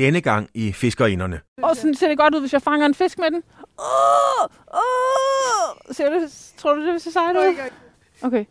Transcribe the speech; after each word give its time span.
Denne 0.00 0.20
gang 0.20 0.50
i 0.54 0.72
Fiskerinderne. 0.72 1.40
Og 1.62 1.76
sådan 1.76 1.94
ser 1.94 2.08
det 2.08 2.18
godt 2.18 2.34
ud, 2.34 2.40
hvis 2.40 2.52
jeg 2.52 2.62
fanger 2.62 2.86
en 2.86 2.94
fisk 2.94 3.18
med 3.18 3.30
den. 3.30 3.42
Åh! 3.78 4.48
Åh! 4.74 5.94
Ser 5.94 6.10
du, 6.10 6.28
tror 6.58 6.74
du, 6.74 6.84
det 6.86 6.92
vil 6.92 7.00
se 7.00 7.12
sejt 7.12 7.36
ud? 7.36 7.54
Okay. 8.22 8.44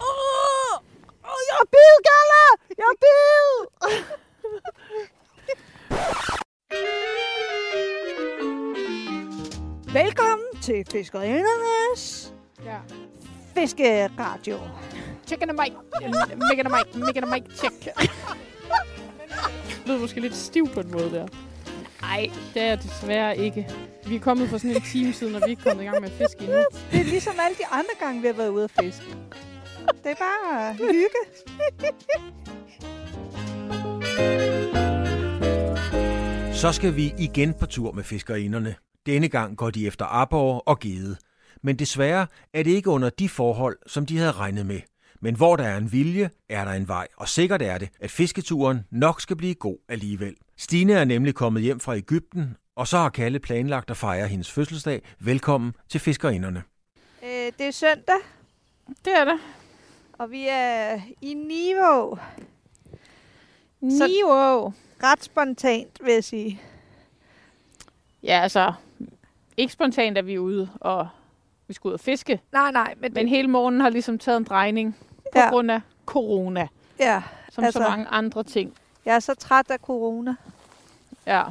Åh! 0.00 0.74
Åh, 1.24 1.40
jeg 1.48 1.56
er 1.60 1.64
bid, 1.70 1.94
Galla! 2.08 2.44
Jeg 2.78 2.84
er 2.92 2.96
bid! 3.04 3.56
Velkommen 10.04 10.46
til 10.62 10.84
Fiskerindernes 10.92 12.32
Ja. 12.64 12.78
Fiskeradio. 13.54 14.58
Chicken 15.26 15.50
and 15.50 15.58
Mike. 15.58 15.76
Mick 16.36 16.58
and 16.58 16.68
Mike. 16.68 16.98
Mick 17.06 17.16
and 17.16 17.30
Mike. 17.30 17.46
Check. 17.56 17.88
Det 19.88 19.94
lyder 19.94 20.02
måske 20.02 20.20
lidt 20.20 20.36
stiv 20.36 20.68
på 20.74 20.80
en 20.80 20.90
måde 20.90 21.10
der. 21.10 21.26
Nej, 22.00 22.30
det 22.54 22.62
er 22.62 22.66
jeg 22.66 22.82
desværre 22.82 23.38
ikke. 23.38 23.68
Vi 24.06 24.14
er 24.16 24.20
kommet 24.20 24.48
for 24.48 24.58
sådan 24.58 24.76
en 24.76 24.82
time 24.82 25.12
siden, 25.12 25.34
og 25.34 25.40
vi 25.40 25.44
er 25.44 25.48
ikke 25.48 25.62
kommet 25.62 25.82
i 25.82 25.86
gang 25.86 26.00
med 26.00 26.10
at 26.10 26.16
fiske 26.16 26.40
endnu. 26.44 26.56
Det 26.92 27.00
er 27.00 27.04
ligesom 27.04 27.32
alle 27.46 27.56
de 27.56 27.66
andre 27.66 27.90
gange, 28.00 28.20
vi 28.20 28.26
har 28.26 28.34
været 28.34 28.48
ude 28.48 28.64
at 28.64 28.70
fiske. 28.80 29.04
Det 30.04 30.10
er 30.10 30.14
bare 30.14 30.74
hygge. 30.74 31.20
Så 36.62 36.72
skal 36.72 36.96
vi 36.96 37.14
igen 37.18 37.54
på 37.54 37.66
tur 37.66 37.92
med 37.92 38.04
fiskerinderne. 38.04 38.74
Denne 39.06 39.28
gang 39.28 39.56
går 39.56 39.70
de 39.70 39.86
efter 39.86 40.04
arbor 40.04 40.58
og 40.58 40.78
gede. 40.78 41.16
Men 41.62 41.76
desværre 41.76 42.26
er 42.54 42.62
det 42.62 42.70
ikke 42.70 42.90
under 42.90 43.10
de 43.10 43.28
forhold, 43.28 43.76
som 43.86 44.06
de 44.06 44.18
havde 44.18 44.32
regnet 44.32 44.66
med. 44.66 44.80
Men 45.20 45.36
hvor 45.36 45.56
der 45.56 45.64
er 45.64 45.76
en 45.76 45.92
vilje, 45.92 46.30
er 46.48 46.64
der 46.64 46.72
en 46.72 46.88
vej. 46.88 47.08
Og 47.16 47.28
sikkert 47.28 47.62
er 47.62 47.78
det, 47.78 47.88
at 48.00 48.10
fisketuren 48.10 48.84
nok 48.90 49.20
skal 49.20 49.36
blive 49.36 49.54
god 49.54 49.76
alligevel. 49.88 50.34
Stine 50.56 50.92
er 50.92 51.04
nemlig 51.04 51.34
kommet 51.34 51.62
hjem 51.62 51.80
fra 51.80 51.96
Ægypten, 51.96 52.56
og 52.76 52.88
så 52.88 52.96
har 52.98 53.08
Kalle 53.08 53.38
planlagt 53.38 53.90
at 53.90 53.96
fejre 53.96 54.28
hendes 54.28 54.50
fødselsdag. 54.50 55.02
Velkommen 55.18 55.72
til 55.88 56.00
fiskerinderne. 56.00 56.62
Øh, 57.22 57.52
det 57.58 57.66
er 57.66 57.70
søndag, 57.70 58.14
Det 59.04 59.12
er 59.20 59.24
det. 59.24 59.38
og 60.12 60.30
vi 60.30 60.46
er 60.50 61.00
i 61.20 61.34
Nivo. 61.34 62.16
Ret 65.02 65.24
spontant, 65.24 65.98
vil 66.04 66.12
jeg 66.12 66.24
sige. 66.24 66.60
Ja, 68.22 68.40
altså, 68.42 68.72
ikke 69.56 69.72
spontant 69.72 70.18
er 70.18 70.22
vi 70.22 70.38
ude, 70.38 70.68
og 70.80 71.08
vi 71.68 71.74
skal 71.74 71.88
ud 71.88 71.92
og 71.92 72.00
fiske. 72.00 72.40
Nej, 72.52 72.70
nej, 72.72 72.94
men, 73.00 73.14
Men 73.14 73.28
hele 73.28 73.48
morgenen 73.48 73.80
har 73.80 73.88
ligesom 73.88 74.18
taget 74.18 74.36
en 74.36 74.44
drejning 74.44 74.96
på 75.32 75.38
Ja. 75.38 75.48
grund 75.50 75.70
af 75.70 75.80
corona, 76.06 76.68
ja, 77.00 77.22
som 77.52 77.64
altså, 77.64 77.78
så 77.82 77.88
mange 77.88 78.06
andre 78.06 78.42
ting. 78.42 78.74
jeg 79.04 79.14
er 79.14 79.20
så 79.20 79.34
træt 79.34 79.70
af 79.70 79.78
corona. 79.78 80.34
Ja. 81.26 81.42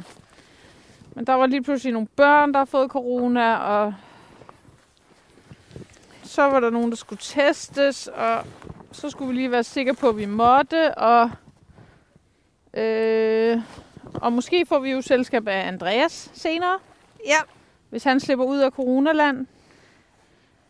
Men 1.14 1.26
der 1.26 1.32
var 1.34 1.46
lige 1.46 1.62
pludselig 1.62 1.92
nogle 1.92 2.08
børn, 2.16 2.52
der 2.52 2.58
har 2.58 2.64
fået 2.64 2.90
corona, 2.90 3.56
og 3.56 3.94
så 6.22 6.42
var 6.42 6.60
der 6.60 6.70
nogen, 6.70 6.90
der 6.90 6.96
skulle 6.96 7.18
testes, 7.22 8.06
og 8.06 8.44
så 8.92 9.10
skulle 9.10 9.28
vi 9.28 9.34
lige 9.34 9.50
være 9.50 9.64
sikre 9.64 9.94
på, 9.94 10.08
at 10.08 10.16
vi 10.16 10.26
måtte, 10.26 10.94
og, 10.94 11.30
øh, 12.74 13.60
og 14.14 14.32
måske 14.32 14.66
får 14.66 14.78
vi 14.78 14.90
jo 14.90 15.02
selskab 15.02 15.48
af 15.48 15.66
Andreas 15.68 16.30
senere, 16.34 16.78
Ja, 17.26 17.38
hvis 17.90 18.04
han 18.04 18.20
slipper 18.20 18.44
ud 18.44 18.58
af 18.58 18.70
coronaland. 18.70 19.46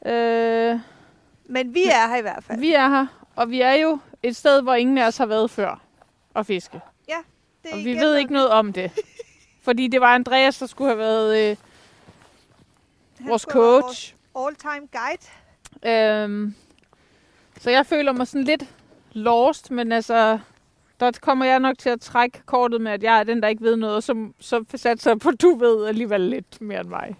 Øh, 0.06 0.80
men 1.48 1.74
vi 1.74 1.84
er 1.84 2.08
her 2.08 2.16
i 2.16 2.22
hvert 2.22 2.44
fald. 2.44 2.60
vi 2.60 2.72
er 2.74 2.88
her, 2.88 3.06
og 3.36 3.50
vi 3.50 3.60
er 3.60 3.72
jo 3.72 3.98
et 4.22 4.36
sted, 4.36 4.62
hvor 4.62 4.74
ingen 4.74 4.98
af 4.98 5.06
os 5.06 5.16
har 5.16 5.26
været 5.26 5.50
før 5.50 5.80
og 6.34 6.46
fiske. 6.46 6.80
Det 7.62 7.70
er 7.70 7.76
Og 7.76 7.84
vi 7.84 7.94
ved 7.94 8.16
ikke 8.16 8.32
noget 8.32 8.48
om 8.48 8.72
det. 8.72 8.90
Fordi 9.64 9.88
det 9.88 10.00
var 10.00 10.14
Andreas, 10.14 10.58
der 10.58 10.66
skulle 10.66 10.88
have 10.88 10.98
været 10.98 11.50
øh, 11.50 11.56
han 13.18 13.28
vores 13.28 13.42
skulle 13.42 13.64
være 13.64 13.82
coach. 13.82 14.14
all-time 14.38 14.88
guide. 14.92 16.22
Øhm, 16.22 16.54
så 17.60 17.70
jeg 17.70 17.86
føler 17.86 18.12
mig 18.12 18.26
sådan 18.26 18.44
lidt 18.44 18.62
lost, 19.12 19.70
men 19.70 19.92
altså, 19.92 20.38
der 21.00 21.12
kommer 21.20 21.44
jeg 21.44 21.60
nok 21.60 21.78
til 21.78 21.88
at 21.90 22.00
trække 22.00 22.42
kortet 22.46 22.80
med, 22.80 22.92
at 22.92 23.02
jeg 23.02 23.18
er 23.20 23.24
den, 23.24 23.42
der 23.42 23.48
ikke 23.48 23.62
ved 23.62 23.76
noget, 23.76 23.96
og 23.96 24.02
så, 24.02 24.28
så 24.40 24.64
satser 24.74 25.10
jeg 25.10 25.18
på, 25.18 25.28
at 25.28 25.40
du 25.42 25.54
ved 25.54 25.86
alligevel 25.86 26.20
lidt 26.20 26.60
mere 26.60 26.80
end 26.80 26.88
mig. 26.88 27.16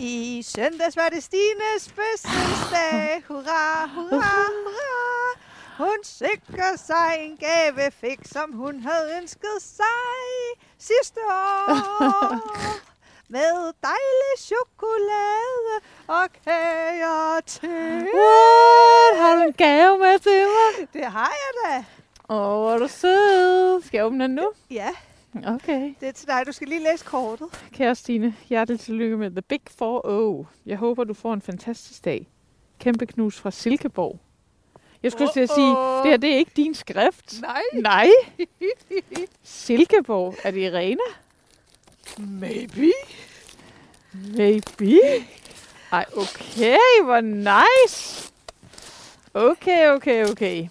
I 0.00 0.42
søndags 0.42 0.96
var 0.96 1.08
det 1.08 1.22
Stines 1.22 1.92
fødselsdag. 1.96 3.22
Hurra, 3.28 3.86
hurra, 3.86 4.36
hurra. 4.64 5.38
Hun 5.78 5.98
sikrer 6.02 6.76
sig 6.76 7.16
en 7.18 7.36
gave 7.36 7.90
fik, 7.90 8.18
som 8.24 8.52
hun 8.52 8.80
havde 8.80 9.16
ønsket 9.22 9.58
sig 9.60 10.64
sidste 10.78 11.20
år. 11.20 11.70
Med 13.34 13.72
dejlig 13.82 14.34
chokolade 14.38 15.74
og 16.06 16.28
kager 16.44 17.40
til. 17.46 18.08
What? 18.14 19.20
Har 19.20 19.34
du 19.34 19.42
en 19.42 19.52
gave 19.52 19.98
med 19.98 20.18
til 20.18 20.44
mig? 20.46 20.88
Det 20.92 21.04
har 21.04 21.32
jeg 21.42 21.52
da. 21.64 21.84
Åh, 22.34 22.40
oh, 22.40 22.60
hvor 22.60 22.72
er 22.72 22.78
du 22.78 22.88
sød. 22.88 23.82
Skal 23.82 23.98
jeg 23.98 24.06
åbne 24.06 24.24
den 24.24 24.34
nu? 24.34 24.52
Ja, 24.70 24.88
Okay. 25.46 25.94
det 26.00 26.08
er 26.08 26.12
til 26.12 26.28
dig. 26.28 26.42
Du 26.46 26.52
skal 26.52 26.68
lige 26.68 26.82
læse 26.82 27.04
kortet. 27.04 27.48
Kære 27.72 27.94
Stine, 27.94 28.34
hjertelig 28.48 28.80
tillykke 28.80 29.16
med 29.16 29.30
The 29.30 29.42
Big 29.42 29.60
4-0. 29.82 30.46
Jeg 30.66 30.76
håber, 30.78 31.04
du 31.04 31.14
får 31.14 31.34
en 31.34 31.42
fantastisk 31.42 32.04
dag. 32.04 32.26
Kæmpe 32.78 33.06
knus 33.06 33.40
fra 33.40 33.50
Silkeborg. 33.50 34.18
Jeg 35.02 35.12
skulle 35.12 35.32
til 35.32 35.40
at 35.40 35.50
sige, 35.50 35.70
det 35.70 36.10
her 36.10 36.16
det 36.16 36.30
er 36.32 36.36
ikke 36.36 36.52
din 36.56 36.74
skrift. 36.74 37.40
Nej. 37.40 37.60
Nej. 37.74 38.08
Silkeborg. 39.42 40.34
Er 40.44 40.50
det 40.50 40.60
Irena? 40.60 41.02
Maybe. 42.18 42.92
Maybe. 44.12 45.00
Ej, 45.92 46.04
okay. 46.16 46.76
Hvor 47.04 47.20
nice. 47.20 48.32
Okay, 49.34 49.88
okay, 49.88 50.30
okay. 50.30 50.68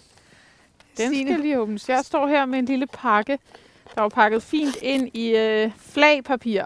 Den 0.96 1.10
Signe. 1.14 1.30
skal 1.32 1.40
lige 1.40 1.60
åbnes. 1.60 1.88
Jeg 1.88 2.04
står 2.04 2.26
her 2.26 2.46
med 2.46 2.58
en 2.58 2.64
lille 2.64 2.86
pakke, 2.86 3.38
der 3.98 4.02
var 4.02 4.08
pakket 4.08 4.42
fint 4.42 4.76
ind 4.82 5.08
i 5.14 5.36
øh, 5.36 5.70
flagpapir. 5.92 6.64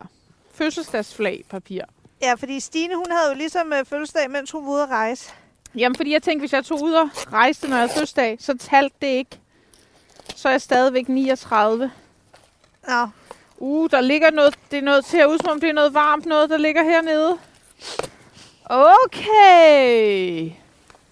Fødselsdagsflagpapir. 0.54 1.82
Ja, 2.22 2.34
fordi 2.34 2.60
Stine, 2.60 2.97
hun 2.97 3.06
havde 3.10 3.28
jo 3.28 3.34
ligesom 3.37 3.72
øh, 3.72 3.84
fødselsdag, 3.84 4.31
mens 4.31 4.50
hun 4.50 4.66
var 4.66 4.72
ude 4.72 4.82
at 4.82 4.88
rejse. 4.88 5.31
Jamen, 5.75 5.97
fordi 5.97 6.12
jeg 6.12 6.22
tænkte, 6.22 6.43
hvis 6.43 6.53
jeg 6.53 6.65
tog 6.65 6.82
ud 6.82 6.93
og 6.93 7.10
rejste, 7.32 7.69
når 7.69 7.76
jeg 7.76 7.82
havde 7.82 7.93
fødselsdag, 7.93 8.37
så 8.41 8.56
talte 8.59 8.97
det 9.03 9.06
ikke. 9.06 9.41
Så 10.37 10.48
er 10.48 10.53
jeg 10.53 10.60
stadigvæk 10.60 11.09
39. 11.09 11.91
Nå, 12.88 13.09
Uh, 13.56 13.91
der 13.91 14.00
ligger 14.00 14.31
noget, 14.31 14.59
det 14.70 14.78
er 14.78 14.82
noget 14.82 15.04
til 15.04 15.19
at 15.19 15.26
ud, 15.26 15.38
som 15.38 15.50
om 15.50 15.60
det 15.60 15.69
er 15.69 15.72
noget 15.72 15.94
varmt 15.94 16.26
noget, 16.26 16.50
der 16.50 16.56
ligger 16.56 16.82
hernede. 16.84 17.38
Okay. 18.64 20.50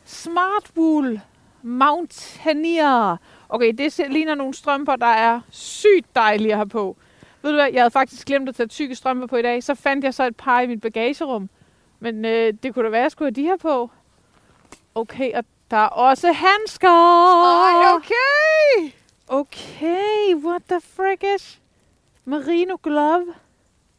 Smartwool 0.05 1.21
Mountaineer. 1.63 3.17
Okay, 3.53 3.73
det 3.79 4.01
ligner 4.11 4.35
nogle 4.35 4.55
strømper, 4.55 4.97
der 4.97 5.07
er 5.07 5.41
sygt 5.51 6.17
dejlige 6.17 6.51
at 6.53 6.57
have 6.59 6.69
på. 6.69 6.97
Ved 7.43 7.51
du 7.51 7.57
hvad, 7.57 7.69
jeg 7.73 7.83
havde 7.83 7.91
faktisk 7.91 8.27
glemt 8.27 8.49
at 8.49 8.55
tage 8.55 8.67
tykke 8.67 8.95
strømper 8.95 9.27
på 9.27 9.37
i 9.37 9.43
dag. 9.43 9.63
Så 9.65 9.75
fandt 9.75 10.05
jeg 10.05 10.15
så 10.15 10.27
et 10.27 10.37
par 10.37 10.61
i 10.61 10.67
mit 10.67 10.81
bagagerum. 10.81 11.49
Men 12.01 12.25
øh, 12.25 12.55
det 12.63 12.75
kunne 12.75 12.85
da 12.85 12.91
være, 12.91 13.01
at 13.01 13.03
jeg 13.03 13.11
skulle 13.11 13.27
have 13.27 13.43
de 13.45 13.49
her 13.49 13.57
på. 13.57 13.91
Okay, 14.95 15.33
og 15.35 15.45
der 15.71 15.77
er 15.77 15.87
også 15.87 16.33
handsker. 16.33 16.89
Ej, 16.89 17.95
okay. 17.95 18.93
Okay, 19.29 20.35
what 20.45 20.63
the 20.69 20.81
frick 20.97 21.25
is? 21.37 21.61
Merino 22.25 22.77
glove. 22.83 23.27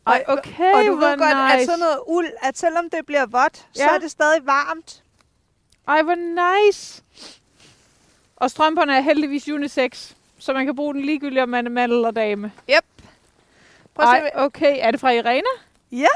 Ej, 0.08 0.24
okay, 0.28 0.74
og 0.74 0.86
du 0.88 0.96
ved 0.96 1.18
godt, 1.18 1.20
nice. 1.20 1.54
at 1.54 1.66
sådan 1.66 1.80
noget 1.80 2.00
uld, 2.08 2.28
at 2.42 2.58
selvom 2.58 2.90
det 2.90 3.06
bliver 3.06 3.26
vådt, 3.26 3.58
så 3.58 3.84
Ja. 3.84 3.96
er 3.96 4.00
det 4.00 4.12
stadig 4.12 4.46
varmt. 4.46 5.04
Ej, 5.88 6.02
hvor 6.02 6.16
nice. 6.16 7.04
Og 8.42 8.52
strømperne 8.52 8.96
er 8.96 9.02
heldigvis 9.02 9.50
unisex, 9.50 10.12
så 10.40 10.54
man 10.54 10.66
kan 10.66 10.76
bruge 10.76 10.94
den 10.94 11.02
ligegyldigt, 11.06 11.42
om 11.42 11.50
man 11.50 11.66
er 11.66 11.70
mand 11.70 11.92
eller 11.92 12.12
dame. 12.12 12.52
Prøv 13.94 14.06
at 14.06 14.22
se, 14.22 14.38
Ej, 14.38 14.46
okay. 14.46 14.78
Er 14.80 14.92
det 14.92 15.00
fra 15.00 15.12
Irena? 15.12 15.50
Ja. 15.92 16.08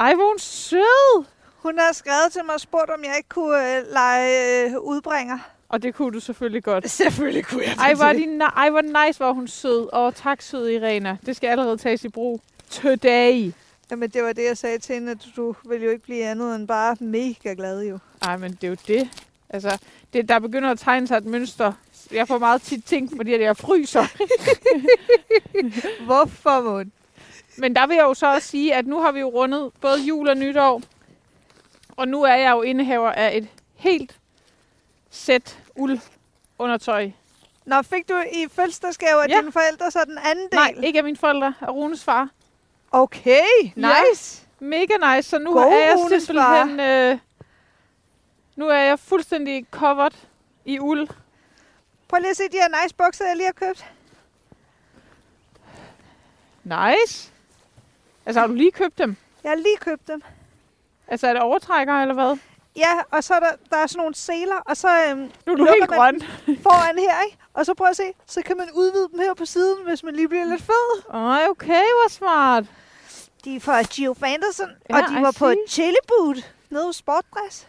Ej, 0.00 0.14
hvor 0.14 0.28
hun 0.28 0.38
sød. 0.38 1.24
hun 1.56 1.78
har 1.78 1.92
skrevet 1.92 2.32
til 2.32 2.44
mig 2.44 2.54
og 2.54 2.60
spurgt, 2.60 2.90
om 2.90 3.04
jeg 3.04 3.14
ikke 3.16 3.28
kunne 3.28 3.76
øh, 3.76 3.84
lege 3.92 4.64
øh, 4.64 4.78
udbringer. 4.78 5.38
Og 5.68 5.82
det 5.82 5.94
kunne 5.94 6.12
du 6.12 6.20
selvfølgelig 6.20 6.64
godt. 6.64 6.90
Selvfølgelig 6.90 7.44
kunne 7.44 7.62
jeg 7.62 7.74
Ej, 7.78 7.94
hvor, 7.94 8.04
er 8.04 8.12
de 8.12 8.38
Ej, 8.56 8.70
hvor 8.70 9.06
nice 9.06 9.20
var 9.20 9.32
hun 9.32 9.48
sød. 9.48 9.88
Og 9.92 10.14
tak, 10.14 10.42
sød 10.42 10.68
Irena. 10.68 11.16
Det 11.26 11.36
skal 11.36 11.48
allerede 11.48 11.76
tages 11.76 12.04
i 12.04 12.08
brug. 12.08 12.40
Today. 12.70 13.52
Jamen, 13.90 14.10
det 14.10 14.22
var 14.22 14.32
det, 14.32 14.44
jeg 14.44 14.58
sagde 14.58 14.78
til 14.78 14.94
hende, 14.94 15.10
at 15.10 15.26
du 15.36 15.54
vil 15.64 15.82
jo 15.82 15.90
ikke 15.90 16.02
blive 16.02 16.24
andet 16.24 16.56
end 16.56 16.68
bare 16.68 16.96
mega 17.00 17.54
glad, 17.54 17.82
jo. 17.82 17.98
Ej, 18.22 18.36
men 18.36 18.52
det 18.52 18.64
er 18.64 18.68
jo 18.68 18.76
det. 18.86 19.10
Altså, 19.50 19.78
det, 20.12 20.28
der 20.28 20.38
begynder 20.38 20.70
at 20.70 20.78
tegne 20.78 21.06
sig 21.06 21.16
et 21.16 21.24
mønster. 21.24 21.72
Jeg 22.12 22.28
får 22.28 22.38
meget 22.38 22.62
tit 22.62 22.84
ting, 22.84 23.10
fordi 23.16 23.40
jeg 23.40 23.56
fryser. 23.56 24.04
Hvorfor, 26.04 26.60
mund? 26.62 26.90
Men 27.56 27.76
der 27.76 27.86
vil 27.86 27.94
jeg 27.94 28.02
jo 28.02 28.14
så 28.14 28.34
også 28.34 28.48
sige, 28.48 28.74
at 28.74 28.86
nu 28.86 29.00
har 29.00 29.12
vi 29.12 29.20
jo 29.20 29.28
rundet 29.28 29.70
både 29.80 30.00
jul 30.00 30.28
og 30.28 30.36
nytår. 30.36 30.82
Og 31.96 32.08
nu 32.08 32.22
er 32.22 32.34
jeg 32.34 32.50
jo 32.50 32.62
indehaver 32.62 33.10
af 33.12 33.36
et 33.36 33.48
helt 33.76 34.16
sæt 35.10 35.58
uld 35.76 35.98
undertøj 36.58 37.10
Nå, 37.64 37.82
fik 37.82 38.08
du 38.08 38.14
i 38.32 38.46
fødselsdagsgave 38.50 39.22
af 39.24 39.28
Ja. 39.28 39.40
dine 39.40 39.52
forældre 39.52 39.90
så 39.90 39.98
den 40.06 40.18
anden 40.24 40.44
del? 40.44 40.54
Nej, 40.54 40.74
ikke 40.82 40.98
af 40.98 41.04
mine 41.04 41.16
forældre, 41.16 41.54
af 41.60 41.68
Runes 41.70 42.04
far. 42.04 42.28
Okay, 42.92 43.42
Ja. 43.76 43.92
nice. 44.10 44.42
Mega 44.60 45.14
nice, 45.16 45.28
så 45.30 45.38
nu 45.38 45.52
God 45.52 45.62
er 45.62 45.76
jeg 45.78 45.94
Runes 45.98 46.22
simpelthen... 46.22 46.80
Øh, 46.80 47.18
nu 48.56 48.68
er 48.68 48.78
jeg 48.78 48.98
fuldstændig 48.98 49.66
covered 49.70 50.10
i 50.64 50.78
uld. 50.80 51.08
Prøv 52.12 52.20
lige 52.20 52.30
at 52.30 52.36
se 52.36 52.42
de 52.52 52.56
her 52.56 52.82
nice 52.82 52.94
bukser, 52.94 53.26
jeg 53.26 53.36
lige 53.36 53.46
har 53.46 53.52
købt. 53.66 53.86
Nice. 56.64 57.32
Altså, 58.26 58.40
har 58.40 58.46
du 58.46 58.52
lige 58.54 58.70
købt 58.72 58.98
dem? 58.98 59.16
Jeg 59.44 59.50
har 59.50 59.56
lige 59.56 59.76
købt 59.80 60.08
dem. 60.08 60.22
Altså, 61.08 61.26
er 61.26 61.32
det 61.32 61.42
overtrækker, 61.42 61.94
eller 61.94 62.14
hvad? 62.14 62.36
Ja, 62.76 62.98
og 63.10 63.24
så 63.24 63.34
er 63.34 63.40
der, 63.40 63.50
der 63.70 63.76
er 63.76 63.86
sådan 63.86 63.98
nogle 63.98 64.14
seler, 64.14 64.56
og 64.56 64.76
så 64.76 64.88
øhm, 65.10 65.30
Nu 65.46 65.52
er 65.52 65.56
du 65.56 65.64
helt 65.64 65.88
grøn. 65.88 66.22
foran 66.66 66.98
her, 66.98 67.22
ikke? 67.24 67.38
Og 67.54 67.66
så 67.66 67.74
prøv 67.74 67.86
at 67.86 67.96
se, 67.96 68.12
så 68.26 68.42
kan 68.42 68.56
man 68.56 68.68
udvide 68.74 69.08
dem 69.12 69.18
her 69.20 69.34
på 69.34 69.44
siden, 69.44 69.84
hvis 69.84 70.02
man 70.02 70.14
lige 70.16 70.28
bliver 70.28 70.44
lidt 70.44 70.62
fed. 70.62 71.02
Ej, 71.14 71.46
okay, 71.50 71.84
hvor 72.00 72.08
smart. 72.08 72.64
De 73.44 73.56
er 73.56 73.60
fra 73.60 73.82
Gio 73.82 74.14
Fanderson, 74.14 74.70
Ja, 74.90 74.96
og 74.96 75.08
de 75.08 75.18
I 75.18 75.22
var 75.22 75.32
på 75.38 75.48
see. 75.48 75.56
Chili 75.68 75.96
Boot 76.08 76.54
nede 76.70 76.84
hos 76.86 76.96
Sportdress. 76.96 77.68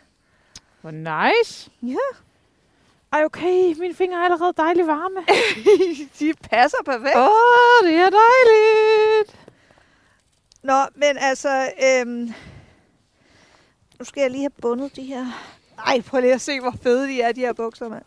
Hvor 0.82 0.92
nice. 0.92 1.72
Ja. 1.82 1.96
Ej, 3.14 3.24
okay, 3.26 3.74
mine 3.80 3.96
fingre 3.96 4.18
er 4.18 4.24
allerede 4.24 4.54
dejligt 4.58 4.88
varme. 4.88 5.20
de 6.20 6.34
passer 6.50 6.78
perfekt. 6.86 7.16
Åh, 7.16 7.24
oh, 7.24 7.88
det 7.88 7.96
er 7.96 8.10
dejligt. 8.10 9.40
Nå, 10.64 10.80
men 10.96 11.18
altså, 11.18 11.70
øhm, 11.84 12.34
nu 14.00 14.06
skal 14.06 14.22
jeg 14.22 14.32
lige 14.32 14.42
have 14.42 14.50
bundet 14.62 14.96
de 14.96 15.04
her. 15.04 15.26
Ej, 15.88 16.02
prøv 16.02 16.22
lige 16.22 16.34
at 16.34 16.42
se, 16.42 16.60
hvor 16.60 16.74
fede 16.84 17.08
de 17.08 17.22
er, 17.22 17.32
de 17.32 17.40
her 17.40 17.54
bukser, 17.54 17.90
mand. 17.90 18.04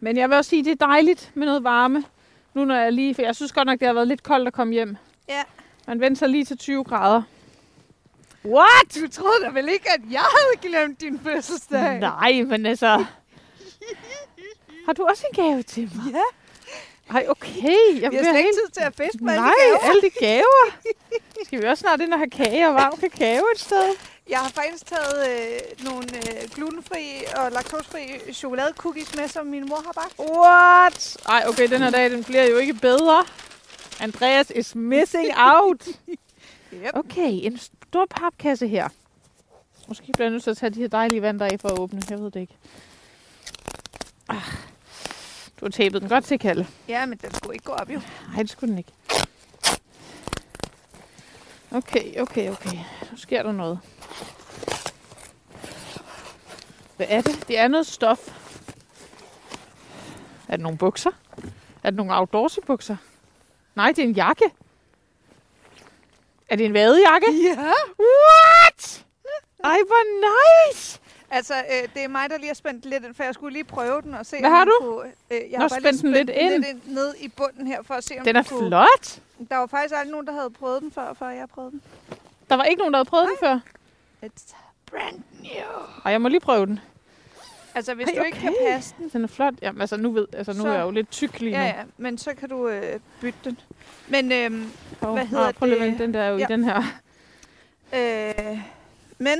Men 0.00 0.16
jeg 0.16 0.28
vil 0.28 0.36
også 0.36 0.48
sige, 0.48 0.64
det 0.64 0.72
er 0.72 0.86
dejligt 0.86 1.30
med 1.34 1.46
noget 1.46 1.64
varme. 1.64 2.04
Nu 2.54 2.64
når 2.64 2.74
jeg 2.74 2.92
lige... 2.92 3.14
For 3.14 3.22
jeg 3.22 3.36
synes 3.36 3.52
godt 3.52 3.66
nok, 3.66 3.80
det 3.80 3.86
har 3.86 3.94
været 3.94 4.08
lidt 4.08 4.22
koldt 4.22 4.46
at 4.48 4.54
komme 4.54 4.72
hjem. 4.72 4.96
Ja. 5.28 5.42
Man 5.86 6.00
venter 6.00 6.18
sig 6.18 6.28
lige 6.28 6.44
til 6.44 6.58
20 6.58 6.84
grader. 6.84 7.22
What? 8.44 8.94
Du 8.94 9.08
troede 9.08 9.44
da 9.44 9.48
vel 9.48 9.68
ikke, 9.68 9.90
at 9.90 10.00
jeg 10.10 10.20
havde 10.20 10.70
glemt 10.70 11.00
din 11.00 11.18
fødselsdag? 11.18 11.98
Nej, 11.98 12.42
men 12.42 12.66
altså... 12.66 13.04
Har 14.86 14.92
du 14.92 15.06
også 15.10 15.24
en 15.32 15.44
gave 15.44 15.62
til 15.62 15.90
mig? 15.94 16.12
Ja, 16.12 16.22
Ej, 17.10 17.26
okay. 17.28 18.00
Jeg 18.00 18.10
vi 18.10 18.16
har 18.16 18.22
slet 18.24 18.38
ikke 18.38 18.50
tid 18.64 18.70
til 18.72 18.80
at 18.82 18.94
fiske 18.96 19.24
med 19.24 19.32
alle 19.32 19.42
Nej, 19.44 19.52
de 19.52 19.78
gaver. 19.78 19.90
alle 19.90 20.02
de 20.02 20.10
gaver. 20.10 20.64
Skal 21.44 21.62
vi 21.62 21.66
også 21.66 21.80
snart 21.80 22.00
ind 22.00 22.12
og 22.12 22.18
have 22.18 22.30
kage 22.30 22.68
og 22.68 22.74
varm 22.74 22.96
kakao 22.98 23.44
et 23.54 23.60
sted? 23.60 23.94
Jeg 24.28 24.38
har 24.38 24.48
faktisk 24.48 24.86
taget 24.86 25.28
øh, 25.30 25.84
nogle 25.84 26.06
øh, 26.16 26.48
glutenfri 26.54 27.24
og 27.36 27.52
laktosefri 27.52 28.32
chokoladecookies 28.32 29.14
med, 29.16 29.28
som 29.28 29.46
min 29.46 29.66
mor 29.68 29.82
har 29.86 29.92
bagt. 29.92 30.30
What? 30.30 31.16
Ej, 31.28 31.44
okay, 31.48 31.68
den 31.70 31.82
her 31.82 31.90
dag, 31.90 32.10
den 32.10 32.24
bliver 32.24 32.44
jo 32.44 32.56
ikke 32.56 32.74
bedre. 32.74 33.24
Andreas 34.00 34.52
is 34.54 34.74
missing 34.74 35.28
out. 35.36 35.88
Yep. 36.72 36.90
Okay, 36.94 37.30
en 37.42 37.58
stor 37.58 38.06
papkasse 38.10 38.68
her. 38.68 38.88
Måske 39.88 40.12
bliver 40.12 40.24
jeg 40.26 40.30
nødt 40.32 40.42
til 40.42 40.50
at 40.50 40.56
tage 40.56 40.70
de 40.70 40.80
her 40.80 40.88
dejlige 40.88 41.22
vand 41.22 41.38
der 41.38 41.46
af 41.46 41.60
for 41.60 41.68
at 41.68 41.78
åbne. 41.78 42.02
Jeg 42.10 42.18
ved 42.18 42.30
det 42.30 42.40
ikke. 42.40 42.56
Ah, 44.28 44.36
du 45.60 45.64
har 45.64 45.70
tapet 45.70 46.02
den 46.02 46.08
godt 46.08 46.24
til, 46.24 46.38
Kalle. 46.38 46.66
Ja, 46.88 47.06
men 47.06 47.18
den 47.18 47.34
skulle 47.34 47.54
ikke 47.54 47.64
gå 47.64 47.72
op, 47.72 47.90
jo. 47.90 48.00
Nej, 48.32 48.42
det 48.42 48.50
skulle 48.50 48.70
den 48.70 48.78
ikke. 48.78 48.92
Okay, 51.70 52.20
okay, 52.20 52.50
okay. 52.50 52.78
Nu 53.10 53.16
sker 53.16 53.42
der 53.42 53.52
noget. 53.52 53.78
Hvad 56.96 57.06
er 57.08 57.20
det? 57.20 57.48
Det 57.48 57.58
er 57.58 57.68
noget 57.68 57.86
stof. 57.86 58.28
Er 60.48 60.56
det 60.56 60.60
nogle 60.60 60.78
bukser? 60.78 61.10
Er 61.82 61.90
det 61.90 61.94
nogle 61.94 62.16
outdoorsy 62.18 62.58
bukser? 62.66 62.96
Nej, 63.74 63.88
det 63.88 63.98
er 63.98 64.02
en 64.08 64.14
jakke. 64.14 64.44
Er 66.48 66.56
det 66.56 66.66
en 66.66 66.74
vadejakke? 66.74 67.26
Ja. 67.44 67.72
What? 67.98 69.04
Ej, 69.64 69.78
hvor 69.86 70.30
nice! 70.70 71.00
Altså, 71.30 71.54
øh, 71.54 71.88
det 71.94 72.04
er 72.04 72.08
mig, 72.08 72.30
der 72.30 72.36
lige 72.38 72.46
har 72.48 72.54
spændt 72.54 72.84
lidt 72.84 73.04
ind, 73.04 73.14
for 73.14 73.24
jeg 73.24 73.34
skulle 73.34 73.52
lige 73.52 73.64
prøve 73.64 74.02
den 74.02 74.14
og 74.14 74.26
se, 74.26 74.36
Hvad 74.40 74.50
om 74.50 74.56
har 74.56 74.64
du? 74.64 74.72
Kunne, 74.80 75.12
øh, 75.30 75.36
jeg 75.40 75.48
Nå, 75.52 75.58
har 75.58 75.68
bare 75.68 75.80
spændt 75.80 76.02
den 76.02 76.12
lidt 76.12 76.30
ind. 76.30 76.50
lidt 76.52 76.66
ind 76.66 76.80
ned 76.94 77.14
i 77.20 77.28
bunden 77.28 77.66
her, 77.66 77.82
for 77.82 77.94
at 77.94 78.04
se, 78.04 78.14
om 78.18 78.24
Den 78.24 78.36
er 78.36 78.42
kunne... 78.42 78.68
flot. 78.68 79.20
Der 79.50 79.56
var 79.56 79.66
faktisk 79.66 79.94
aldrig 79.94 80.10
nogen, 80.10 80.26
der 80.26 80.32
havde 80.32 80.50
prøvet 80.50 80.82
den 80.82 80.92
før, 80.92 81.12
før 81.12 81.28
jeg 81.28 81.48
prøvede 81.48 81.70
den. 81.70 81.82
Der 82.50 82.54
var 82.56 82.64
ikke 82.64 82.78
nogen, 82.78 82.92
der 82.94 82.98
havde 82.98 83.08
prøvet 83.08 83.28
den 83.28 83.36
før. 83.40 83.58
It's 84.24 84.54
brand 84.90 85.22
new. 85.40 85.82
Ej, 86.04 86.12
jeg 86.12 86.20
må 86.22 86.28
lige 86.28 86.40
prøve 86.40 86.66
den. 86.66 86.80
Altså, 87.74 87.94
hvis 87.94 88.08
Ej, 88.08 88.14
du 88.18 88.22
ikke 88.24 88.38
kan 88.38 88.54
passe 88.68 88.94
den, 88.98 89.08
Den 89.08 89.24
er 89.24 89.28
flot. 89.28 89.54
Jamen, 89.62 89.80
altså 89.80 89.96
nu 89.96 90.10
ved, 90.12 90.26
altså 90.32 90.52
nu 90.52 90.60
Så- 90.62 90.68
er 90.68 90.72
jeg 90.72 90.82
jo 90.82 90.90
lidt 90.90 91.10
tyk 91.10 91.40
lige 91.40 91.52
nu. 91.52 91.58
ja, 91.58 91.64
ja, 91.66 91.82
men 91.96 92.18
så 92.18 92.34
kan 92.34 92.48
du 92.48 92.68
øh, 92.68 93.00
bytte 93.20 93.38
den. 93.44 93.58
Men, 94.08 94.32
øhm, 94.32 94.70
Oh, 95.02 95.12
Hvad 95.12 95.26
hedder 95.26 95.52
prøv 95.52 95.66
lige 95.68 95.76
at 95.76 95.80
det? 95.82 95.88
vente, 95.90 96.02
den 96.04 96.14
der 96.14 96.20
er 96.22 96.28
jo 96.28 96.36
Ja. 96.36 96.44
i 96.44 96.46
den 96.48 96.64
her. 96.64 96.82
øh, 97.92 98.58
men 99.18 99.38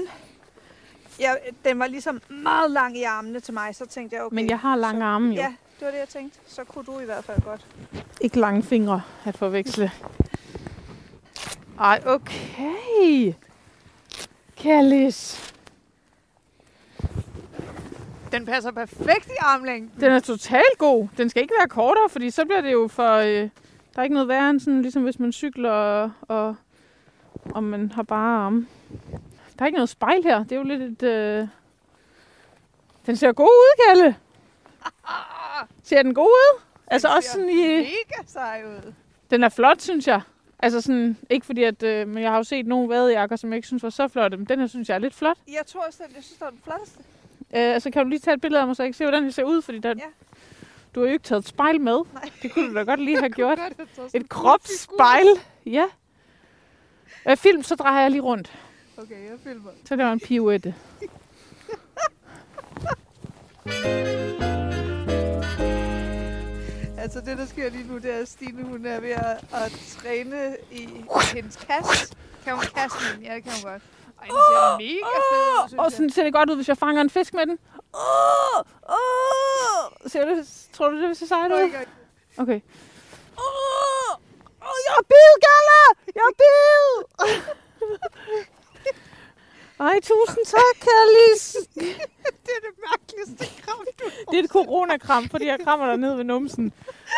ja, 1.20 1.32
den 1.64 1.78
var 1.78 1.86
ligesom 1.86 2.20
meget 2.28 2.70
lang 2.70 2.98
i 2.98 3.02
armene 3.02 3.40
til 3.40 3.54
mig, 3.54 3.74
så 3.74 3.86
tænkte 3.86 4.16
jeg, 4.16 4.24
okay. 4.24 4.34
Men 4.34 4.50
jeg 4.50 4.58
har 4.58 4.76
lange 4.76 5.00
så, 5.00 5.04
arme 5.04 5.28
jo. 5.28 5.34
Ja, 5.34 5.54
det 5.78 5.84
var 5.86 5.90
det, 5.90 5.98
jeg 5.98 6.08
tænkte. 6.08 6.38
Så 6.46 6.64
kunne 6.64 6.84
du 6.84 7.00
i 7.00 7.04
hvert 7.04 7.24
fald 7.24 7.40
godt. 7.40 7.66
Ikke 8.20 8.40
lange 8.40 8.62
fingre 8.62 9.02
at 9.24 9.36
forveksle. 9.36 9.90
Ej, 11.80 12.02
okay. 12.06 13.34
Kallis. 14.56 15.52
Den 18.32 18.46
passer 18.46 18.70
perfekt 18.70 19.26
i 19.26 19.36
armlængden. 19.40 20.00
Den 20.00 20.12
er 20.12 20.20
totalt 20.20 20.78
god. 20.78 21.08
Den 21.18 21.28
skal 21.28 21.42
ikke 21.42 21.54
være 21.58 21.68
kortere, 21.68 22.08
fordi 22.08 22.30
så 22.30 22.44
bliver 22.44 22.60
det 22.60 22.72
jo 22.72 22.88
for... 22.88 23.12
Øh, 23.16 23.48
der 23.94 24.00
er 24.00 24.02
ikke 24.02 24.14
noget 24.14 24.28
værre 24.28 24.50
end 24.50 24.60
sådan, 24.60 24.82
ligesom 24.82 25.02
hvis 25.02 25.18
man 25.18 25.32
cykler, 25.32 25.70
og, 25.70 26.10
og, 26.28 26.56
og 27.50 27.62
man 27.62 27.92
har 27.92 28.02
bare 28.02 28.44
arme. 28.44 28.66
Der 29.58 29.62
er 29.62 29.66
ikke 29.66 29.76
noget 29.76 29.88
spejl 29.88 30.22
her. 30.22 30.38
Det 30.42 30.52
er 30.52 30.56
jo 30.56 30.62
lidt 30.62 30.82
et... 30.82 31.02
Øh... 31.02 31.48
Den 33.06 33.16
ser 33.16 33.32
god 33.32 33.46
ud, 33.46 33.82
Kalle. 33.88 34.16
Ser 35.82 36.02
den 36.02 36.14
god 36.14 36.26
ud? 36.26 36.60
Altså 36.86 37.08
også 37.16 37.30
sådan 37.30 37.48
i... 37.50 37.76
Mega 37.76 38.22
sej 38.26 38.62
ud. 38.66 38.92
Den 39.30 39.44
er 39.44 39.48
flot, 39.48 39.80
synes 39.82 40.06
jeg. 40.08 40.20
Altså 40.58 40.80
sådan, 40.80 41.16
ikke 41.30 41.46
fordi 41.46 41.62
at, 41.62 41.82
øh, 41.82 42.08
men 42.08 42.22
jeg 42.22 42.30
har 42.30 42.36
jo 42.36 42.44
set 42.44 42.66
nogle 42.66 42.88
vadejakker, 42.88 43.36
som 43.36 43.50
jeg 43.50 43.56
ikke 43.56 43.66
synes 43.68 43.82
var 43.82 43.90
så 43.90 44.08
flotte, 44.08 44.36
men 44.36 44.46
den 44.46 44.58
her 44.60 44.66
synes 44.66 44.88
jeg 44.88 44.94
er 44.94 44.98
lidt 44.98 45.14
flot. 45.14 45.36
Jeg 45.48 45.62
tror 45.66 45.80
også, 45.86 46.02
at 46.02 46.14
jeg 46.16 46.22
synes, 46.24 46.38
det 46.38 46.40
var 46.44 46.50
den 46.50 46.60
flotteste. 46.64 46.98
Øh, 47.56 47.74
altså 47.74 47.90
kan 47.90 48.02
du 48.02 48.08
lige 48.08 48.18
tage 48.18 48.34
et 48.34 48.40
billede 48.40 48.60
af 48.60 48.66
mig, 48.66 48.76
så 48.76 48.82
jeg 48.82 48.88
kan 48.88 48.94
se, 48.94 49.04
hvordan 49.04 49.24
det 49.24 49.34
ser 49.34 49.44
ud, 49.44 49.62
fordi 49.62 49.78
der, 49.78 49.88
Ja. 49.88 49.94
du 50.94 51.00
har 51.00 51.06
jo 51.06 51.12
ikke 51.12 51.22
taget 51.22 51.40
et 51.42 51.48
spejl 51.48 51.80
med. 51.80 52.00
Nej. 52.12 52.30
Det 52.42 52.52
kunne 52.52 52.68
du 52.70 52.74
da 52.74 52.82
godt 52.82 53.00
lige 53.00 53.18
have 53.18 53.30
gjort. 53.40 53.58
Godt, 53.58 53.88
er 54.14 54.18
Et 54.20 54.28
kropsspejl. 54.28 55.26
Ja. 55.66 55.84
Øh, 57.28 57.36
film, 57.36 57.62
så 57.62 57.74
drejer 57.74 58.02
jeg 58.02 58.10
lige 58.10 58.20
rundt. 58.22 58.58
Okay, 58.98 59.30
jeg 59.30 59.38
filmer. 59.44 59.70
Så 59.84 59.96
der 59.96 60.04
var 60.04 60.12
en 60.12 60.20
pirouette. 60.20 60.74
Altså 66.98 67.20
det, 67.20 67.38
der 67.38 67.46
sker 67.46 67.70
lige 67.70 67.88
nu, 67.88 67.98
det 67.98 68.14
er, 68.14 68.18
at 68.18 68.28
Stine 68.28 68.62
hun 68.64 68.86
er 68.86 69.00
ved 69.00 69.10
at, 69.10 69.44
at 69.52 69.72
træne 69.98 70.56
i 70.70 70.88
hendes 71.34 71.56
kast. 71.56 72.14
Kan 72.44 72.52
hun 72.54 72.64
kaste 72.74 72.98
den? 73.12 73.22
Ja, 73.22 73.34
det 73.34 73.42
kan 73.44 73.52
hun 73.52 73.62
godt. 73.72 73.82
Ej, 74.20 74.26
den 74.26 74.36
ser 74.50 74.76
mega 74.78 75.18
fed 75.30 75.62
ud, 75.62 75.68
synes 75.68 75.78
Og 75.78 75.84
jeg. 75.84 75.92
sådan 75.92 76.10
ser 76.10 76.22
det 76.24 76.32
godt 76.32 76.50
ud, 76.50 76.56
hvis 76.56 76.68
jeg 76.68 76.78
fanger 76.78 77.02
en 77.02 77.10
fisk 77.10 77.34
med 77.34 77.46
den. 77.46 77.58
Åh, 77.94 78.58
åh. 78.88 80.10
Ser 80.10 80.24
du, 80.24 80.42
tror 80.72 80.88
du, 80.88 81.00
det 81.00 81.08
vil 81.08 81.16
se 81.16 81.26
sejt 81.26 81.52
ud? 81.52 81.70
Okay. 82.38 82.60
Åh, 83.38 84.12
oh, 84.68 84.76
jeg 84.86 84.94
er 84.98 85.02
bid, 85.12 85.32
Galla! 85.46 85.82
Jeg 86.14 86.22
er 86.30 86.34
bid! 86.42 86.92
Ej, 89.80 90.00
tusind 90.02 90.44
tak, 90.46 90.76
Kallis. 90.80 91.56
det 92.46 92.52
er 92.56 92.60
det 92.66 92.74
mærkeligste 92.90 93.62
kram, 93.62 93.78
du 93.98 94.04
Det 94.30 94.38
er 94.38 94.42
et 94.44 94.50
coronakram, 94.50 95.28
fordi 95.28 95.46
jeg 95.46 95.58
krammer 95.64 95.86
dig 95.86 95.96
ned 95.96 96.14
ved 96.16 96.24
numsen. 96.24 96.72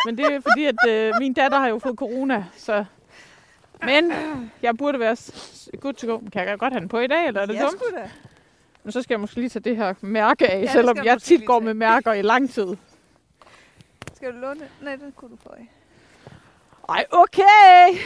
Men 0.05 0.17
det 0.17 0.25
er 0.25 0.39
fordi, 0.41 0.65
at 0.65 0.75
øh, 0.87 1.13
min 1.19 1.33
datter 1.33 1.57
har 1.59 1.67
jo 1.67 1.79
fået 1.79 1.95
corona, 1.97 2.45
så... 2.57 2.85
Men 3.85 4.13
jeg 4.61 4.77
burde 4.77 4.99
være 4.99 5.15
good 5.81 5.93
to 5.93 6.07
go. 6.07 6.19
Kan 6.33 6.47
jeg 6.47 6.59
godt 6.59 6.73
have 6.73 6.79
den 6.79 6.89
på 6.89 6.99
i 6.99 7.07
dag, 7.07 7.27
eller 7.27 7.41
er 7.41 7.45
det 7.45 7.53
Jeg 7.53 7.61
dumt? 7.63 7.81
skulle 7.81 7.97
da. 7.97 8.09
Men 8.83 8.91
så 8.91 9.01
skal 9.01 9.13
jeg 9.13 9.19
måske 9.19 9.35
lige 9.35 9.49
tage 9.49 9.63
det 9.63 9.75
her 9.77 9.93
mærke 10.01 10.47
af, 10.47 10.61
Ja, 10.61 10.71
selvom 10.71 10.97
jeg 11.03 11.13
måske 11.15 11.25
tit 11.25 11.45
går 11.45 11.59
med 11.59 11.73
mærker 11.73 12.13
i 12.13 12.21
lang 12.21 12.49
tid. 12.49 12.67
Skal 14.15 14.33
du 14.33 14.37
låne? 14.37 14.69
Nej, 14.81 14.95
den 14.95 15.11
kunne 15.11 15.31
du 15.31 15.37
få 15.43 15.49
af. 15.49 15.71
Ej, 16.89 17.05
okay. 17.11 17.99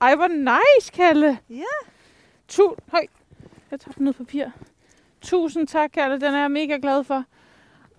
Ej, 0.00 0.14
hvor 0.14 0.28
nice, 0.28 0.92
Kalle. 0.92 1.38
Ja. 1.50 1.62
Tu 2.48 2.74
Høj. 2.92 3.06
Jeg 3.70 3.80
tager 3.80 3.94
noget 3.96 4.16
papir. 4.16 4.46
Tusind 5.20 5.68
tak, 5.68 5.90
Kalle. 5.90 6.20
Den 6.20 6.34
er 6.34 6.40
jeg 6.40 6.50
mega 6.50 6.78
glad 6.82 7.04
for. 7.04 7.24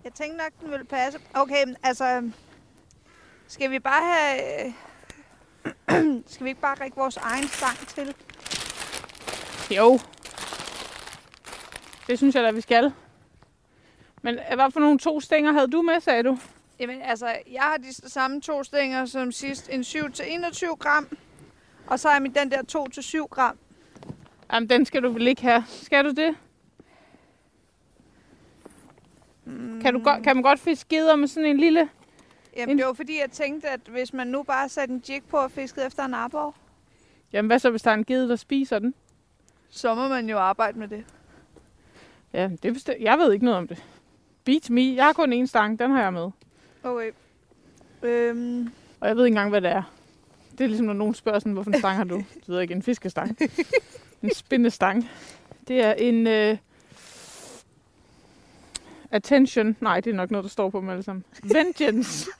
Jeg 0.04 0.12
tænkte 0.12 0.36
nok, 0.38 0.52
den 0.60 0.70
ville 0.70 0.84
passe. 0.84 1.18
Okay, 1.34 1.64
men 1.66 1.76
altså... 1.82 2.30
Skal 3.48 3.70
vi 3.70 3.78
bare 3.78 4.02
have... 4.02 4.66
øh, 4.66 6.22
skal 6.32 6.44
vi 6.44 6.48
ikke 6.48 6.60
bare 6.60 6.76
række 6.80 6.96
vores 6.96 7.16
egen 7.16 7.48
stang 7.48 7.76
til? 7.78 8.14
Jo. 9.76 9.98
Det 12.06 12.18
synes 12.18 12.34
jeg 12.34 12.44
da, 12.44 12.50
vi 12.50 12.60
skal. 12.60 12.92
Men 14.22 14.38
hvad 14.54 14.70
for 14.70 14.80
nogle 14.80 14.98
to 14.98 15.20
stænger 15.20 15.52
havde 15.52 15.68
du 15.68 15.82
med, 15.82 16.00
sagde 16.00 16.22
du? 16.22 16.38
Jamen, 16.80 17.02
altså, 17.02 17.26
jeg 17.52 17.62
har 17.62 17.76
de 17.76 18.10
samme 18.10 18.40
to 18.40 18.62
stænger 18.62 19.06
som 19.06 19.32
sidst. 19.32 19.68
En 19.72 19.80
7-21 19.80 20.76
gram. 20.78 21.08
Og 21.86 22.00
så 22.00 22.08
har 22.08 22.14
jeg 22.14 22.22
min 22.22 22.34
den 22.34 22.50
der 22.50 22.62
2-7 23.24 23.26
gram. 23.26 23.58
Jamen, 24.52 24.68
den 24.70 24.84
skal 24.84 25.02
du 25.02 25.10
vel 25.12 25.26
ikke 25.26 25.42
have. 25.42 25.64
Skal 25.66 26.04
du 26.04 26.10
det? 26.10 26.36
Mm. 29.44 29.80
Kan, 29.80 29.94
du 29.94 30.02
godt, 30.02 30.22
kan 30.24 30.36
man 30.36 30.42
godt 30.42 30.58
fiske 30.60 30.88
geder 30.88 31.16
med 31.16 31.28
sådan 31.28 31.50
en 31.50 31.56
lille... 31.60 31.88
Jamen, 32.56 32.70
en- 32.70 32.78
det 32.78 32.86
var 32.86 32.92
fordi, 32.92 33.20
jeg 33.20 33.30
tænkte, 33.30 33.68
at 33.68 33.80
hvis 33.90 34.12
man 34.12 34.26
nu 34.26 34.42
bare 34.42 34.68
satte 34.68 34.94
en 34.94 35.02
jig 35.08 35.22
på 35.30 35.36
og 35.36 35.50
fiskede 35.50 35.86
efter 35.86 36.04
en 36.04 36.14
arbor, 36.14 36.54
Jamen, 37.32 37.46
hvad 37.46 37.58
så, 37.58 37.70
hvis 37.70 37.82
der 37.82 37.90
er 37.90 37.94
en 37.94 38.04
gede, 38.04 38.28
der 38.28 38.36
spiser 38.36 38.78
den? 38.78 38.94
så 39.70 39.94
må 39.94 40.08
man 40.08 40.28
jo 40.28 40.38
arbejde 40.38 40.78
med 40.78 40.88
det. 40.88 41.04
Ja, 42.32 42.50
det 42.62 42.72
bestemt. 42.74 43.00
Jeg 43.00 43.18
ved 43.18 43.32
ikke 43.32 43.44
noget 43.44 43.58
om 43.58 43.68
det. 43.68 43.84
Beat 44.44 44.70
me. 44.70 44.80
Jeg 44.96 45.04
har 45.04 45.12
kun 45.12 45.32
en 45.32 45.46
stang. 45.46 45.78
Den 45.78 45.90
har 45.90 46.02
jeg 46.02 46.12
med. 46.12 46.30
Okay. 46.82 47.10
Øhm, 48.02 48.72
Og 49.00 49.08
jeg 49.08 49.16
ved 49.16 49.24
ikke 49.24 49.32
engang, 49.32 49.50
hvad 49.50 49.60
det 49.60 49.70
er. 49.70 49.82
Det 50.52 50.64
er 50.64 50.68
ligesom, 50.68 50.86
når 50.86 50.92
nogen 50.92 51.14
spørger 51.14 51.38
sådan, 51.38 51.52
hvorfor 51.52 51.70
en 51.70 51.78
stang 51.78 51.96
har 51.96 52.04
du? 52.04 52.16
Det 52.40 52.48
ved 52.48 52.54
jeg 52.56 52.62
ikke, 52.62 52.74
en 52.74 52.82
fiskestang. 52.82 53.38
en 54.22 54.34
spindestang. 54.34 55.10
Det 55.68 55.80
er 55.84 55.92
en... 55.92 56.26
Uh... 56.52 56.58
Attention. 59.10 59.76
Nej, 59.80 60.00
det 60.00 60.10
er 60.10 60.14
nok 60.14 60.30
noget, 60.30 60.44
der 60.44 60.50
står 60.50 60.70
på 60.70 60.80
dem 60.80 60.88
alle 60.88 61.02
sammen. 61.02 61.24
Vengeance. 61.42 62.30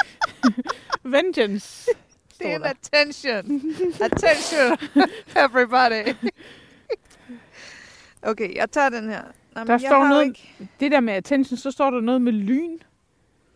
Vengeance. 1.04 1.90
det 2.38 2.46
er 2.50 2.56
en 2.56 2.62
der. 2.62 2.68
attention. 2.68 3.62
attention, 4.00 4.78
everybody. 5.36 6.14
okay, 8.22 8.54
jeg 8.56 8.70
tager 8.70 8.88
den 8.88 9.08
her. 9.10 9.22
Nå, 9.22 9.60
men 9.60 9.66
Der 9.66 9.72
jeg 9.72 9.80
står 9.80 10.08
noget- 10.08 10.24
Ikke... 10.26 10.68
Det 10.80 10.92
der 10.92 11.00
med 11.00 11.14
attention, 11.14 11.56
så 11.58 11.70
står 11.70 11.90
der 11.90 12.00
noget 12.00 12.22
med 12.22 12.32
lyn. 12.32 12.78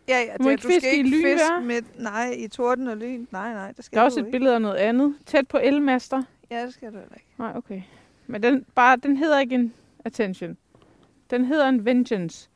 Ja, 0.07 0.19
ja, 0.19 0.33
Du 0.37 0.43
det, 0.43 0.51
ikke 0.51 0.61
du 0.63 0.69
skal 0.79 0.93
ikke 0.93 1.09
lyn, 1.09 1.23
fiske 1.23 1.45
hva'? 1.45 1.59
med... 1.61 1.81
Nej, 1.95 2.35
i 2.37 2.47
torden 2.47 2.87
og 2.87 2.97
lyn. 2.97 3.25
Nej, 3.31 3.53
nej, 3.53 3.71
det 3.71 3.85
skal 3.85 3.95
Der 3.95 4.01
er 4.01 4.05
også 4.05 4.19
et 4.19 4.23
ikke. 4.25 4.31
billede 4.31 4.55
af 4.55 4.61
noget 4.61 4.75
andet. 4.75 5.15
Tæt 5.25 5.47
på 5.47 5.59
elmaster. 5.63 6.23
Ja, 6.51 6.65
det 6.65 6.73
skal 6.73 6.93
du 6.93 6.97
heller 6.97 7.15
ikke. 7.15 7.27
Nej, 7.37 7.53
okay. 7.55 7.81
Men 8.27 8.43
den, 8.43 8.65
bare, 8.75 8.97
den 8.97 9.17
hedder 9.17 9.39
ikke 9.39 9.55
en 9.55 9.73
attention. 10.05 10.57
Den 11.29 11.45
hedder 11.45 11.69
en 11.69 11.85
vengeance. 11.85 12.49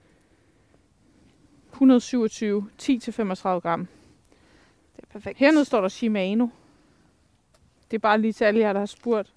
127, 1.72 2.70
10-35 2.82 3.48
gram. 3.48 3.88
Det 4.96 5.04
er 5.04 5.08
perfekt. 5.12 5.38
Hernede 5.38 5.66
står 5.66 5.82
der 5.82 5.90
Shimano. 5.90 6.48
Det 7.92 7.98
er 7.98 8.00
bare 8.00 8.22
lige 8.22 8.34
til 8.34 8.44
alle 8.44 8.60
jer, 8.60 8.74
der 8.74 8.80
har 8.80 8.86
spurgt 8.86 9.34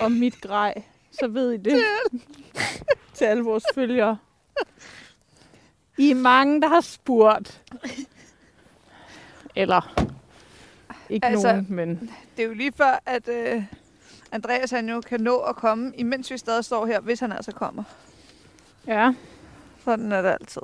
om 0.00 0.12
mit 0.12 0.40
grej. 0.40 0.82
Så 1.10 1.28
ved 1.28 1.52
I 1.52 1.56
det. 1.56 1.82
til 3.14 3.24
alle 3.24 3.42
vores 3.42 3.64
følgere. 3.74 4.18
I 5.98 6.10
er 6.10 6.14
mange, 6.14 6.60
der 6.60 6.68
har 6.68 6.80
spurgt. 6.80 7.64
Eller 9.56 10.07
ikke 11.10 11.26
Altså- 11.26 11.48
nogen, 11.52 11.66
men 11.68 12.10
Det 12.36 12.42
er 12.42 12.46
jo 12.48 12.54
lige 12.54 12.72
før, 12.72 13.02
at 13.06 13.28
øh, 13.28 13.62
Andreas 14.32 14.70
han 14.70 14.88
jo 14.88 15.00
kan 15.00 15.20
nå 15.20 15.36
at 15.38 15.56
komme, 15.56 15.92
imens 15.96 16.30
vi 16.30 16.38
stadig 16.38 16.64
står 16.64 16.86
her, 16.86 17.00
hvis 17.00 17.20
han 17.20 17.32
altså 17.32 17.52
kommer. 17.52 17.82
ja, 18.86 19.14
Sådan 19.84 20.12
er 20.12 20.22
det 20.22 20.28
altid. 20.40 20.62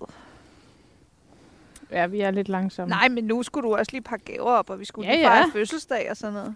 ja 1.91 2.07
vi 2.07 2.21
er 2.21 2.31
lidt 2.31 2.49
langsomme. 2.49 2.91
Nej, 2.91 3.09
men 3.09 3.25
nu 3.25 3.43
skulle 3.43 3.69
du 3.69 3.77
også 3.77 3.93
lige 3.93 4.03
pakke 4.03 4.25
gaver 4.25 4.51
op, 4.51 4.71
og 4.71 4.81
vi 4.81 4.85
skulle 4.85 5.09
Ja, 5.09 5.15
lige 5.15 5.27
ja. 5.27 5.35
fejre 5.35 5.51
fødselsdag 5.53 6.11
og 6.11 6.17
sådan 6.17 6.33
noget. 6.35 6.55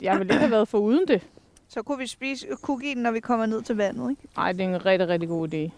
Jeg 0.00 0.18
ville 0.18 0.32
ikke 0.34 0.40
have 0.40 0.50
været 0.50 0.68
for 0.68 0.78
uden 0.78 1.08
det. 1.08 1.22
Så 1.68 1.82
kunne 1.82 1.98
vi 1.98 2.06
spise 2.06 2.46
cookien, 2.62 2.98
når 2.98 3.10
vi 3.10 3.20
kommer 3.20 3.46
ned 3.46 3.62
til 3.62 3.76
vandet, 3.76 4.10
ikke? 4.10 4.22
Nej, 4.36 4.52
det 4.52 4.60
er 4.60 4.68
en 4.68 4.86
rigtig, 4.86 5.08
rigtig 5.08 5.28
god 5.28 5.48
idé. 5.54 5.70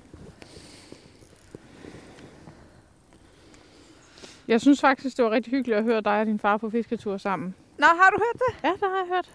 Jeg 4.49 4.61
synes 4.61 4.81
faktisk, 4.81 5.17
det 5.17 5.25
var 5.25 5.31
rigtig 5.31 5.51
hyggeligt 5.51 5.79
at 5.79 5.85
høre 5.85 6.01
dig 6.01 6.21
og 6.21 6.27
din 6.27 6.39
far 6.39 6.57
på 6.57 6.71
fisketur 6.71 7.17
sammen. 7.17 7.55
Nå, 7.79 7.87
har 7.87 8.11
du 8.11 8.17
hørt 8.19 8.35
det? 8.35 8.69
Ja, 8.69 8.73
det 8.73 8.81
har 8.81 8.97
jeg 8.97 9.07
hørt. 9.15 9.31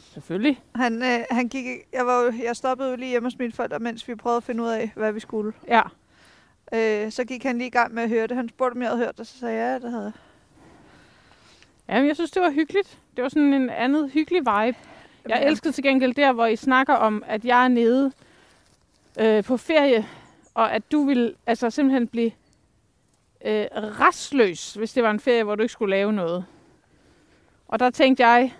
Selvfølgelig. 0.00 0.60
Han, 0.74 1.02
øh, 1.02 1.24
han 1.30 1.48
gik, 1.48 1.64
jeg, 1.92 2.06
var 2.06 2.22
jo, 2.22 2.32
jeg 2.44 2.56
stoppede 2.56 2.90
jo 2.90 2.96
lige 2.96 3.08
hjemme 3.10 3.26
hos 3.26 3.38
mine 3.38 3.52
forældre, 3.52 3.78
mens 3.78 4.08
vi 4.08 4.14
prøvede 4.14 4.36
at 4.36 4.42
finde 4.44 4.62
ud 4.62 4.68
af, 4.68 4.92
hvad 4.96 5.12
vi 5.12 5.20
skulle. 5.20 5.52
Ja. 5.68 5.82
Øh, 6.72 7.12
så 7.12 7.24
gik 7.24 7.42
han 7.42 7.58
lige 7.58 7.66
i 7.66 7.70
gang 7.70 7.94
med 7.94 8.02
at 8.02 8.08
høre 8.08 8.26
det. 8.26 8.36
Han 8.36 8.48
spurgte, 8.48 8.74
om 8.74 8.82
jeg 8.82 8.90
havde 8.90 9.04
hørt 9.04 9.18
det, 9.18 9.26
så 9.26 9.38
sagde 9.38 9.54
jeg, 9.54 9.72
ja, 9.72 9.86
det 9.86 9.90
havde 9.90 10.04
jeg. 10.04 10.12
Jamen, 11.88 12.08
jeg 12.08 12.16
synes, 12.16 12.30
det 12.30 12.42
var 12.42 12.50
hyggeligt. 12.50 12.98
Det 13.16 13.22
var 13.22 13.28
sådan 13.28 13.54
en 13.54 13.70
andet 13.70 14.10
hyggelig 14.10 14.40
vibe. 14.40 14.78
Jeg 15.28 15.46
elskede 15.46 15.72
til 15.72 15.84
gengæld 15.84 16.14
der, 16.14 16.32
hvor 16.32 16.46
I 16.46 16.56
snakker 16.56 16.94
om, 16.94 17.22
at 17.26 17.44
jeg 17.44 17.64
er 17.64 17.68
nede 17.68 18.12
øh, 19.20 19.44
på 19.44 19.56
ferie, 19.56 20.06
og 20.54 20.72
at 20.72 20.92
du 20.92 21.04
vil 21.04 21.34
altså 21.46 21.70
simpelthen 21.70 22.08
blive 22.08 22.30
øh, 23.44 23.66
restløs, 23.72 24.74
hvis 24.74 24.92
det 24.92 25.02
var 25.02 25.10
en 25.10 25.20
ferie, 25.20 25.44
hvor 25.44 25.54
du 25.54 25.62
ikke 25.62 25.72
skulle 25.72 25.96
lave 25.96 26.12
noget. 26.12 26.44
Og 27.68 27.78
der 27.78 27.90
tænkte 27.90 28.26
jeg, 28.26 28.54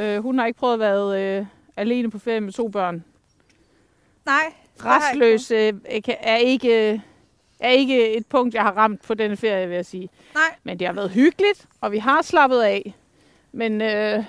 øh, 0.00 0.22
hun 0.22 0.38
har 0.38 0.46
ikke 0.46 0.58
prøvet 0.58 0.74
at 0.74 0.80
være 0.80 1.38
øh, 1.38 1.46
alene 1.76 2.10
på 2.10 2.18
ferie 2.18 2.40
med 2.40 2.52
to 2.52 2.68
børn. 2.68 3.04
Nej. 4.26 4.54
Restløs 4.84 5.50
øh, 5.50 5.72
er 6.20 6.36
ikke, 6.36 7.02
er 7.60 7.70
ikke 7.70 8.16
et 8.16 8.26
punkt, 8.26 8.54
jeg 8.54 8.62
har 8.62 8.72
ramt 8.72 9.02
på 9.02 9.14
denne 9.14 9.36
ferie, 9.36 9.68
vil 9.68 9.74
jeg 9.74 9.86
sige. 9.86 10.08
Nej, 10.34 10.56
Men 10.62 10.78
det 10.78 10.86
har 10.86 10.94
været 10.94 11.10
hyggeligt, 11.10 11.66
og 11.80 11.92
vi 11.92 11.98
har 11.98 12.22
slappet 12.22 12.60
af. 12.60 12.94
Men 13.52 13.82
øh, 13.82 14.24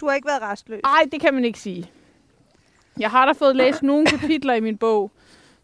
du 0.00 0.06
har 0.06 0.14
ikke 0.14 0.28
været 0.28 0.42
restløs. 0.42 0.80
ej, 0.84 1.08
det 1.12 1.20
kan 1.20 1.34
man 1.34 1.44
ikke 1.44 1.58
sige. 1.58 1.90
Jeg 2.98 3.10
har 3.10 3.26
da 3.26 3.32
fået 3.32 3.56
læst 3.56 3.82
nogle 3.82 4.06
kapitler 4.06 4.54
i 4.54 4.60
min 4.60 4.78
bog, 4.78 5.10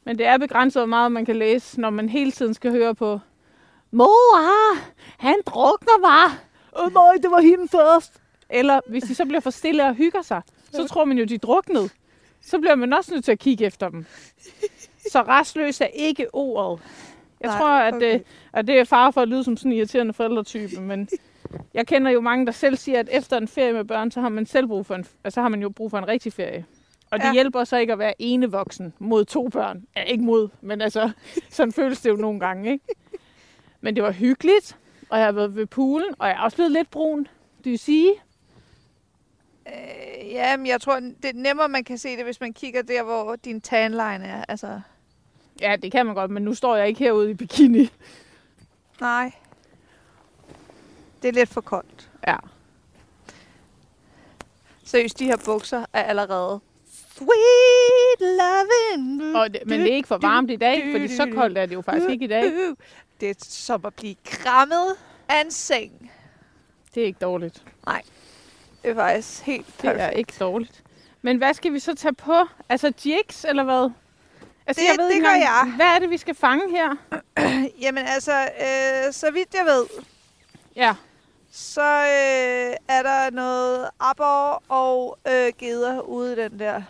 men 0.04 0.18
det 0.18 0.26
er 0.26 0.38
begrænset, 0.38 0.80
hvor 0.80 0.86
meget 0.86 1.12
man 1.12 1.24
kan 1.24 1.36
læse, 1.36 1.80
når 1.80 1.90
man 1.90 2.08
hele 2.08 2.32
tiden 2.32 2.54
skal 2.54 2.70
høre 2.70 2.94
på 2.94 3.20
Mor, 3.90 4.76
han 5.18 5.36
drukner 5.46 5.98
bare. 6.02 6.30
Åh 6.78 6.92
nej, 6.92 7.14
det 7.22 7.30
var 7.30 7.40
hende 7.40 7.68
først. 7.68 8.12
Eller 8.50 8.80
hvis 8.86 9.02
de 9.02 9.14
så 9.14 9.24
bliver 9.24 9.40
for 9.40 9.50
stille 9.50 9.84
og 9.84 9.94
hygger 9.94 10.22
sig, 10.22 10.42
så 10.72 10.88
tror 10.88 11.04
man 11.04 11.18
jo, 11.18 11.24
de 11.24 11.34
er 11.34 11.38
druknet. 11.38 11.92
Så 12.40 12.58
bliver 12.58 12.74
man 12.74 12.92
også 12.92 13.14
nødt 13.14 13.24
til 13.24 13.32
at 13.32 13.38
kigge 13.38 13.64
efter 13.64 13.88
dem. 13.88 14.06
Så 15.12 15.22
restløs 15.22 15.80
er 15.80 15.86
ikke 15.86 16.34
ordet. 16.34 16.80
Jeg 17.40 17.48
Nej, 17.50 17.58
tror, 17.58 17.68
at, 17.68 17.94
okay. 17.94 18.14
okay. 18.14 18.24
at 18.52 18.66
det 18.66 18.78
er 18.78 18.84
far 18.84 19.10
for 19.10 19.20
at 19.20 19.28
lyde 19.28 19.44
som 19.44 19.56
sådan 19.56 19.72
en 19.72 19.78
irriterende 19.78 20.12
forældretype, 20.12 20.80
men 20.80 21.08
jeg 21.74 21.86
kender 21.86 22.10
jo 22.10 22.20
mange, 22.20 22.46
der 22.46 22.52
selv 22.52 22.76
siger, 22.76 22.98
at 23.00 23.08
efter 23.12 23.36
en 23.36 23.48
ferie 23.48 23.72
med 23.72 23.84
børn, 23.84 24.10
så 24.10 24.20
har 24.20 24.28
man 24.28 24.46
selv 24.46 24.66
brug 24.66 24.86
for 24.86 24.94
en, 24.94 25.06
altså 25.24 25.40
har 25.40 25.48
man 25.48 25.62
jo 25.62 25.68
brug 25.68 25.90
for 25.90 25.98
en 25.98 26.08
rigtig 26.08 26.32
ferie. 26.32 26.64
Og 27.10 27.18
det 27.18 27.24
Ja. 27.26 27.32
hjælper 27.32 27.64
så 27.64 27.76
ikke 27.76 27.92
at 27.92 27.98
være 27.98 28.14
ene 28.22 28.50
voksen 28.50 28.94
mod 28.98 29.24
to 29.24 29.48
børn. 29.48 29.86
Ja, 29.96 30.02
ikke 30.02 30.24
mod, 30.24 30.48
men 30.60 30.80
altså, 30.80 31.10
sådan 31.50 31.72
føles 31.72 32.00
det 32.00 32.10
jo 32.10 32.16
nogle 32.16 32.40
gange, 32.40 32.72
ikke? 32.72 32.84
Men 33.80 33.96
det 33.96 34.02
var 34.04 34.12
hyggeligt, 34.12 34.76
og 35.10 35.18
jeg 35.18 35.26
har 35.26 35.32
været 35.32 35.56
ved 35.56 35.66
poolen, 35.66 36.14
og 36.18 36.28
jeg 36.28 36.36
er 36.36 36.40
også 36.40 36.56
blevet 36.56 36.72
lidt 36.72 36.90
brun. 36.90 37.20
Det 37.64 37.70
vil 37.70 37.78
sige, 37.78 38.12
Øh, 39.66 40.30
ja, 40.30 40.56
men 40.56 40.66
jeg 40.66 40.80
tror, 40.80 41.00
det 41.00 41.24
er 41.24 41.32
nemmere, 41.34 41.68
man 41.68 41.84
kan 41.84 41.98
se 41.98 42.16
det, 42.16 42.24
hvis 42.24 42.40
man 42.40 42.52
kigger 42.52 42.82
der, 42.82 43.02
hvor 43.02 43.36
din 43.36 43.60
tanline 43.60 44.26
er. 44.26 44.44
Altså, 44.48 44.80
ja, 45.60 45.76
det 45.82 45.92
kan 45.92 46.06
man 46.06 46.14
godt, 46.14 46.30
men 46.30 46.42
nu 46.42 46.54
står 46.54 46.76
jeg 46.76 46.88
ikke 46.88 46.98
herude 47.00 47.30
i 47.30 47.34
bikini. 47.34 47.90
nej. 49.00 49.32
Det 51.22 51.28
er 51.28 51.32
lidt 51.32 51.48
for 51.48 51.60
koldt. 51.60 52.10
Ja. 52.26 52.36
Seriøst, 54.84 55.18
de 55.18 55.24
her 55.24 55.36
bukser 55.44 55.84
er 55.92 56.02
allerede 56.02 56.60
sweet 57.20 58.20
loving. 58.40 59.36
Og 59.36 59.54
det, 59.54 59.60
men 59.66 59.80
det 59.80 59.92
er 59.92 59.96
ikke 59.96 60.08
for 60.08 60.18
varmt 60.18 60.50
i 60.50 60.56
dag, 60.56 60.88
fordi 60.92 61.08
så 61.16 61.30
koldt 61.34 61.58
er 61.58 61.66
det 61.66 61.74
jo 61.74 61.82
faktisk 61.82 62.10
ikke 62.10 62.24
i 62.24 62.28
dag. 62.28 62.52
Det 63.20 63.30
er 63.30 63.34
som 63.38 63.84
at 63.86 63.94
blive 63.94 64.14
krammet 64.24 64.96
af 65.28 65.40
en 65.44 65.50
seng. 65.50 66.12
Det 66.94 67.02
er 67.02 67.06
ikke 67.06 67.18
dårligt. 67.22 67.62
Det 68.82 68.90
er 68.90 68.94
faktisk 68.94 69.42
helt 69.42 69.66
Det 69.82 69.88
er 69.90 69.92
perfekt. 69.94 70.18
ikke 70.18 70.32
dårligt. 70.40 70.82
Men 71.22 71.36
hvad 71.36 71.54
skal 71.54 71.72
vi 71.72 71.78
så 71.78 71.94
tage 71.94 72.14
på? 72.14 72.34
Altså 72.68 72.92
jigs, 73.06 73.44
eller 73.48 73.64
hvad? 73.64 73.90
Altså, 74.66 74.82
Det- 74.92 75.00
det 75.00 75.10
ikke 75.14 75.24
gør 75.26 75.30
engang, 75.34 75.42
jeg. 75.42 75.72
Hvad 75.76 75.86
er 75.86 75.98
det, 75.98 76.10
vi 76.10 76.16
skal 76.16 76.34
fange 76.34 76.62
her? 76.70 76.96
Jamen 77.84 78.04
altså, 78.06 78.32
øh, 78.42 79.12
så 79.12 79.30
vidt 79.30 79.54
jeg 79.54 79.64
ved, 79.66 79.86
Ja, 80.76 80.94
så 81.52 81.80
øh, 81.82 82.74
er 82.88 83.02
der 83.02 83.30
noget 83.30 83.88
abor 84.00 84.62
og 84.68 85.18
øh, 85.28 85.52
geder 85.58 86.00
ude 86.00 86.32
i 86.32 86.36
den 86.36 86.58
der 86.58 86.82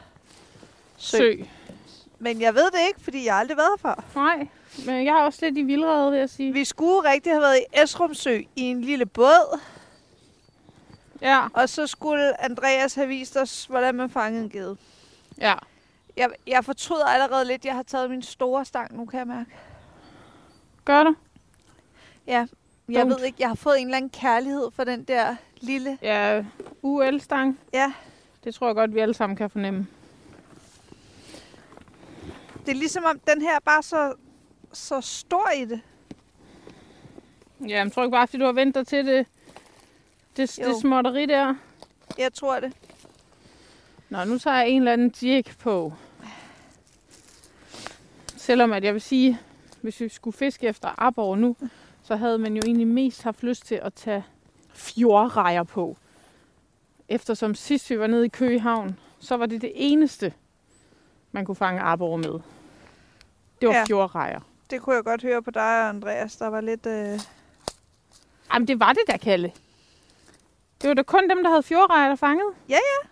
sø. 1.01 1.17
sø. 1.19 1.33
Men 2.19 2.41
jeg 2.41 2.55
ved 2.55 2.65
det 2.65 2.79
ikke, 2.89 3.01
fordi 3.01 3.25
jeg 3.25 3.35
har 3.35 3.41
aldrig 3.41 3.57
været 3.57 3.69
her 3.71 3.77
før. 3.89 4.05
Nej, 4.15 4.49
men 4.87 5.05
jeg 5.05 5.13
har 5.13 5.25
også 5.25 5.39
lidt 5.43 5.59
i 5.59 5.63
vildrede, 5.63 6.11
vil 6.11 6.19
jeg 6.19 6.31
sige. 6.31 6.53
Vi 6.53 6.65
skulle 6.65 7.11
rigtig 7.13 7.33
have 7.33 7.41
været 7.43 7.57
i 7.59 7.83
Esrum 7.83 8.15
Sø 8.15 8.39
i 8.57 8.63
en 8.63 8.81
lille 8.81 9.07
båd, 9.07 9.61
Ja, 11.23 11.47
og 11.55 11.69
så 11.69 11.87
skulle 11.87 12.45
Andreas 12.45 12.95
have 12.95 13.09
vist 13.09 13.37
os, 13.37 13.65
hvordan 13.65 13.95
man 13.95 14.11
fangede 14.11 14.45
en 14.45 14.51
gede. 14.51 14.77
ja. 15.39 15.55
Jeg, 16.17 16.29
jeg 16.47 16.65
fortryder 16.65 17.05
allerede 17.07 17.45
lidt, 17.45 17.65
jeg 17.65 17.75
har 17.75 17.83
taget 17.83 18.11
min 18.11 18.23
store 18.23 18.65
stang 18.65 18.97
nu, 18.97 19.07
kan 19.07 19.19
jeg 19.19 19.27
mærke. 19.27 19.51
Gør 20.85 21.03
du? 21.03 21.15
Jeg 22.27 22.49
Dumt. 22.89 23.11
ved 23.11 23.25
ikke, 23.25 23.37
jeg 23.41 23.49
har 23.49 23.55
fået 23.55 23.81
en 23.81 23.87
eller 23.87 23.97
anden 23.97 24.11
kærlighed 24.11 24.71
for 24.75 24.85
den 24.85 25.05
der 25.05 25.37
lille... 25.61 25.99
Ja, 26.03 26.45
UL-stang. 26.83 27.59
Ja, 27.73 27.93
Det 28.45 28.55
tror 28.55 28.67
jeg 28.67 28.75
godt, 28.77 28.95
vi 28.95 29.01
alle 29.01 29.15
sammen 29.15 29.37
kan 29.37 29.51
fornemme. 29.51 29.87
Det 32.71 32.77
er 32.77 32.81
ligesom 32.81 33.05
om, 33.05 33.19
den 33.19 33.43
her 33.43 33.57
er 33.57 33.61
bare 33.65 33.83
så, 33.83 34.15
så 34.73 35.01
stor 35.01 35.51
i 35.57 35.65
det. 35.65 35.81
Ja, 37.69 37.85
men 37.85 37.91
tror 37.91 38.03
ikke 38.03 38.13
bare, 38.13 38.27
fordi 38.27 38.41
du 38.41 38.45
har 38.45 38.53
ventet 38.53 38.89
til 38.89 39.07
det, 39.07 39.27
det, 40.37 40.59
Jo. 40.59 40.69
det 40.69 40.81
småtteri 40.81 41.27
der. 41.27 41.55
Jeg 42.19 42.33
tror 42.33 42.61
det. 42.61 42.73
Nå, 44.09 44.25
nu 44.25 44.39
tager 44.39 44.57
jeg 44.57 44.69
en 44.69 44.83
eller 44.83 44.93
anden 44.93 45.15
jig 45.23 45.45
på. 45.59 45.93
Selvom 48.37 48.73
at 48.73 48.85
jeg 48.85 48.93
vil 48.95 49.01
sige, 49.03 49.39
hvis 49.81 50.01
vi 50.01 50.09
skulle 50.09 50.37
fiske 50.37 50.67
efter 50.67 50.89
arbor 50.99 51.37
nu, 51.37 51.57
så 52.03 52.17
havde 52.17 52.39
man 52.39 52.55
jo 52.57 52.63
egentlig 52.67 52.87
mest 52.87 53.23
haft 53.23 53.43
lyst 53.43 53.67
til 53.67 53.75
at 53.75 53.95
tage 53.95 54.25
fjordrejer 54.75 55.63
på. 55.63 55.97
Eftersom 57.09 57.55
sidst 57.55 57.91
vi 57.91 57.99
var 57.99 58.07
nede 58.07 58.27
i 58.27 58.29
Køgehavn, 58.29 58.99
så 59.21 59.37
var 59.37 59.47
det 59.47 59.63
det 59.63 59.73
eneste, 59.75 60.33
man 61.33 61.45
kunne 61.45 61.57
fange 61.57 61.81
arbor 61.81 62.17
med. 62.17 62.41
Det 63.61 63.69
var 63.69 63.75
Ja. 63.75 63.85
fjordrejer. 63.85 64.41
Det 64.71 64.83
kunne 64.83 64.97
jeg 64.97 65.05
godt 65.05 65.23
høre 65.23 65.43
på 65.43 65.51
dig 65.51 65.63
og 65.83 65.89
Andreas. 65.89 66.37
Der 66.37 66.47
var 66.47 66.61
lidt... 66.61 66.87
Øh... 66.87 67.21
Jamen, 68.55 68.69
det 68.69 68.81
var 68.81 68.93
det 68.93 69.03
der, 69.07 69.17
Kalle. 69.17 69.53
Det 70.83 70.89
var 70.89 70.95
da 70.95 71.03
kun 71.03 71.29
dem, 71.31 71.43
der 71.43 71.51
havde 71.51 71.63
fjordrejer, 71.63 72.09
der 72.09 72.17
fangede. 72.17 72.49
Ja, 72.69 72.75
ja. 72.75 73.09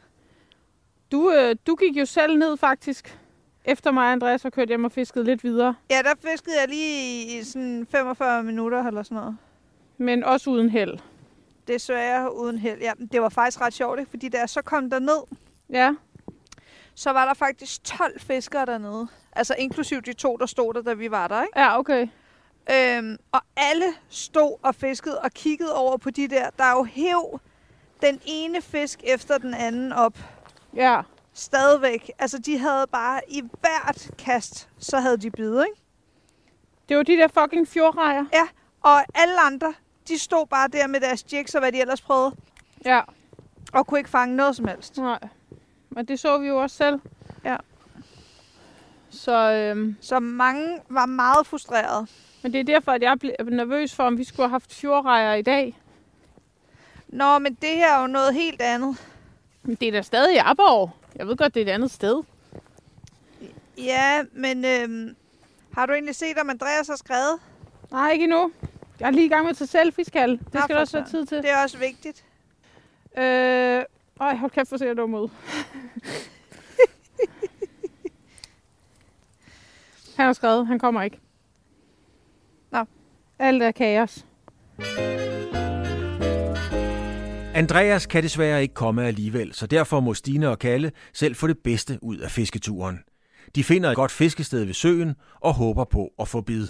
Du, 1.13 1.33
øh, 1.33 1.57
du 1.67 1.75
gik 1.75 1.97
jo 1.97 2.05
selv 2.07 2.39
ned, 2.39 2.57
faktisk. 2.57 3.19
Efter 3.65 3.91
mig 3.91 4.07
og 4.07 4.13
Andreas 4.13 4.45
var 4.45 4.51
kørt 4.51 4.69
hjem 4.69 4.85
og 4.85 4.93
fisket 4.93 5.25
lidt 5.25 5.45
videre. 5.45 5.75
Ja, 5.91 6.01
der 6.05 6.31
fiskede 6.31 6.61
jeg 6.61 6.69
lige 6.69 7.39
i, 7.39 7.45
sådan 7.45 7.87
45 7.91 8.43
minutter 8.43 8.85
eller 8.87 9.03
sådan 9.03 9.17
noget. 9.17 9.37
Men 9.99 10.25
også 10.25 10.51
uden 10.51 10.71
held. 10.71 10.99
Desværre 11.69 12.37
uden 12.37 12.59
held. 12.59 12.81
Ja, 12.81 12.93
det 13.13 13.23
var 13.23 13.29
faktisk 13.29 13.61
ret 13.61 13.75
sjovt, 13.75 13.99
ikke? 13.99 14.11
fordi 14.11 14.29
da 14.29 14.39
jeg 14.39 14.49
så 14.49 14.63
kom 14.63 14.91
derned, 14.91 15.37
Ja. 15.71 15.95
Så 16.99 17.11
var 17.13 17.25
der 17.27 17.35
faktisk 17.35 17.85
12 17.85 18.21
fiskere 18.21 18.67
dernede. 18.67 19.09
Altså 19.33 19.55
inklusiv 19.59 20.03
de 20.03 20.13
to, 20.13 20.37
der 20.37 20.47
stod 20.47 20.75
der, 20.75 20.83
da 20.83 20.93
vi 20.93 21.11
var 21.11 21.29
der. 21.29 21.43
Ikke? 21.43 21.59
Ja, 21.61 21.79
okay. 21.79 22.09
Øhm, 22.73 23.17
og 23.33 23.41
alle 23.57 23.85
stod 24.09 24.57
og 24.63 24.75
fiskede 24.75 25.21
og 25.21 25.31
kiggede 25.31 25.75
over 25.75 25.97
på 25.97 26.11
de 26.11 26.29
der, 26.29 26.51
der 26.59 26.71
jo 26.71 26.85
hæv 26.85 27.41
den 28.03 28.21
ene 28.27 28.63
fisk 28.63 29.01
efter 29.05 29.39
den 29.39 29.55
anden 29.55 29.93
op. 29.93 30.19
Ja. 30.75 31.01
Stadigvæk. 31.35 32.11
Altså, 32.19 32.39
de 32.39 32.59
havde 32.59 32.87
bare 32.93 33.21
i 33.29 33.43
hvert 33.61 34.11
kast, 34.19 34.69
så 34.79 35.01
havde 35.01 35.17
de 35.17 35.31
bid, 35.31 35.51
ikke? 35.63 35.81
Det 36.89 36.97
var 36.97 37.03
de 37.03 37.17
der 37.17 37.29
fucking 37.29 37.69
fjordrejer. 37.69 38.25
Og 38.83 39.05
alle 39.15 39.41
andre, 39.41 39.75
de 40.09 40.19
stod 40.19 40.47
bare 40.47 40.69
der 40.69 40.87
med 40.87 41.01
deres 41.01 41.25
jigs 41.33 41.55
og 41.55 41.61
hvad 41.61 41.73
de 41.73 41.81
ellers 41.81 42.01
prøvede, 42.01 42.35
Ja. 42.85 43.01
og 43.73 43.87
kunne 43.87 44.01
ikke 44.01 44.11
fange 44.11 44.37
noget 44.37 44.57
som 44.57 44.69
helst. 44.69 44.97
Nej. 44.97 45.19
Men 45.99 46.05
det 46.09 46.21
så 46.21 46.39
vi 46.39 46.47
jo 46.49 46.63
også 46.63 46.77
selv. 46.77 47.01
Ja. 47.45 47.57
Så, 49.11 49.53
øhm, 49.53 49.97
Så 50.01 50.21
mange 50.21 50.79
var 50.89 51.07
meget 51.07 51.47
frustrerede. 51.47 52.07
men 52.43 52.53
det 52.53 52.61
er 52.61 52.65
derfor, 52.65 52.93
at 52.93 53.03
jeg 53.03 53.19
blev 53.19 53.33
nervøs 53.51 53.95
for, 53.95 54.03
om 54.05 54.19
vi 54.19 54.25
skulle 54.25 54.47
have 54.47 54.51
haft 54.51 54.75
fjordrejer 54.75 55.35
i 55.35 55.43
dag. 55.43 55.79
Nå, 57.09 57.39
men 57.39 57.55
det 57.55 57.69
her 57.69 57.97
er 57.97 58.01
jo 58.01 58.07
noget 58.07 58.35
helt 58.35 58.63
andet. 58.63 58.97
Men 59.63 59.75
det 59.75 59.89
er 59.89 59.93
da 59.93 60.03
stadig 60.03 60.35
i 60.35 60.39
Aborg. 60.45 60.91
Jeg 61.17 61.27
ved 61.27 61.37
godt, 61.37 61.55
det 61.55 61.63
er 61.63 61.67
et 61.67 61.75
andet 61.75 61.91
sted. 61.91 62.23
Ja, 63.79 64.23
men 64.33 64.65
øhm, 64.65 65.17
har 65.75 65.87
du 65.87 65.93
egentlig 65.93 66.15
set, 66.15 66.39
om 66.39 66.51
Andreas 66.51 66.89
har 66.89 66.97
skrevet? 66.97 67.39
Nej, 67.91 68.11
ikke 68.11 68.23
endnu. 68.25 68.53
Jeg 69.01 69.07
er 69.07 69.11
lige 69.11 69.27
i 69.27 69.29
gang 69.29 69.43
med 69.43 69.51
at 69.51 69.57
tage 69.57 69.69
selfies, 69.69 70.09
Kalle. 70.11 70.39
Det 70.53 70.63
skal 70.63 70.75
der 70.75 70.81
også 70.81 70.99
være 70.99 71.09
tid 71.09 71.27
til. 71.27 71.37
Det 71.39 71.51
er 71.51 71.63
også 71.63 71.79
vigtigt. 71.79 72.25
Øh, 73.19 73.85
ej, 74.21 74.37
hold 74.37 74.51
kæft, 74.51 74.69
hvor 74.69 74.79
ser 74.79 74.87
jeg 74.87 74.97
dum 74.97 75.15
ud. 75.15 75.29
han 80.17 80.27
har 80.27 80.33
skrevet, 80.33 80.67
han 80.67 80.79
kommer 80.79 81.03
ikke. 81.03 81.21
Nå. 82.73 82.85
Alt 83.39 83.63
er 83.63 83.71
kaos. 83.71 84.25
Andreas 87.55 88.07
kan 88.07 88.23
desværre 88.23 88.63
ikke 88.63 88.75
komme 88.75 89.07
alligevel, 89.07 89.55
så 89.55 89.67
derfor 89.67 90.01
må 90.01 90.15
Stine 90.15 90.49
og 90.49 90.59
Kalle 90.59 90.93
selv 91.13 91.35
få 91.35 91.47
det 91.47 91.59
bedste 91.59 91.99
ud 92.03 92.17
af 92.17 92.31
fisketuren. 92.31 92.99
De 93.55 93.65
finder 93.65 93.91
et 93.91 93.97
godt 93.97 94.13
fiskested 94.13 94.65
ved 94.65 94.75
søen 94.75 95.15
og 95.41 95.55
håber 95.55 95.85
på 95.85 96.09
at 96.19 96.29
få 96.29 96.41
bid. 96.41 96.69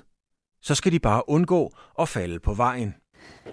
Så 0.63 0.75
skal 0.75 0.93
de 0.93 0.99
bare 0.99 1.29
undgå 1.29 1.73
at 1.99 2.09
falde 2.09 2.41
på 2.41 2.55
vejen. 2.55 2.95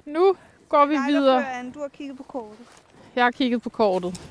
Nu 0.06 0.36
går 0.70 0.86
vi 0.86 0.96
Nej, 0.96 1.10
videre. 1.10 1.72
Du 1.74 1.80
har 1.80 1.88
kigget 1.88 2.18
på 2.18 2.24
kortet. 2.24 2.66
Jeg 3.16 3.24
har 3.24 3.32
kigget 3.32 3.62
på 3.62 3.70
kortet. 3.70 4.22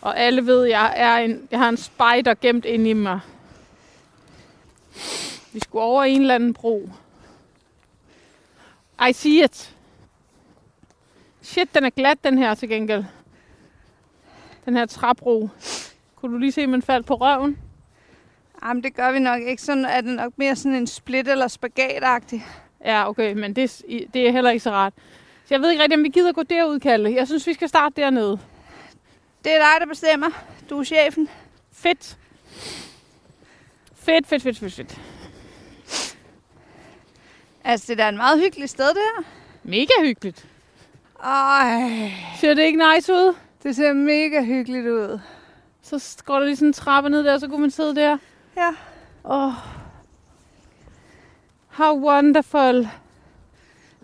Og 0.00 0.18
alle 0.18 0.46
ved, 0.46 0.64
jeg, 0.64 0.92
er 0.96 1.16
en, 1.16 1.48
jeg 1.50 1.58
har 1.58 1.68
en 1.68 1.76
spider 1.76 2.34
gemt 2.40 2.64
inde 2.64 2.90
i 2.90 2.92
mig. 2.92 3.20
Vi 5.52 5.60
skulle 5.60 5.82
over 5.84 6.04
en 6.04 6.20
eller 6.20 6.34
anden 6.34 6.54
bro. 6.54 6.90
I 9.08 9.12
see 9.12 9.44
it. 9.44 9.74
Shit, 11.42 11.74
den 11.74 11.84
er 11.84 11.90
glat, 11.90 12.24
den 12.24 12.38
her 12.38 12.54
til 12.54 12.68
gengæld. 12.68 13.04
Den 14.64 14.76
her 14.76 14.86
træbro. 14.86 15.48
Kunne 16.16 16.32
du 16.32 16.38
lige 16.38 16.52
se, 16.52 16.60
at 16.62 16.68
man 16.68 16.82
faldt 16.82 17.06
på 17.06 17.14
røven? 17.14 17.58
Jamen, 18.64 18.82
det 18.82 18.94
gør 18.94 19.12
vi 19.12 19.18
nok 19.18 19.42
ikke. 19.42 19.62
Sådan 19.62 19.84
er 19.84 20.00
det 20.00 20.10
nok 20.16 20.32
mere 20.36 20.56
sådan 20.56 20.74
en 20.76 20.86
split 20.86 21.28
eller 21.28 21.48
spagatagtig. 21.48 22.46
Ja, 22.84 23.08
okay, 23.08 23.32
men 23.32 23.56
det, 23.56 23.64
er- 23.88 24.06
det 24.14 24.28
er 24.28 24.32
heller 24.32 24.50
ikke 24.50 24.62
så 24.62 24.70
rart. 24.70 24.92
Så 25.48 25.54
jeg 25.54 25.60
ved 25.60 25.70
ikke 25.70 25.82
rigtig, 25.82 25.98
om 25.98 26.04
vi 26.04 26.08
gider 26.08 26.32
gå 26.32 26.42
derud, 26.42 26.80
Kalle. 26.80 27.14
Jeg 27.14 27.26
synes, 27.26 27.46
vi 27.46 27.54
skal 27.54 27.68
starte 27.68 28.00
dernede. 28.00 28.38
Det 29.44 29.52
er 29.52 29.58
dig, 29.58 29.80
der 29.80 29.86
bestemmer. 29.86 30.30
Du 30.70 30.78
er 30.80 30.84
chefen. 30.84 31.28
Fedt. 31.72 32.18
Fedt, 33.94 34.26
fedt, 34.26 34.42
fedt, 34.42 34.58
fedt, 34.58 34.72
fedt. 34.72 35.00
Altså, 37.64 37.86
det 37.86 38.00
er 38.00 38.04
da 38.04 38.08
en 38.08 38.16
meget 38.16 38.40
hyggelig 38.40 38.68
sted, 38.68 38.88
det 38.88 38.96
her. 39.16 39.24
Mega 39.62 39.92
hyggeligt. 40.02 40.46
Ej, 41.24 42.12
Ser 42.40 42.54
det 42.54 42.62
ikke 42.62 42.94
nice 42.94 43.12
ud? 43.12 43.34
det 43.62 43.76
ser 43.76 43.92
mega 43.92 44.42
hyggeligt 44.44 44.86
ud. 44.86 45.20
Så 45.82 46.22
går 46.24 46.38
der 46.38 46.44
lige 46.46 46.56
sådan 46.56 46.68
en 46.68 46.72
trappe 46.72 47.10
ned 47.10 47.24
der, 47.24 47.38
så 47.38 47.48
kunne 47.48 47.60
man 47.60 47.70
sidde 47.70 47.96
der. 47.96 48.18
Ja. 48.56 48.70
Oh. 49.24 49.52
How 51.68 52.08
wonderful. 52.08 52.88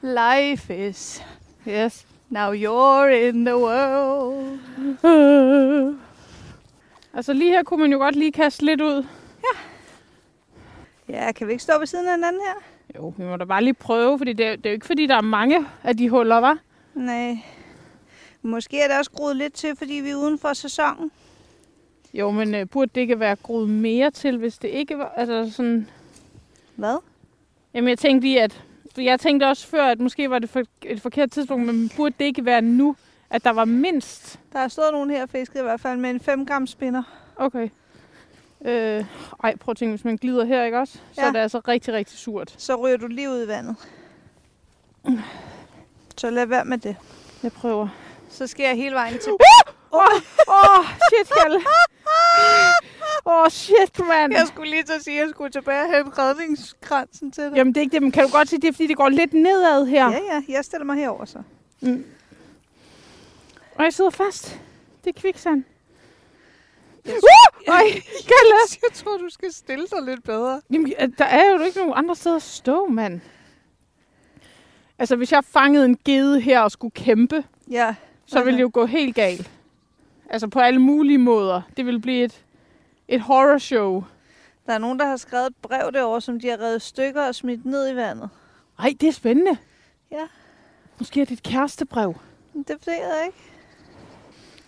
Life 0.03 0.89
is 0.89 1.23
Yes. 1.69 2.07
now 2.31 2.53
you're 2.53 3.29
in 3.29 3.45
the 3.45 3.57
world. 3.57 4.59
Uh. 5.05 5.95
Altså 7.15 7.33
lige 7.33 7.51
her 7.51 7.63
kunne 7.63 7.81
man 7.81 7.93
jo 7.93 7.99
godt 7.99 8.17
lige 8.17 8.33
kaste 8.33 8.65
lidt 8.65 8.81
ud. 8.81 9.07
Ja, 11.09 11.33
kan 11.33 11.47
vi 11.47 11.53
ikke 11.53 11.63
stå 11.63 11.79
ved 11.79 11.87
siden 11.87 12.07
af 12.09 12.15
hinanden 12.15 12.43
her? 12.43 12.55
Jo, 12.97 13.15
vi 13.17 13.25
må 13.25 13.37
da 13.37 13.45
bare 13.45 13.65
lige 13.65 13.75
prøve, 13.75 14.19
fordi 14.19 14.33
det 14.33 14.47
er, 14.47 14.57
det 14.57 14.67
er 14.67 14.71
jo 14.71 14.75
ikke 14.75 14.87
fordi, 14.87 15.07
der 15.07 15.17
er 15.17 15.21
mange 15.21 15.67
af 15.85 15.97
de 15.97 16.11
huller, 16.11 16.37
var. 16.37 16.59
Nej. 16.95 17.39
Måske 18.43 18.81
er 18.81 18.89
det 18.89 18.99
også 18.99 19.11
skruet 19.15 19.37
lidt 19.37 19.53
til, 19.53 19.77
fordi 19.77 19.95
vi 19.95 20.11
er 20.11 20.17
uden 20.17 20.39
for 20.39 20.53
sæsonen. 20.53 21.11
Jo, 22.15 22.31
men 22.31 22.55
øh, 22.55 22.69
burde 22.69 22.91
det 22.95 23.01
ikke 23.01 23.21
være 23.21 23.37
groet 23.37 23.69
mere 23.69 24.11
til, 24.11 24.39
hvis 24.39 24.59
det 24.59 24.69
ikke 24.69 24.99
var... 24.99 25.13
Altså 25.17 25.51
sådan... 25.53 25.89
Hvad? 26.77 26.97
Jamen, 27.75 27.89
jeg 27.89 27.99
tænkte 27.99 28.27
lige, 28.27 28.43
at... 28.43 28.65
Jeg 28.99 29.21
tænkte 29.21 29.45
også 29.45 29.67
før, 29.67 29.85
at 29.87 30.01
måske 30.01 30.31
var 30.31 30.39
det 30.39 30.51
for, 30.51 30.63
et 30.83 31.01
forkert 31.01 31.31
tidspunkt, 31.31 31.67
men 31.67 31.91
burde 31.97 32.15
det 32.19 32.25
ikke 32.25 32.45
være 32.45 32.63
nu, 32.63 32.97
at 33.31 33.45
der 33.45 33.51
var 33.51 33.65
mindst... 33.65 34.41
Der 34.53 34.59
er 34.59 34.69
stået 34.69 34.89
nogen 34.93 35.11
her 35.11 35.27
fisket 35.27 35.61
i 35.61 35.63
hvert 35.63 35.81
fald 35.81 35.99
med 35.99 36.11
en 36.11 36.21
5 36.21 36.47
gram 36.47 36.67
spinner. 36.67 37.03
Okay. 37.37 37.69
Øh, 38.65 39.05
ej, 39.45 39.57
prøv 39.57 39.71
at 39.73 39.77
tænke, 39.77 39.93
hvis 39.93 40.05
man 40.05 40.17
glider 40.17 40.45
her, 40.45 40.65
ikke 40.65 40.79
også? 40.79 40.93
Så 41.13 41.21
Ja. 41.21 41.27
er 41.29 41.33
det 41.33 41.39
altså 41.39 41.59
rigtig, 41.69 41.95
rigtig 41.95 42.19
surt. 42.19 42.55
Så 42.59 42.75
ryger 42.77 42.97
du 42.97 43.07
lige 43.07 43.31
ud 43.31 43.45
i 43.45 43.49
vandet. 43.49 43.77
Så 46.17 46.31
lad 46.31 46.47
være 46.47 46.65
med 46.65 46.79
det. 46.79 46.97
Jeg 47.43 47.53
prøver. 47.53 47.89
Så 48.31 48.47
skal 48.47 48.65
jeg 48.65 48.77
hele 48.77 48.95
vejen 48.95 49.19
til. 49.19 49.33
Åh, 49.95 50.79
oh, 50.79 50.85
shit, 50.85 51.29
Kalle. 51.43 51.61
Åh, 53.27 53.33
oh, 53.43 53.49
shit, 53.51 53.99
mand. 54.09 54.33
Jeg 54.33 54.47
skulle 54.47 54.71
lige 54.71 54.83
til 54.83 54.93
at 54.93 55.03
sige, 55.05 55.17
at 55.21 55.23
jeg 55.27 55.31
skulle 55.31 55.51
tilbage 55.51 55.81
og 55.83 55.97
hente 55.97 56.19
redningskransen 56.23 57.31
til 57.33 57.45
dig. 57.45 57.53
Jamen, 57.57 57.75
det 57.75 57.81
er 57.81 57.83
ikke 57.83 57.93
det, 57.95 58.03
men 58.03 58.13
kan 58.13 58.25
du 58.25 58.31
godt 58.33 58.49
se, 58.49 58.57
det 58.57 58.69
er, 58.69 58.73
fordi 58.73 58.87
det 58.87 58.97
går 58.97 59.09
lidt 59.09 59.33
nedad 59.33 59.87
her. 59.87 60.11
Ja, 60.11 60.19
ja, 60.19 60.43
jeg 60.49 60.65
stiller 60.65 60.85
mig 60.85 60.97
herover 60.97 61.25
så. 61.25 61.39
Mm. 61.81 62.05
Og 63.75 63.85
jeg 63.85 63.93
sidder 63.93 64.11
fast. 64.11 64.61
Det 65.05 65.17
er 65.17 65.21
kviksand. 65.21 65.65
Jeg, 67.05 67.15
Uh! 67.15 67.75
Ej, 67.75 67.83
Kalle. 68.31 68.55
jeg 68.83 68.93
tror, 68.95 69.17
du 69.17 69.29
skal 69.31 69.53
stille 69.53 69.87
dig 69.87 70.03
lidt 70.03 70.25
bedre. 70.25 70.61
Jamen, 70.71 70.93
der 71.19 71.25
er 71.25 71.51
jo 71.51 71.59
ikke 71.65 71.79
nogen 71.79 71.93
andre 71.97 72.17
steder 72.17 72.37
at 72.37 72.43
stå, 72.43 72.87
mand. 72.87 73.21
Altså, 74.99 75.17
hvis 75.17 75.33
jeg 75.33 75.45
fangede 75.45 75.85
en 75.85 75.97
gede 76.05 76.41
her 76.41 76.61
og 76.61 76.71
skulle 76.71 76.93
kæmpe, 76.93 77.45
Ja. 77.71 77.95
så 78.27 78.43
ville 78.45 78.57
det 78.57 78.63
jo 78.63 78.71
gå 78.75 78.87
helt 78.87 79.15
galt. 79.15 79.51
Altså 80.35 80.49
på 80.49 80.61
alle 80.61 80.79
mulige 80.81 81.19
måder. 81.19 81.63
Det 81.77 81.87
ville 81.87 82.01
blive 82.01 82.25
et, 82.25 82.45
et 83.09 83.21
horror 83.21 83.59
show. 83.59 84.05
Der 84.67 84.73
er 84.73 84.79
nogen, 84.79 84.99
der 84.99 85.07
har 85.07 85.17
skrevet 85.17 85.47
et 85.47 85.57
brev 85.63 85.93
derovre, 85.93 86.21
som 86.21 86.41
de 86.41 86.49
har 86.49 86.61
revet 86.61 86.83
stykker 86.83 87.23
og 87.23 87.35
smidt 87.35 87.65
ned 87.65 87.93
i 87.93 87.97
vandet. 87.97 88.31
Ej, 88.79 88.95
det 89.01 89.09
er 89.09 89.13
spændende. 89.13 89.57
Ja. 90.11 90.27
Måske 90.99 91.21
er 91.21 91.25
det 91.25 91.33
et 91.33 91.43
kærestebrev. 91.43 92.15
Det 92.55 92.87
ved 92.87 92.95
jeg 92.95 93.23
ikke. 93.27 93.39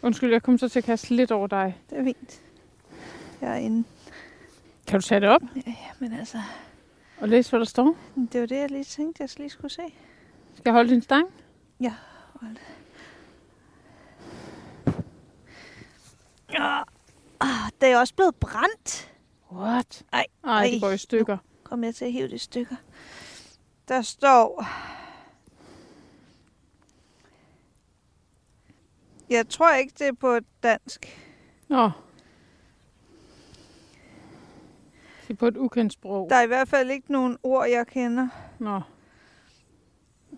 Undskyld, 0.02 0.32
jeg 0.32 0.42
kom 0.42 0.58
så 0.58 0.68
til 0.68 0.78
at 0.78 0.84
kaste 0.84 1.14
lidt 1.14 1.30
over 1.30 1.46
dig. 1.46 1.80
Det 1.90 1.98
er 1.98 2.04
fint. 2.04 2.42
Jeg 3.40 3.50
er 3.50 3.56
inde. 3.56 3.84
Kan 4.86 5.00
du 5.00 5.06
tage 5.06 5.20
det 5.20 5.28
op 5.28 5.42
Men 5.98 6.12
altså, 6.12 6.38
og 7.20 7.28
læse, 7.28 7.50
hvad 7.50 7.60
der 7.60 7.66
står? 7.66 7.96
det 8.32 8.40
var 8.40 8.46
det, 8.46 8.56
jeg 8.56 8.70
lige 8.70 8.84
tænkte, 8.84 9.22
jeg 9.22 9.30
lige 9.36 9.50
skulle 9.50 9.72
se. 9.72 9.82
Skal 10.54 10.62
jeg 10.64 10.72
holde 10.72 10.90
din 10.90 11.02
stang? 11.02 11.26
Ja. 11.80 11.92
Ah, 17.40 17.70
det 17.80 17.88
er 17.88 17.98
også 17.98 18.14
blevet 18.14 18.34
brændt. 18.34 19.12
What? 19.52 20.02
Ej, 20.12 20.26
Ej, 20.44 20.68
det 20.72 20.80
går 20.80 20.90
i 20.90 20.98
stykker. 20.98 21.38
Kom 21.64 21.78
med 21.78 21.92
til 21.92 22.04
at 22.04 22.12
hive 22.12 22.28
det 22.28 22.32
i 22.32 22.38
stykker. 22.38 22.76
Der 23.88 24.02
står... 24.02 24.64
Jeg 29.30 29.48
tror 29.48 29.74
ikke, 29.74 29.92
det 29.98 30.06
er 30.06 30.12
på 30.12 30.38
dansk. 30.62 31.06
Nå. 31.68 31.90
Det 35.22 35.30
er 35.32 35.34
på 35.34 35.46
et 35.46 35.56
ukendt 35.56 35.92
sprog. 35.92 36.30
Der 36.30 36.36
er 36.36 36.42
i 36.42 36.46
hvert 36.46 36.68
fald 36.68 36.90
ikke 36.90 37.12
nogen 37.12 37.38
ord, 37.42 37.68
jeg 37.68 37.86
kender. 37.86 38.28
Nå. 38.58 38.80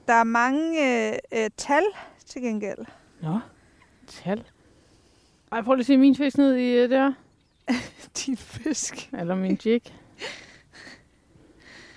Der 0.07 0.14
er 0.14 0.25
mange 0.25 0.87
øh, 1.12 1.18
øh, 1.33 1.51
tal 1.57 1.83
til 2.27 2.42
gengæld. 2.42 2.79
Nå. 3.23 3.40
Tal. 4.07 4.44
Ej, 5.53 5.63
prøv 5.63 5.75
lige 5.75 5.83
at 5.83 5.87
se 5.87 5.97
min 5.97 6.17
fisk 6.17 6.39
ned 6.39 6.57
i 6.57 6.85
uh, 6.85 6.91
der. 6.91 7.13
Din 8.27 8.37
fisk. 8.37 9.11
Eller 9.13 9.35
min 9.35 9.59
jig. 9.65 9.83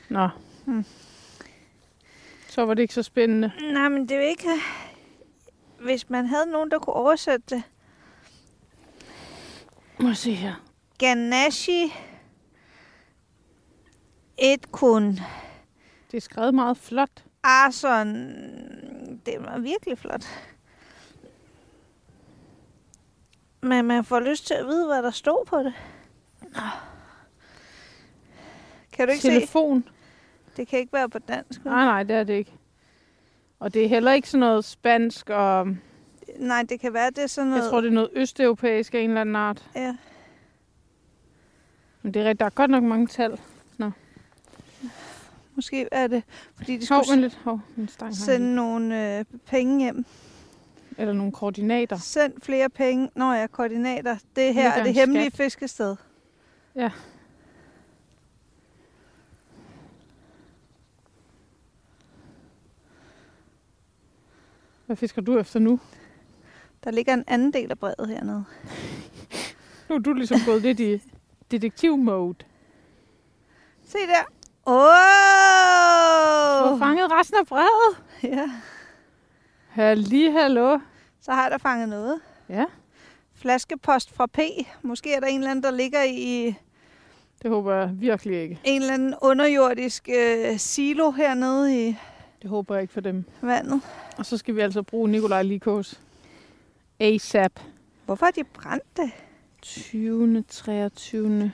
Nå. 0.09 0.29
Hmm. 0.65 0.85
Så 2.47 2.65
var 2.65 2.73
det 2.73 2.81
ikke 2.81 2.93
så 2.93 3.03
spændende. 3.03 3.51
Nej, 3.73 3.89
men 3.89 4.01
det 4.01 4.11
er 4.11 4.15
jo 4.15 4.27
ikke... 4.27 4.49
Hvis 5.79 6.09
man 6.09 6.25
havde 6.25 6.45
nogen, 6.45 6.71
der 6.71 6.79
kunne 6.79 6.93
oversætte 6.93 7.55
det. 7.55 7.63
Må 9.99 10.13
se 10.13 10.33
her. 10.33 10.53
Ganache. 10.97 11.91
Et 14.37 14.71
kun. 14.71 15.19
Det 16.11 16.17
er 16.17 16.21
skrevet 16.21 16.53
meget 16.53 16.77
flot. 16.77 17.23
Arson. 17.43 18.07
Det 19.25 19.35
var 19.39 19.59
virkelig 19.59 19.97
flot. 19.97 20.25
Men 23.61 23.85
man 23.85 24.03
får 24.05 24.19
lyst 24.19 24.47
til 24.47 24.53
at 24.53 24.65
vide, 24.65 24.87
hvad 24.87 25.03
der 25.03 25.11
stod 25.11 25.45
på 25.45 25.57
det. 25.57 25.73
Nå. 26.41 26.61
Kan 28.93 29.07
du 29.07 29.11
ikke 29.11 29.21
se? 29.21 29.29
Telefon. 29.29 29.87
Det 30.57 30.67
kan 30.67 30.79
ikke 30.79 30.93
være 30.93 31.09
på 31.09 31.19
dansk. 31.19 31.65
Nej, 31.65 31.85
nej, 31.85 32.03
det 32.03 32.15
er 32.15 32.23
det 32.23 32.33
ikke. 32.33 32.53
Og 33.59 33.73
det 33.73 33.85
er 33.85 33.89
heller 33.89 34.11
ikke 34.11 34.29
sådan 34.29 34.39
noget 34.39 34.65
spansk, 34.65 35.29
og 35.29 35.67
Nej, 36.37 36.63
det 36.69 36.79
kan 36.79 36.93
være, 36.93 37.09
det 37.09 37.17
er 37.23 37.27
sådan 37.27 37.49
noget... 37.49 37.63
jeg 37.63 37.69
tror, 37.69 37.81
det 37.81 37.87
er 37.87 37.91
noget 37.91 38.09
østeuropæisk 38.13 38.93
af 38.93 38.99
en 38.99 39.09
eller 39.09 39.21
anden 39.21 39.35
art. 39.35 39.69
Ja. 39.75 39.95
Men 42.01 42.13
det 42.13 42.19
er 42.19 42.23
rigtigt, 42.23 42.39
der 42.39 42.45
er 42.45 42.49
godt 42.49 42.71
nok 42.71 42.83
mange 42.83 43.07
tal. 43.07 43.39
Måske 45.55 45.87
er 45.91 46.07
det, 46.07 46.23
fordi 46.55 46.77
de 46.77 46.87
Hov, 46.89 47.03
skulle 47.03 47.21
lidt. 47.21 47.39
Hov, 47.43 47.59
min 47.75 47.87
stang 47.87 48.15
sende 48.15 48.55
nogle 48.55 49.17
øh, 49.19 49.25
penge 49.45 49.79
hjem. 49.79 50.05
Eller 50.97 51.13
nogle 51.13 51.31
koordinater. 51.31 51.97
Send 51.97 52.33
flere 52.41 52.69
penge. 52.69 53.09
Nå 53.15 53.31
ja, 53.33 53.47
koordinater. 53.47 54.17
Det 54.35 54.53
her 54.53 54.71
er 54.71 54.83
det 54.83 54.93
hemmelige 54.93 55.29
skat. 55.29 55.45
fiskested. 55.45 55.95
Ja. 56.75 56.91
Hvad 64.85 64.95
fisker 64.95 65.21
du 65.21 65.37
efter 65.37 65.59
nu? 65.59 65.79
Der 66.83 66.91
ligger 66.91 67.13
en 67.13 67.23
anden 67.27 67.53
del 67.53 67.71
af 67.71 67.79
brevet 67.79 68.07
hernede. 68.07 68.45
Nu 69.89 69.95
er 69.95 69.99
du 69.99 70.13
ligesom 70.13 70.37
gået 70.45 70.61
lidt 70.61 70.79
i 70.79 71.01
detektiv-mode. 71.51 72.35
Se 73.85 73.97
der. 73.97 74.23
Åh! 74.65 74.73
Du 76.63 76.67
har 76.67 76.73
Oh! 76.73 76.79
fanget 76.79 77.11
resten 77.11 77.37
af 77.39 77.47
brevet. 77.47 78.03
Ja, 78.23 78.49
Halli, 79.71 80.29
hallo. 80.31 80.79
så 81.21 81.31
har 81.31 81.41
jeg 81.43 81.51
da 81.51 81.57
fanget 81.57 81.89
noget. 81.89 82.19
Ja, 82.49 82.65
Flaskepost 83.35 84.15
fra 84.15 84.25
P. 84.25 84.39
Måske 84.81 85.13
er 85.13 85.19
der 85.19 85.27
en 85.27 85.37
eller 85.37 85.51
anden, 85.51 85.63
der 85.63 85.71
ligger 85.71 86.03
i 86.03 86.53
det 87.41 87.51
håber 87.51 87.73
jeg 87.75 87.89
virkelig 87.93 88.41
ikke. 88.41 88.59
en 88.63 88.81
eller 88.81 88.93
anden 88.93 89.15
underjordisk 89.21 90.09
øh, 90.09 90.57
silo 90.59 91.11
hernede 91.11 91.87
i 91.89 91.97
Det 92.41 92.49
håber 92.49 92.75
jeg 92.75 92.81
ikke 92.81 92.93
for 92.93 93.01
dem. 93.01 93.25
vandet. 93.41 93.81
Og 94.17 94.25
så 94.25 94.37
skal 94.37 94.55
vi 94.55 94.61
altså 94.61 94.83
bruge 94.83 95.09
Nikolaj 95.09 95.41
Likos. 95.43 95.99
ASAP. 96.99 97.59
Hvorfor 98.05 98.25
har 98.25 98.31
de 98.31 98.43
brændt 98.43 98.97
det? 98.97 99.11
20. 99.61 100.43
23. 100.49 101.51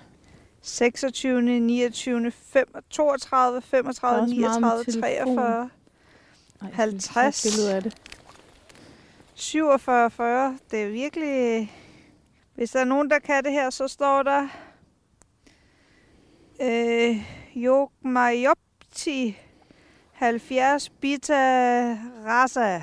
26, 0.61 1.41
29, 1.41 2.31
5, 2.31 2.65
32, 2.89 3.51
Der 3.51 3.57
er 3.57 3.61
35, 3.61 4.21
også 4.21 4.35
meget 4.35 4.57
39, 4.59 4.77
med 4.77 4.85
telefon. 4.93 5.35
43, 5.35 5.69
Ej, 6.61 6.69
50. 6.73 7.35
Så 7.35 7.49
billede 7.57 7.75
af 7.75 7.83
det. 7.83 7.95
47, 9.37 10.09
40. 10.11 10.57
Det 10.71 10.83
er 10.83 10.87
virkelig... 10.89 11.71
Hvis 12.55 12.71
der 12.71 12.79
er 12.79 12.85
nogen, 12.85 13.09
der 13.09 13.19
kan 13.19 13.43
det 13.43 13.51
her, 13.51 13.69
så 13.69 13.87
står 13.87 14.23
der... 14.23 14.47
Øh, 16.61 17.17
Jogmajopti 17.55 19.37
70 20.11 20.89
bita 20.89 21.93
rasa. 22.25 22.81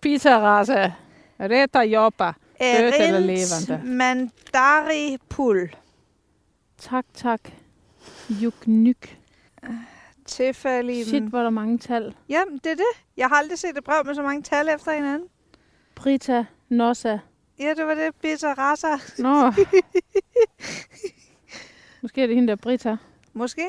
Pizza 0.00 0.38
rasa. 0.38 0.92
Reta 1.40 1.80
jobba. 1.80 2.32
Dødt 2.60 2.94
eller 3.00 3.20
levende? 3.20 3.80
mandari 3.84 5.18
pul. 5.28 5.74
Tak, 6.78 7.04
tak. 7.14 7.40
Juknyk. 8.30 9.18
Tilfælde 10.26 11.04
Shit, 11.04 11.22
hvor 11.22 11.38
er 11.38 11.42
der 11.42 11.50
mange 11.50 11.78
tal. 11.78 12.14
Jamen, 12.28 12.58
det 12.58 12.72
er 12.72 12.76
det. 12.76 13.04
Jeg 13.16 13.28
har 13.28 13.36
aldrig 13.36 13.58
set 13.58 13.78
et 13.78 13.84
brev 13.84 14.06
med 14.06 14.14
så 14.14 14.22
mange 14.22 14.42
tal 14.42 14.68
efter 14.68 14.92
hinanden. 14.92 15.28
Brita, 16.02 16.44
Nossa. 16.68 17.18
Ja, 17.58 17.74
det 17.76 17.86
var 17.86 17.94
det. 17.94 18.14
Bita 18.22 18.52
rasa. 18.52 18.86
Nå. 19.18 19.52
Måske 22.02 22.22
er 22.22 22.26
det 22.26 22.34
hende 22.36 22.48
der 22.48 22.56
Brita. 22.56 22.96
Måske. 23.32 23.68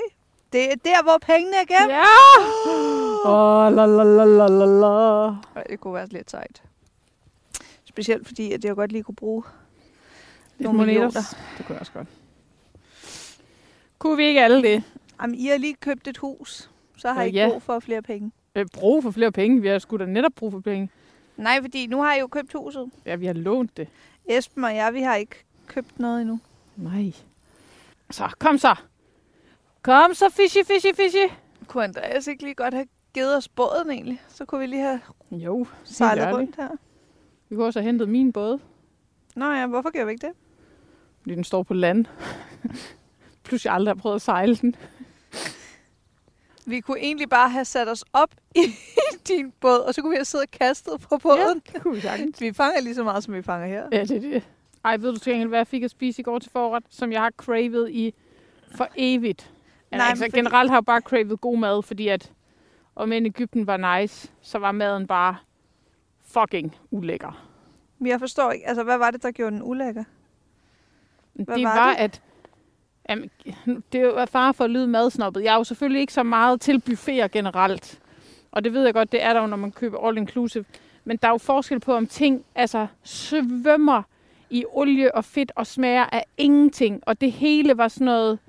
Det 0.53 0.71
er 0.71 0.75
der, 0.75 1.03
hvor 1.03 1.17
pengene 1.21 1.55
er 1.57 1.65
gemt. 1.65 1.91
Ja! 1.91 2.03
Åh, 3.31 3.75
la 3.75 3.85
la 3.85 4.03
la 4.03 4.25
la 4.25 4.47
la 4.47 4.65
la. 4.65 5.27
Ej, 5.55 5.63
det 5.69 5.79
kunne 5.79 5.93
være 5.93 6.07
lidt 6.07 6.31
sejt. 6.31 6.63
Specielt 7.85 8.27
fordi, 8.27 8.51
at 8.51 8.65
jeg 8.65 8.75
godt 8.75 8.91
lige 8.91 9.03
kunne 9.03 9.15
bruge 9.15 9.43
Lidt 10.57 10.61
nogle 10.63 10.77
moneter. 10.77 10.99
millioner. 11.01 11.35
Det 11.57 11.65
kunne 11.65 11.73
jeg 11.73 11.79
også 11.79 11.91
godt. 11.91 12.07
Kunne 13.99 14.17
vi 14.17 14.23
ikke 14.25 14.41
alle 14.41 14.61
det? 14.63 14.83
Jamen, 15.21 15.35
I 15.35 15.47
har 15.47 15.57
lige 15.57 15.73
købt 15.75 16.07
et 16.07 16.17
hus, 16.17 16.69
så 16.97 17.07
har 17.13 17.19
Øh, 17.19 17.23
I 17.23 17.27
ikke 17.27 17.39
ja. 17.39 17.49
brug 17.49 17.61
for 17.61 17.79
flere 17.79 18.01
penge. 18.01 18.31
Øh, 18.55 18.65
brug 18.73 19.03
for 19.03 19.11
flere 19.11 19.31
penge. 19.31 19.61
Vi 19.61 19.67
har 19.67 19.79
sgu 19.79 19.97
da 19.97 20.05
netop 20.05 20.31
brug 20.35 20.51
for 20.51 20.59
penge. 20.59 20.89
Nej, 21.37 21.61
fordi 21.61 21.87
nu 21.87 22.01
har 22.01 22.13
I 22.15 22.19
jo 22.19 22.27
købt 22.27 22.53
huset. 22.53 22.91
Ja, 23.05 23.15
vi 23.15 23.25
har 23.25 23.33
lånt 23.33 23.77
det. 23.77 23.87
Esben 24.25 24.63
og 24.63 24.75
jeg, 24.75 24.93
vi 24.93 25.01
har 25.01 25.15
ikke 25.15 25.35
købt 25.67 25.99
noget 25.99 26.21
endnu. 26.21 26.39
Nej. 26.75 27.13
Så, 28.11 28.29
kom 28.39 28.57
så. 28.57 28.75
Kom 29.81 30.13
så, 30.13 30.29
fishy, 30.29 30.57
fishy, 30.67 30.95
fishy. 30.95 31.33
Kunne 31.67 31.83
Andreas 31.83 32.27
ikke 32.27 32.43
lige 32.43 32.55
godt 32.55 32.73
have 32.73 32.87
givet 33.13 33.37
os 33.37 33.47
båden 33.47 33.91
egentlig? 33.91 34.21
Så 34.29 34.45
kunne 34.45 34.59
vi 34.61 34.65
lige 34.67 34.81
have 34.81 34.99
Jo, 35.31 35.67
sejlet 35.83 36.33
rundt 36.35 36.55
her. 36.55 36.69
vi 37.49 37.55
kunne 37.55 37.65
også 37.65 37.79
have 37.79 37.85
hentet 37.85 38.09
min 38.09 38.33
båd, 38.33 38.59
Nå 39.35 39.51
ja, 39.51 39.67
hvorfor 39.67 39.89
gør 39.89 40.05
vi 40.05 40.11
ikke 40.11 40.27
det? 40.27 40.35
fordi 41.21 41.35
den 41.35 41.43
står 41.43 41.63
på 41.63 41.73
land. 41.73 42.05
Plus 43.43 43.65
jeg 43.65 43.73
aldrig 43.73 43.95
har 43.95 44.01
prøvet 44.01 44.15
at 44.15 44.21
sejle 44.21 44.55
den. 44.55 44.75
Vi 46.65 46.79
kunne 46.79 46.99
egentlig 46.99 47.29
bare 47.29 47.49
have 47.49 47.65
sat 47.65 47.87
os 47.89 48.03
op 48.13 48.29
i 48.55 48.59
din 49.27 49.53
båd, 49.61 49.79
og 49.79 49.93
så 49.93 50.01
kunne 50.01 50.09
vi 50.09 50.15
have 50.15 50.25
siddet 50.25 50.47
og 50.53 50.59
kastet 50.59 51.01
på 51.09 51.17
båden. 51.17 51.61
det 51.73 51.81
kunne 51.81 51.95
vi 51.95 52.01
sagtens. 52.01 52.41
Vi 52.41 52.53
fanger 52.53 52.81
lige 52.81 52.95
så 52.95 53.03
meget, 53.03 53.23
som 53.23 53.33
vi 53.33 53.41
fanger 53.41 53.67
her. 53.67 53.87
Ja, 53.91 54.01
det 54.01 54.11
er 54.11 54.19
det. 54.21 54.43
Ej, 54.85 54.97
ved 54.97 55.13
du 55.13 55.19
til 55.19 55.31
gengæld, 55.31 55.49
hvad 55.49 55.59
jeg 55.59 55.67
fik 55.67 55.83
at 55.83 55.91
spise 55.91 56.19
i 56.19 56.23
går 56.23 56.39
til 56.39 56.51
forret, 56.51 56.83
som 56.89 57.11
jeg 57.11 57.21
har 57.21 57.31
cravet 57.37 57.89
i 57.91 58.13
for 58.75 58.87
evigt? 58.95 59.51
Nej, 59.91 59.97
Nej, 59.97 60.07
altså, 60.09 60.23
fordi- 60.25 60.37
generelt 60.37 60.69
har 60.69 60.77
jeg 60.77 60.85
bare 60.85 61.01
cravet 61.01 61.41
god 61.41 61.57
mad, 61.57 61.83
fordi 61.83 62.07
at 62.07 62.31
om 62.95 63.11
end 63.11 63.25
Ægypten 63.27 63.67
var 63.67 63.99
nice, 64.01 64.31
så 64.41 64.57
var 64.59 64.71
maden 64.71 65.07
bare 65.07 65.35
fucking 66.25 66.75
ulækker. 66.91 67.49
Men 67.99 68.07
jeg 68.07 68.19
forstår 68.19 68.51
ikke, 68.51 68.67
altså 68.67 68.83
hvad 68.83 68.97
var 68.97 69.11
det, 69.11 69.23
der 69.23 69.31
gjorde 69.31 69.51
den 69.51 69.63
ulækker? 69.63 70.03
Hvad 71.33 71.55
det 71.57 71.63
var 71.63 71.75
var, 71.79 71.89
det? 71.89 71.97
at... 71.99 72.21
Jamen, 73.09 73.29
det 73.91 74.01
er 74.01 74.05
jo 74.05 74.25
far 74.25 74.51
for 74.51 74.63
at 74.63 74.69
lyde 74.69 74.87
madsnoppet. 74.87 75.43
Jeg 75.43 75.53
er 75.53 75.57
jo 75.57 75.63
selvfølgelig 75.63 76.01
ikke 76.01 76.13
så 76.13 76.23
meget 76.23 76.61
til 76.61 76.79
buffeter 76.81 77.27
generelt. 77.27 77.99
Og 78.51 78.63
det 78.63 78.73
ved 78.73 78.83
jeg 78.83 78.93
godt, 78.93 79.11
det 79.11 79.23
er 79.23 79.33
der 79.33 79.41
jo, 79.41 79.47
når 79.47 79.57
man 79.57 79.71
køber 79.71 80.07
all 80.07 80.17
inclusive. 80.17 80.65
Men 81.05 81.17
der 81.17 81.27
er 81.27 81.31
jo 81.31 81.37
forskel 81.37 81.79
på, 81.79 81.93
om 81.93 82.07
ting 82.07 82.45
altså 82.55 82.87
svømmer 83.03 84.03
i 84.49 84.65
olie 84.69 85.15
og 85.15 85.25
fedt 85.25 85.51
og 85.55 85.67
smager 85.67 86.05
af 86.11 86.25
ingenting. 86.37 87.03
Og 87.05 87.21
det 87.21 87.31
hele 87.31 87.77
var 87.77 87.87
sådan 87.87 88.05
noget... 88.05 88.39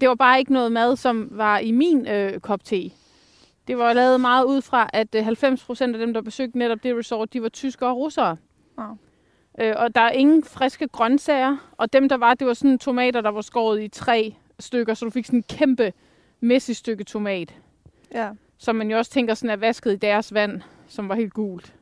Det 0.00 0.08
var 0.08 0.14
bare 0.14 0.38
ikke 0.38 0.52
noget 0.52 0.72
mad, 0.72 0.96
som 0.96 1.28
var 1.30 1.58
i 1.58 1.70
min 1.70 2.08
øh, 2.08 2.40
kop 2.40 2.64
te. 2.64 2.90
Det 3.68 3.78
var 3.78 3.92
lavet 3.92 4.20
meget 4.20 4.44
ud 4.44 4.62
fra, 4.62 4.90
at 4.92 5.14
øh, 5.14 5.28
90% 5.28 5.82
af 5.82 5.98
dem, 5.98 6.14
der 6.14 6.20
besøgte 6.20 6.58
netop 6.58 6.82
det 6.82 6.96
resort, 6.96 7.32
de 7.32 7.42
var 7.42 7.48
tyskere 7.48 7.90
og 7.90 7.96
russere. 7.96 8.36
Wow. 8.78 8.96
Øh, 9.60 9.74
og 9.76 9.94
der 9.94 10.00
er 10.00 10.10
ingen 10.10 10.44
friske 10.44 10.88
grøntsager. 10.88 11.56
Og 11.76 11.92
dem, 11.92 12.08
der 12.08 12.16
var, 12.16 12.34
det 12.34 12.46
var 12.46 12.54
sådan 12.54 12.78
tomater, 12.78 13.20
der 13.20 13.30
var 13.30 13.40
skåret 13.40 13.82
i 13.82 13.88
tre 13.88 14.34
stykker, 14.58 14.94
så 14.94 15.04
du 15.04 15.10
fik 15.10 15.26
sådan 15.26 15.38
en 15.38 15.42
kæmpe 15.42 15.92
messy 16.40 16.70
stykke 16.70 17.04
tomat. 17.04 17.54
Ja. 18.14 18.30
Som 18.58 18.76
man 18.76 18.90
jo 18.90 18.98
også 18.98 19.10
tænker 19.10 19.34
sådan 19.34 19.50
er 19.50 19.56
vasket 19.56 19.92
i 19.92 19.96
deres 19.96 20.34
vand, 20.34 20.62
som 20.88 21.08
var 21.08 21.14
helt 21.14 21.32
gult. 21.32 21.74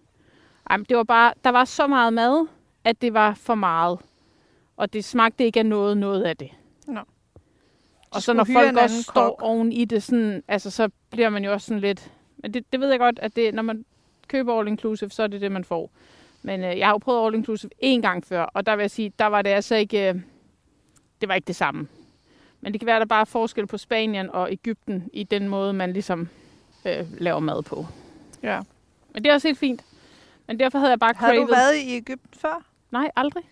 Ej, 0.70 0.76
men 0.76 0.86
det 0.88 0.96
var 0.96 1.02
bare, 1.02 1.32
der 1.44 1.50
var 1.50 1.64
så 1.64 1.86
meget 1.86 2.12
mad, 2.12 2.46
at 2.84 3.02
det 3.02 3.14
var 3.14 3.34
for 3.34 3.54
meget. 3.54 3.98
Og 4.76 4.92
det 4.92 5.04
smagte 5.04 5.44
ikke 5.44 5.60
af 5.60 5.66
noget, 5.66 5.96
noget 5.96 6.22
af 6.22 6.36
det. 6.36 6.50
Nå. 6.86 7.00
Og 8.10 8.22
så 8.22 8.32
når 8.32 8.44
folk 8.44 8.68
også 8.72 8.80
anden 8.80 9.02
står 9.02 9.28
kok. 9.28 9.42
oven 9.42 9.72
i 9.72 9.84
det, 9.84 10.02
sådan, 10.02 10.42
altså, 10.48 10.70
så 10.70 10.88
bliver 11.10 11.28
man 11.28 11.44
jo 11.44 11.52
også 11.52 11.66
sådan 11.66 11.80
lidt... 11.80 12.12
Men 12.36 12.54
det, 12.54 12.72
det 12.72 12.80
ved 12.80 12.90
jeg 12.90 12.98
godt, 12.98 13.18
at 13.18 13.36
det, 13.36 13.54
når 13.54 13.62
man 13.62 13.84
køber 14.28 14.58
all 14.58 14.68
inclusive, 14.68 15.10
så 15.10 15.22
er 15.22 15.26
det 15.26 15.40
det, 15.40 15.52
man 15.52 15.64
får. 15.64 15.90
Men 16.46 16.64
øh, 16.64 16.78
jeg 16.78 16.86
har 16.86 16.92
jo 16.92 16.98
prøvet 16.98 17.26
all 17.26 17.34
inclusive 17.34 17.70
én 17.84 18.00
gang 18.00 18.24
før, 18.26 18.42
og 18.42 18.66
der 18.66 18.76
vil 18.76 18.82
jeg 18.82 18.90
sige, 18.90 19.12
der 19.18 19.26
var 19.26 19.42
det 19.42 19.50
altså 19.50 19.74
ikke... 19.74 20.08
Øh, 20.08 20.14
det 21.20 21.28
var 21.28 21.34
ikke 21.34 21.46
det 21.46 21.56
samme. 21.56 21.88
Men 22.60 22.72
det 22.72 22.80
kan 22.80 22.86
være, 22.86 22.96
at 22.96 23.00
der 23.00 23.06
bare 23.06 23.20
er 23.20 23.24
forskel 23.24 23.66
på 23.66 23.78
Spanien 23.78 24.30
og 24.30 24.52
Ægypten 24.52 25.10
i 25.12 25.22
den 25.24 25.48
måde, 25.48 25.72
man 25.72 25.92
ligesom 25.92 26.28
øh, 26.86 27.06
laver 27.18 27.40
mad 27.40 27.62
på. 27.62 27.86
ja. 28.42 28.60
Men 29.14 29.24
det 29.24 29.30
er 29.30 29.34
også 29.34 29.48
helt 29.48 29.58
fint. 29.58 29.82
Men 30.46 30.58
derfor 30.58 30.78
havde 30.78 30.90
jeg 30.90 30.98
bare 31.00 31.14
Har 31.16 31.32
du 31.32 31.36
cravet... 31.36 31.50
været 31.50 31.76
i 31.84 31.96
Ægypten 31.96 32.40
før? 32.40 32.64
Nej, 32.90 33.10
aldrig. 33.16 33.42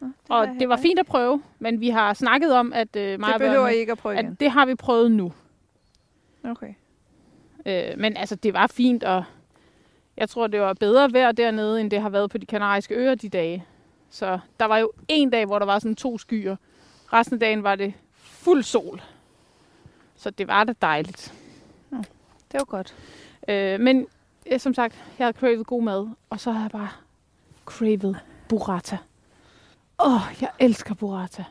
Nå, 0.00 0.06
Og 0.28 0.36
har 0.38 0.44
jeg 0.46 0.56
det 0.60 0.68
var 0.68 0.76
fint 0.76 0.98
at 0.98 1.06
prøve, 1.06 1.42
men 1.58 1.80
vi 1.80 1.88
har 1.88 2.14
snakket 2.14 2.52
om, 2.54 2.72
at, 2.72 2.96
øh, 2.96 3.20
mig 3.20 3.26
Det 3.26 3.34
og 3.34 3.40
behøver 3.40 3.66
børnene- 3.68 3.72
I 3.74 3.76
ikke 3.76 3.92
at 3.92 3.98
prøve 3.98 4.14
igen. 4.14 4.26
at 4.32 4.40
det 4.40 4.50
har 4.50 4.66
vi 4.66 4.74
prøvet 4.74 5.10
nu. 5.10 5.32
Okay. 6.44 6.74
Øh, 7.66 7.98
men 7.98 8.16
altså, 8.16 8.34
det 8.34 8.54
var 8.54 8.66
fint, 8.66 9.04
og 9.04 9.24
jeg 10.16 10.28
tror, 10.28 10.46
det 10.46 10.60
var 10.60 10.72
bedre 10.72 11.12
vejr 11.12 11.32
dernede, 11.32 11.80
end 11.80 11.90
det 11.90 12.00
har 12.00 12.08
været 12.08 12.30
på 12.30 12.38
de 12.38 12.46
kanariske 12.46 12.94
øer 12.94 13.14
de 13.14 13.28
dage. 13.28 13.64
Så 14.10 14.38
der 14.60 14.66
var 14.66 14.78
jo 14.78 14.92
en 15.08 15.30
dag, 15.30 15.46
hvor 15.46 15.58
der 15.58 15.66
var 15.66 15.78
sådan 15.78 15.96
to 15.96 16.18
skyer. 16.18 16.56
Resten 17.12 17.34
af 17.34 17.40
dagen 17.40 17.62
var 17.62 17.74
det 17.76 17.94
fuld 18.14 18.62
sol. 18.62 19.02
Så 20.16 20.30
det 20.30 20.48
var 20.48 20.64
da 20.64 20.72
dejligt. 20.82 21.34
Det 22.52 22.58
var 22.58 22.64
godt. 22.64 22.94
Øh, 23.48 23.80
men 23.80 24.06
øh, 24.52 24.60
som 24.60 24.74
sagt, 24.74 24.94
jeg 25.18 25.26
havde 25.26 25.38
cravet 25.38 25.66
god 25.66 25.82
mad, 25.82 26.08
og 26.30 26.40
så 26.40 26.50
har 26.52 26.60
jeg 26.60 26.70
bare 26.70 26.88
cravet 27.64 28.16
burrata. 28.48 28.98
Åh, 30.04 30.14
oh, 30.14 30.20
jeg 30.40 30.50
elsker 30.58 30.94
burrata. 30.94 31.44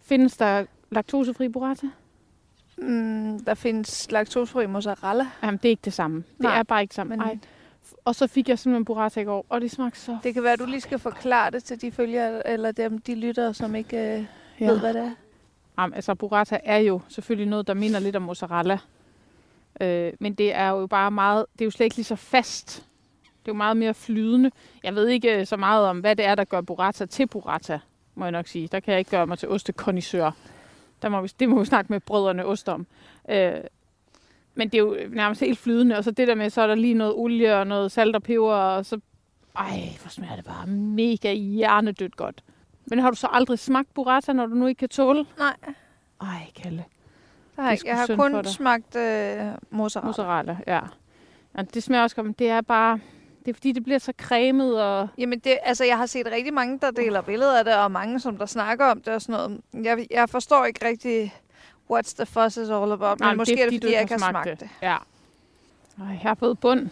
Findes 0.00 0.36
der 0.36 0.64
laktosefri 0.90 1.48
burrata? 1.48 1.86
Mm, 2.76 3.44
der 3.44 3.54
findes 3.54 4.10
laktosefri 4.10 4.66
mozzarella. 4.66 5.26
Jamen, 5.42 5.56
det 5.58 5.64
er 5.64 5.70
ikke 5.70 5.82
det 5.84 5.92
samme. 5.92 6.16
Det 6.16 6.40
Nej, 6.40 6.58
er 6.58 6.62
bare 6.62 6.82
ikke 6.82 6.94
sammen. 6.94 7.18
men- 7.18 7.28
Ej. 7.28 7.38
Og 8.04 8.14
så 8.14 8.26
fik 8.26 8.48
jeg 8.48 8.58
simpelthen 8.58 8.84
burrata 8.84 9.20
i 9.20 9.24
går, 9.24 9.46
og 9.48 9.60
det 9.60 9.70
smagte 9.70 10.00
så 10.00 10.18
Det 10.22 10.34
kan 10.34 10.42
være, 10.42 10.52
at 10.52 10.58
du 10.58 10.64
lige 10.66 10.80
skal 10.80 10.98
forklare 10.98 11.50
det 11.50 11.64
til 11.64 11.80
de 11.80 11.92
følgere, 11.92 12.48
eller 12.48 12.72
dem, 12.72 12.98
de 12.98 13.14
lytter, 13.14 13.52
som 13.52 13.74
ikke 13.74 13.96
øh, 14.18 14.24
Ja. 14.60 14.66
ved, 14.70 14.80
hvad 14.80 14.94
det 14.94 15.02
er. 15.02 15.10
Jamen, 15.78 15.94
altså, 15.94 16.14
burrata 16.14 16.58
er 16.64 16.78
jo 16.78 17.00
selvfølgelig 17.08 17.48
noget, 17.48 17.66
der 17.66 17.74
minder 17.74 17.98
lidt 18.00 18.16
om 18.16 18.22
mozzarella. 18.22 18.78
Øh, 19.80 20.12
men 20.20 20.34
det 20.34 20.54
er 20.54 20.68
jo 20.68 20.86
bare 20.86 21.10
meget, 21.10 21.46
det 21.52 21.60
er 21.60 21.64
jo 21.64 21.70
slet 21.70 21.84
ikke 21.84 21.96
lige 21.96 22.04
så 22.04 22.16
fast. 22.16 22.76
Det 23.22 23.50
er 23.50 23.52
jo 23.52 23.56
meget 23.56 23.76
mere 23.76 23.94
flydende. 23.94 24.50
Jeg 24.84 24.94
ved 24.94 25.08
ikke 25.08 25.40
øh, 25.40 25.46
så 25.46 25.56
meget 25.56 25.86
om, 25.86 26.00
hvad 26.00 26.16
det 26.16 26.24
er, 26.24 26.34
der 26.34 26.44
gør 26.44 26.60
burrata 26.60 27.06
til 27.06 27.26
burrata, 27.26 27.78
må 28.14 28.24
jeg 28.24 28.32
nok 28.32 28.46
sige. 28.46 28.68
Der 28.68 28.80
kan 28.80 28.92
jeg 28.92 28.98
ikke 28.98 29.10
gøre 29.10 29.26
mig 29.26 29.38
til 29.38 29.48
ostekondisør. 29.48 30.30
Der 31.02 31.08
må 31.08 31.20
vi, 31.20 31.28
det 31.40 31.48
må 31.48 31.58
vi 31.58 31.64
snakke 31.64 31.92
med 31.92 32.00
brødrene 32.00 32.44
ost 32.44 32.68
om. 32.68 32.86
Øh, 33.28 33.54
men 34.54 34.68
det 34.68 34.74
er 34.74 34.82
jo 34.82 34.96
nærmest 35.10 35.40
helt 35.40 35.58
flydende. 35.58 35.96
Og 35.96 36.04
så 36.04 36.10
det 36.10 36.28
der 36.28 36.34
med, 36.34 36.50
så 36.50 36.62
er 36.62 36.66
der 36.66 36.74
lige 36.74 36.94
noget 36.94 37.14
olie 37.14 37.56
og 37.56 37.66
noget 37.66 37.92
salt 37.92 38.16
og 38.16 38.22
peber, 38.22 38.54
og 38.54 38.86
så... 38.86 39.00
Ej, 39.56 39.80
hvor 40.02 40.08
smager 40.08 40.36
det 40.36 40.44
bare 40.44 40.66
mega 40.66 41.32
hjernedødt 41.32 42.16
godt. 42.16 42.44
Men 42.86 42.98
har 42.98 43.10
du 43.10 43.16
så 43.16 43.28
aldrig 43.30 43.58
smagt 43.58 43.94
burrata, 43.94 44.32
når 44.32 44.46
du 44.46 44.54
nu 44.54 44.66
ikke 44.66 44.78
kan 44.78 44.88
tåle? 44.88 45.26
Nej, 45.38 45.56
Ej, 46.20 46.50
Kalle. 46.62 46.84
har 47.58 47.78
jeg, 47.84 47.96
har 47.96 48.16
kun 48.16 48.44
smagt 48.44 48.96
øh, 48.96 49.52
mozzarella. 49.70 50.06
Mozzarella, 50.06 50.56
ja. 50.66 50.80
ja. 51.56 51.62
det 51.62 51.82
smager 51.82 52.02
også 52.02 52.16
godt, 52.16 52.26
men 52.26 52.34
det 52.38 52.48
er 52.48 52.60
bare... 52.60 52.98
Det 53.44 53.50
er 53.50 53.54
fordi, 53.54 53.72
det 53.72 53.84
bliver 53.84 53.98
så 53.98 54.12
cremet 54.18 54.82
og... 54.82 55.08
Jamen, 55.18 55.38
det, 55.38 55.58
altså, 55.62 55.84
jeg 55.84 55.98
har 55.98 56.06
set 56.06 56.26
rigtig 56.26 56.54
mange, 56.54 56.78
der 56.78 56.90
deler 56.90 57.20
billeder 57.20 57.58
af 57.58 57.64
det, 57.64 57.76
og 57.76 57.90
mange, 57.90 58.20
som 58.20 58.36
der 58.36 58.46
snakker 58.46 58.84
om 58.84 59.00
det 59.00 59.14
og 59.14 59.22
sådan 59.22 59.32
noget. 59.32 59.60
Jeg, 59.84 60.06
jeg 60.10 60.28
forstår 60.28 60.64
ikke 60.64 60.86
rigtig, 60.86 61.34
what's 61.92 62.14
the 62.14 62.26
fuss 62.26 62.56
is 62.56 62.70
all 62.70 62.92
about, 62.92 63.20
men, 63.20 63.26
Nej, 63.26 63.34
måske 63.34 63.60
er 63.60 63.70
det, 63.70 63.80
fordi 63.82 63.92
jeg 63.92 64.00
ikke 64.00 64.12
har 64.12 64.18
smagt 64.30 64.48
det. 64.48 64.60
det. 64.60 64.68
Ja. 64.82 64.96
Ej, 66.00 66.06
jeg 66.06 66.18
har 66.22 66.34
fået 66.34 66.58
bund. 66.58 66.88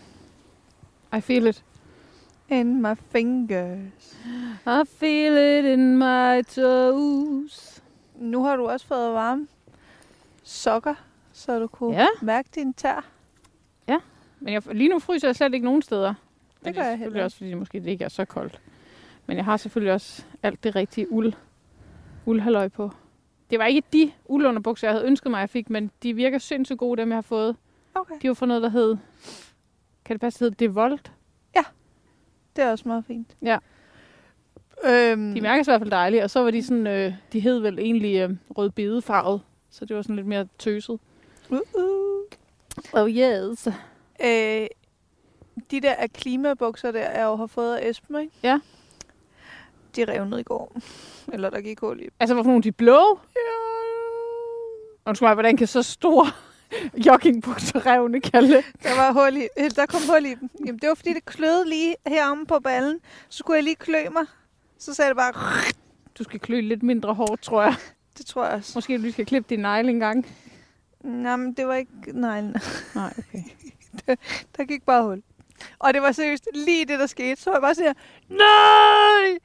I 1.16 1.20
feel 1.20 1.46
it. 1.46 1.64
In 2.48 2.83
my 2.83 2.94
fingers. 3.11 4.16
I 4.66 4.83
feel 4.98 5.64
it 5.64 5.72
in 5.72 5.98
my 5.98 6.42
toes. 6.42 7.83
Nu 8.16 8.44
har 8.44 8.57
du 8.57 8.68
også 8.68 8.87
fået 8.87 9.14
varme 9.14 9.48
sokker, 10.42 10.94
så 11.33 11.59
du 11.59 11.66
kunne 11.66 11.96
Ja. 11.96 12.07
mærke 12.22 12.48
din 12.55 12.74
tær. 12.74 13.05
Men 14.44 14.55
jeg, 14.55 14.62
lige 14.72 14.88
nu 14.88 14.98
fryser 14.98 15.28
jeg 15.28 15.37
slet 15.37 15.55
ikke 15.55 15.64
nogen 15.66 15.83
steder. 15.83 16.14
Men 16.62 16.74
gør 16.74 16.81
det 16.81 16.87
er 16.87 16.90
jeg 16.90 16.98
heller 16.98 17.24
også, 17.24 17.37
fordi 17.37 17.50
det 17.50 17.59
måske 17.59 17.81
det 17.81 17.87
ikke 17.87 18.05
er 18.05 18.09
så 18.09 18.24
koldt. 18.24 18.61
Men 19.26 19.37
jeg 19.37 19.44
har 19.44 19.57
selvfølgelig 19.57 19.92
også 19.92 20.22
alt 20.42 20.64
det 20.64 20.76
rigtige 20.76 21.12
uld. 21.12 21.33
Uldhalløj 22.26 22.68
på. 22.68 22.90
Det 23.52 23.58
var 23.60 23.66
ikke 23.66 23.82
de 23.92 24.12
uldunderbukser, 24.24 24.88
jeg 24.88 24.94
havde 24.94 25.06
ønsket 25.06 25.30
mig, 25.30 25.40
jeg 25.40 25.50
fik, 25.50 25.70
men 25.70 25.90
de 26.02 26.14
virker 26.14 26.38
sindssygt 26.38 26.78
gode, 26.78 27.00
dem 27.00 27.08
jeg 27.08 27.16
har 27.16 27.22
fået. 27.22 27.56
Okay. 27.94 28.14
De 28.22 28.28
var 28.28 28.34
fra 28.34 28.46
noget, 28.46 28.62
der 28.62 28.68
hed... 28.68 28.96
Kan 30.04 30.14
det 30.14 30.20
passe, 30.20 30.44
det 30.44 30.60
hed 30.60 30.68
Devolt? 30.68 31.12
Det 32.56 32.64
er 32.64 32.70
også 32.70 32.88
meget 32.88 33.04
fint. 33.04 33.36
Ja. 33.42 33.58
Øhm, 34.84 35.34
De 35.34 35.40
mærker 35.40 35.62
i 35.62 35.64
hvert 35.64 35.80
fald 35.80 35.90
dejlige, 35.90 36.24
og 36.24 36.30
så 36.30 36.40
var 36.40 36.50
de 36.50 36.62
sådan, 36.62 36.86
øh, 36.86 37.14
de 37.32 37.40
hed 37.40 37.58
vel 37.58 37.78
egentlig 37.78 38.20
øh, 38.20 38.30
rødbedefarvet, 38.58 39.40
så 39.70 39.84
det 39.84 39.96
var 39.96 40.02
sådan 40.02 40.16
lidt 40.16 40.26
mere 40.26 40.48
tøset. 40.58 41.00
uh, 41.50 41.58
uh. 41.58 42.22
Oh 42.92 43.10
yes. 43.10 43.68
Øh, 44.24 44.66
de 45.70 45.80
der 45.80 46.06
klimabukser 46.14 46.92
der, 46.92 47.10
jeg 47.10 47.24
jo 47.24 47.36
har 47.36 47.46
fået 47.46 47.76
af 47.76 47.88
Esben, 47.88 48.20
ikke? 48.20 48.32
Ja. 48.42 48.60
De 49.96 50.05
revnede 50.05 50.40
i 50.40 50.44
går. 50.44 50.76
Eller 51.33 51.50
der 51.50 51.61
gik 51.61 51.81
hul 51.81 52.00
i. 52.00 52.09
Altså, 52.20 52.35
hvorfor 52.35 52.50
nogle 52.50 52.62
de 52.62 52.72
blå? 52.72 53.18
Ja. 53.37 53.40
Undskyld 55.07 55.26
mig, 55.28 55.35
hvordan 55.35 55.57
kan 55.57 55.66
så 55.66 55.83
store 55.83 56.26
joggingbukser 57.07 57.87
revne 57.87 58.20
kalde? 58.20 58.62
Der 58.83 58.96
var 58.96 59.12
hul 59.12 59.37
i, 59.37 59.48
øh, 59.59 59.70
der 59.76 59.87
kom 59.87 60.00
hul 60.11 60.26
i 60.26 60.35
dem. 60.35 60.50
Jamen, 60.66 60.78
det 60.78 60.88
var 60.88 60.94
fordi, 60.94 61.12
det 61.14 61.24
kløede 61.24 61.68
lige 61.68 61.96
heromme 62.07 62.46
på 62.46 62.59
ballen. 62.59 62.98
Så 63.28 63.38
skulle 63.38 63.57
jeg 63.57 63.64
lige 63.64 63.76
klø 63.76 64.09
mig. 64.12 64.24
Så 64.78 64.94
sagde 64.94 65.09
det 65.09 65.16
bare... 65.16 65.33
Du 66.18 66.24
skal 66.24 66.40
klø 66.40 66.61
lidt 66.61 66.83
mindre 66.83 67.14
hårdt, 67.14 67.42
tror 67.42 67.62
jeg. 67.62 67.74
Det 68.18 68.26
tror 68.26 68.44
jeg 68.44 68.55
også. 68.55 68.72
Måske 68.74 69.02
du 69.02 69.12
skal 69.12 69.26
klippe 69.26 69.55
din 69.55 69.61
negle 69.61 69.90
en 69.90 70.00
gang. 70.00 70.26
Nå, 71.00 71.37
men 71.37 71.52
det 71.52 71.66
var 71.66 71.74
ikke... 71.74 71.90
Nej, 72.12 72.40
Nej, 72.94 73.12
okay. 73.18 73.42
der 74.57 74.64
gik 74.64 74.83
bare 74.83 75.02
hul. 75.02 75.22
Og 75.78 75.94
det 75.94 76.02
var 76.02 76.12
seriøst 76.12 76.48
lige 76.55 76.85
det, 76.85 76.98
der 76.98 77.07
skete. 77.07 77.42
Så 77.42 77.52
jeg 77.52 77.61
bare 77.61 77.74
siger, 77.74 77.92
nej! 78.28 79.38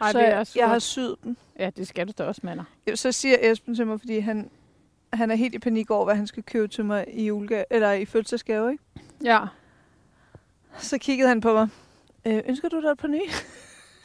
Ej, 0.00 0.12
så 0.12 0.18
det 0.18 0.26
er 0.28 0.36
jeg, 0.36 0.46
jeg 0.56 0.68
har 0.68 0.78
syet 0.78 1.16
dem. 1.24 1.36
Ja, 1.58 1.70
det 1.76 1.88
skal 1.88 2.06
du 2.08 2.12
da 2.18 2.24
også, 2.24 2.40
mander. 2.44 2.64
Så 2.94 3.12
siger 3.12 3.36
Esben 3.52 3.74
til 3.74 3.86
mig, 3.86 4.00
fordi 4.00 4.18
han, 4.18 4.50
han 5.12 5.30
er 5.30 5.34
helt 5.34 5.54
i 5.54 5.58
panik 5.58 5.90
over, 5.90 6.04
hvad 6.04 6.14
han 6.14 6.26
skal 6.26 6.42
købe 6.42 6.68
til 6.68 6.84
mig 6.84 7.04
i, 7.08 7.26
julega, 7.26 7.62
eller 7.70 7.92
i 7.92 8.04
fødselsdagsgave, 8.04 8.70
ikke? 8.72 8.84
Ja. 9.24 9.40
Så 10.78 10.98
kiggede 10.98 11.28
han 11.28 11.40
på 11.40 11.52
mig. 11.52 11.68
Øh, 12.26 12.42
ønsker 12.48 12.68
du 12.68 12.80
dig 12.82 12.88
et 12.88 12.98
par 12.98 13.08
nye? 13.08 13.20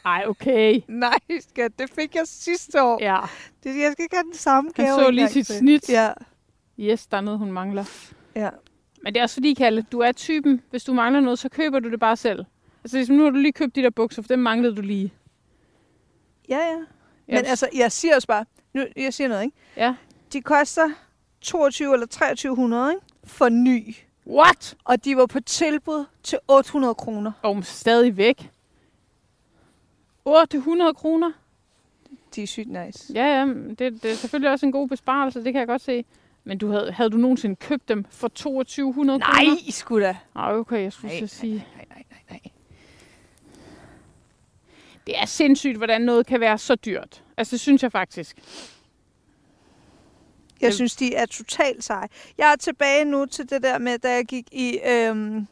Ej, 0.04 0.24
okay. 0.26 0.80
Nej, 0.88 1.18
skat, 1.40 1.78
det 1.78 1.90
fik 1.90 2.14
jeg 2.14 2.22
sidste 2.26 2.82
år. 2.82 2.98
Ja. 3.02 3.20
Det, 3.64 3.76
jeg 3.82 3.92
skal 3.92 4.02
ikke 4.02 4.16
have 4.16 4.24
den 4.24 4.34
samme 4.34 4.70
Han 4.76 4.84
gave 4.86 4.94
så 5.00 5.08
en 5.08 5.14
lige 5.14 5.28
sit 5.28 5.46
til. 5.46 5.56
snit. 5.58 5.88
Ja, 5.90 6.12
Yes, 6.78 7.06
der 7.06 7.16
er 7.16 7.20
noget, 7.20 7.38
hun 7.38 7.52
mangler. 7.52 7.84
ja. 8.34 8.50
Men 9.02 9.14
det 9.14 9.20
er 9.20 9.22
også 9.22 9.34
fordi, 9.36 9.54
Kalle, 9.54 9.86
du 9.92 9.98
er 10.00 10.12
typen, 10.12 10.62
hvis 10.70 10.84
du 10.84 10.92
mangler 10.94 11.20
noget, 11.20 11.38
så 11.38 11.48
køber 11.48 11.78
du 11.78 11.90
det 11.90 12.00
bare 12.00 12.16
selv. 12.16 12.44
Altså 12.84 12.96
ligesom 12.96 13.16
nu 13.16 13.22
har 13.22 13.30
du 13.30 13.36
lige 13.36 13.52
købt 13.52 13.74
de 13.76 13.82
der 13.82 13.90
bukser, 13.90 14.22
for 14.22 14.28
dem 14.28 14.38
manglede 14.38 14.76
du 14.76 14.82
lige. 14.82 15.12
Ja, 16.48 16.58
ja. 16.58 16.76
Men 17.26 17.44
altså, 17.44 17.68
jeg 17.74 17.92
siger 17.92 18.14
også 18.14 18.28
bare, 18.28 18.44
nu, 18.74 18.84
jeg 18.96 19.14
siger 19.14 19.28
noget, 19.28 19.42
ikke? 19.42 19.56
Ja. 19.76 19.94
De 20.32 20.40
koster 20.42 20.90
22 21.40 21.92
eller 21.92 22.06
2300, 22.06 22.90
ikke? 22.92 23.02
For 23.24 23.48
ny. 23.48 23.94
What? 24.26 24.76
Og 24.84 25.04
de 25.04 25.16
var 25.16 25.26
på 25.26 25.40
tilbud 25.40 26.04
til 26.22 26.38
800 26.48 26.94
kroner. 26.94 27.32
Og 27.42 27.64
stadig 27.64 28.16
væk. 28.16 28.50
800 30.24 30.94
kroner? 30.94 31.32
De 32.34 32.42
er 32.42 32.46
sygt 32.46 32.68
nice. 32.68 33.12
Ja, 33.14 33.26
ja, 33.38 33.46
det, 33.46 33.78
det 33.78 34.04
er 34.04 34.14
selvfølgelig 34.14 34.50
også 34.50 34.66
en 34.66 34.72
god 34.72 34.88
besparelse, 34.88 35.44
det 35.44 35.52
kan 35.52 35.60
jeg 35.60 35.66
godt 35.66 35.82
se. 35.82 36.04
Men 36.44 36.58
du 36.58 36.70
havde, 36.70 36.92
havde 36.92 37.10
du 37.10 37.16
nogensinde 37.16 37.56
købt 37.56 37.88
dem 37.88 38.04
for 38.10 38.28
2200 38.28 39.18
Nej, 39.18 39.28
kroner? 39.28 39.56
sgu 39.70 40.00
da. 40.00 40.16
Nej, 40.34 40.54
okay, 40.54 40.82
jeg 40.82 40.92
skulle 40.92 41.14
Nej, 41.14 41.22
at 41.22 41.30
sige. 41.30 41.54
Nej, 41.54 41.64
nej, 41.76 41.84
nej, 41.88 42.04
nej. 42.10 42.15
Det 45.06 45.18
er 45.18 45.26
sindssygt, 45.26 45.76
hvordan 45.76 46.00
noget 46.00 46.26
kan 46.26 46.40
være 46.40 46.58
så 46.58 46.74
dyrt. 46.74 47.24
Altså, 47.36 47.50
det 47.50 47.60
synes 47.60 47.82
jeg 47.82 47.92
faktisk. 47.92 48.36
Jeg 50.60 50.74
synes, 50.74 50.96
de 50.96 51.14
er 51.14 51.26
totalt 51.26 51.84
seje. 51.84 52.08
Jeg 52.38 52.52
er 52.52 52.56
tilbage 52.56 53.04
nu 53.04 53.26
til 53.26 53.50
det 53.50 53.62
der 53.62 53.78
med, 53.78 53.98
da 53.98 54.14
jeg 54.14 54.24
gik 54.24 54.46
i 54.52 54.78
øhm, 54.86 55.46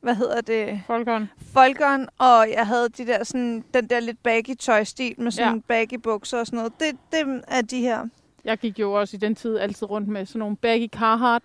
hvad 0.00 0.14
hedder 0.14 0.40
det, 0.40 0.82
Folkeren. 0.86 1.30
folkeren, 1.52 2.08
og 2.18 2.50
jeg 2.50 2.66
havde 2.66 2.88
de 2.88 3.06
der 3.06 3.24
sådan, 3.24 3.64
den 3.74 3.86
der 3.86 4.00
lidt 4.00 4.22
baggy 4.22 4.54
tøjstil 4.54 5.14
med 5.18 5.30
sådan 5.30 5.54
ja. 5.54 5.60
baggy 5.68 5.94
bukser 5.94 6.38
og 6.38 6.46
sådan 6.46 6.56
noget. 6.56 6.72
Det, 6.80 6.96
det 7.12 7.42
er 7.48 7.62
de 7.62 7.80
her. 7.80 8.06
Jeg 8.44 8.58
gik 8.58 8.78
jo 8.78 8.92
også 8.92 9.16
i 9.16 9.20
den 9.20 9.34
tid 9.34 9.58
altid 9.58 9.90
rundt 9.90 10.08
med 10.08 10.26
sådan 10.26 10.38
nogle 10.38 10.56
baggy 10.56 10.88
Carhartt, 10.88 11.44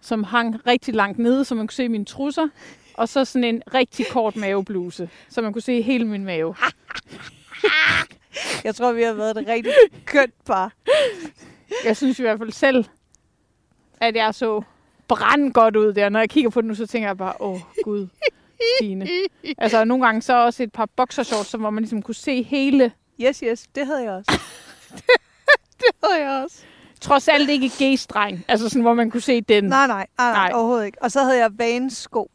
som 0.00 0.24
hang 0.24 0.66
rigtig 0.66 0.94
langt 0.94 1.18
nede, 1.18 1.44
så 1.44 1.54
man 1.54 1.66
kunne 1.66 1.74
se 1.74 1.88
mine 1.88 2.04
trusser. 2.04 2.48
Og 2.94 3.08
så 3.08 3.24
sådan 3.24 3.44
en 3.44 3.62
rigtig 3.74 4.06
kort 4.10 4.36
mavebluse, 4.36 5.10
så 5.28 5.42
man 5.42 5.52
kunne 5.52 5.62
se 5.62 5.82
hele 5.82 6.04
min 6.04 6.24
mave. 6.24 6.54
Jeg 8.64 8.74
tror, 8.74 8.92
vi 8.92 9.02
har 9.02 9.12
været 9.12 9.36
et 9.36 9.46
rigtig 9.48 9.72
kønt 10.06 10.44
par. 10.44 10.72
Jeg 11.84 11.96
synes 11.96 12.18
i 12.18 12.22
hvert 12.22 12.38
fald 12.38 12.52
selv, 12.52 12.84
at 14.00 14.16
jeg 14.16 14.34
så 14.34 14.62
brand 15.08 15.52
godt 15.52 15.76
ud 15.76 15.92
der. 15.92 16.08
Når 16.08 16.20
jeg 16.20 16.30
kigger 16.30 16.50
på 16.50 16.60
den 16.60 16.68
nu, 16.68 16.74
så 16.74 16.86
tænker 16.86 17.08
jeg 17.08 17.16
bare, 17.18 17.32
åh 17.40 17.60
gud, 17.84 18.08
Stine. 18.78 19.08
Altså 19.58 19.84
nogle 19.84 20.04
gange 20.06 20.22
så 20.22 20.44
også 20.44 20.62
et 20.62 20.72
par 20.72 20.86
boxershorts, 20.96 21.52
hvor 21.52 21.70
man 21.70 21.82
ligesom 21.82 22.02
kunne 22.02 22.14
se 22.14 22.42
hele. 22.42 22.92
Yes, 23.20 23.40
yes, 23.40 23.66
det 23.74 23.86
havde 23.86 24.02
jeg 24.02 24.12
også. 24.12 24.40
det 25.78 25.86
havde 26.04 26.22
jeg 26.28 26.42
også. 26.44 26.56
Trods 27.00 27.28
alt 27.28 27.50
ikke 27.50 27.68
G-streng, 27.68 28.44
altså 28.48 28.68
sådan, 28.68 28.82
hvor 28.82 28.94
man 28.94 29.10
kunne 29.10 29.20
se 29.20 29.40
den. 29.40 29.64
Nej, 29.64 29.86
nej, 29.86 30.06
nej, 30.18 30.28
nej, 30.32 30.32
Nej. 30.32 30.50
overhovedet 30.54 30.86
ikke. 30.86 31.02
Og 31.02 31.12
så 31.12 31.22
havde 31.22 31.38
jeg 31.38 31.50
Vans 31.58 31.96
sko. 31.96 32.30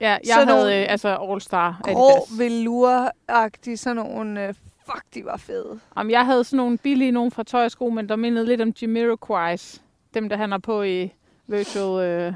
Ja, 0.00 0.10
jeg 0.10 0.20
Sådan 0.24 0.48
havde 0.48 0.60
nogle 0.60 0.82
øh, 0.82 0.86
altså 0.88 1.16
All 1.30 1.40
Star 1.40 1.80
Grå, 1.82 2.26
velour-agtige, 2.38 3.76
sådan 3.76 3.96
nogle... 3.96 4.46
Øh, 4.46 4.54
fuck, 4.86 5.04
de 5.14 5.24
var 5.24 5.36
fede. 5.36 5.80
Om 5.94 6.10
jeg 6.10 6.26
havde 6.26 6.44
sådan 6.44 6.56
nogle 6.56 6.78
billige 6.78 7.10
nogle 7.10 7.30
fra 7.30 7.42
tøjsko, 7.42 7.90
men 7.90 8.08
der 8.08 8.16
mindede 8.16 8.46
lidt 8.46 8.60
om 8.60 8.72
Jamiroquai's. 8.82 9.80
Dem, 10.14 10.28
der 10.28 10.36
han 10.36 10.52
er 10.52 10.58
på 10.58 10.82
i 10.82 11.12
Virtual 11.46 12.28
uh, 12.28 12.34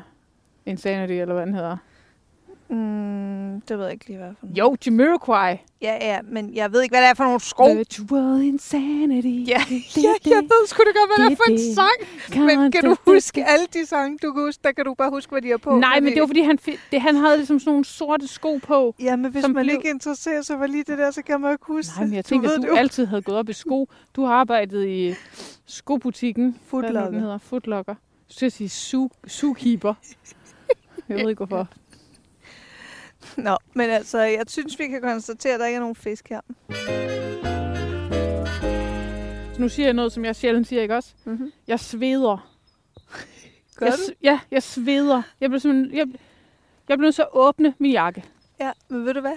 Insanity, 0.67 1.13
eller 1.13 1.35
hvad 1.35 1.47
den 1.47 1.55
hedder. 1.55 1.77
Mm, 2.71 3.61
det 3.69 3.79
ved 3.79 3.85
jeg 3.85 3.93
ikke 3.93 4.07
lige, 4.07 4.17
hvad 4.19 4.29
for 4.41 4.47
nogle. 4.47 4.59
Jo, 4.59 4.77
Jamiroquai. 4.87 5.57
Ja, 5.83 5.95
ja, 6.01 6.19
men 6.25 6.55
jeg 6.55 6.73
ved 6.73 6.83
ikke, 6.83 6.93
hvad 6.93 7.03
det 7.03 7.09
er 7.11 7.15
for 7.15 7.25
nogle 7.25 7.41
sko. 7.41 7.73
Virtual 7.73 8.43
Insanity. 8.43 9.27
Ja, 9.51 9.63
ja, 9.97 10.15
jeg 10.27 10.43
ved 10.43 10.67
sgu 10.67 10.83
da 10.83 10.99
godt, 11.01 11.11
hvad 11.17 11.27
det 11.27 11.33
er 11.33 11.37
for 11.37 11.51
en 11.53 11.75
sang. 11.75 12.57
Men 12.61 12.73
kan 12.73 12.85
du 12.85 12.97
huske 13.07 13.45
alle 13.45 13.67
de 13.75 13.87
sange, 13.87 14.19
du 14.23 14.33
kan 14.33 14.43
huske? 14.43 14.61
Der 14.65 14.73
kan 14.73 14.85
du 14.85 14.95
bare 14.95 15.11
huske, 15.11 15.31
hvad 15.31 15.43
de 15.43 15.51
er 15.53 15.57
på. 15.57 15.79
Nej, 15.79 16.01
men 16.01 16.13
det 16.13 16.21
var 16.21 16.27
fordi, 16.27 16.41
han, 16.43 16.59
det, 16.93 17.01
han 17.01 17.15
havde 17.17 17.37
ligesom 17.37 17.59
sådan 17.59 17.71
nogle 17.71 17.85
sorte 17.85 18.29
sko 18.29 18.59
på. 18.63 18.95
Ja, 19.01 19.17
men 19.17 19.31
hvis 19.33 19.43
man 19.49 19.53
blev- 19.65 19.77
ikke 19.77 19.91
interesserer 19.91 20.43
sig 20.43 20.59
for 20.59 20.67
lige 20.67 20.85
det 20.85 20.99
der, 20.99 21.11
så 21.11 21.23
kan 21.23 21.41
man 21.41 21.53
ikke 21.53 21.65
huske 21.67 21.93
Nej, 21.97 22.07
men 22.07 22.15
jeg 22.15 22.25
tænker, 22.25 22.49
du 22.49 22.55
at 22.55 22.63
du 22.69 22.73
det 22.73 22.79
altid 22.79 23.07
havde 23.07 23.23
gået 23.23 23.39
op 23.39 23.49
i 23.49 23.53
sko. 23.53 23.89
Du 24.17 24.25
har 24.25 24.35
arbejdet 24.35 24.87
i 24.89 25.15
skobutikken. 25.67 26.45
Hvad 26.45 26.53
er 26.53 26.65
Footlocker. 26.71 27.11
den 27.11 27.21
hedder? 27.21 27.39
Footlocker. 27.39 27.95
Så 28.29 28.35
skal 28.37 28.47
jeg 28.47 28.53
sige 28.53 28.69
su- 28.69 29.29
zookeeper. 29.29 29.95
Jeg 31.09 31.19
ved 31.19 31.29
ikke, 31.31 31.45
hvorfor. 31.45 31.69
Nå, 33.37 33.57
men 33.75 33.91
altså, 33.91 34.19
jeg 34.19 34.45
synes, 34.49 34.79
vi 34.79 34.87
kan 34.87 35.01
konstatere, 35.01 35.55
at 35.55 35.61
der 35.61 35.67
ikke 35.67 35.77
er 35.77 35.81
nogen 35.81 35.97
fisk 35.97 36.29
her. 36.29 36.41
Nu 39.59 39.69
siger 39.69 39.87
jeg 39.87 39.95
noget, 39.95 40.13
som 40.13 40.25
jeg 40.25 40.37
sjældent 40.37 40.67
siger, 40.67 40.83
ikke 40.83 40.97
også? 40.97 41.11
Mm-hmm. 41.25 41.53
Jeg 41.67 41.81
sveder. 41.81 42.57
Gør 43.77 43.87
jeg, 43.87 43.95
du? 44.09 44.15
Ja, 44.23 44.41
jeg 44.51 44.63
sveder. 44.63 45.23
Jeg 45.41 45.51
blev 45.51 45.61
simpelthen... 45.61 45.99
Jeg, 45.99 46.07
jeg 46.89 46.99
blev 46.99 47.07
nødt 47.07 47.15
til 47.15 47.23
at 47.23 47.29
åbne 47.33 47.75
min 47.79 47.93
jakke. 47.93 48.25
Ja, 48.61 48.73
men 48.89 49.05
ved 49.05 49.15
du 49.15 49.21
hvad? 49.21 49.37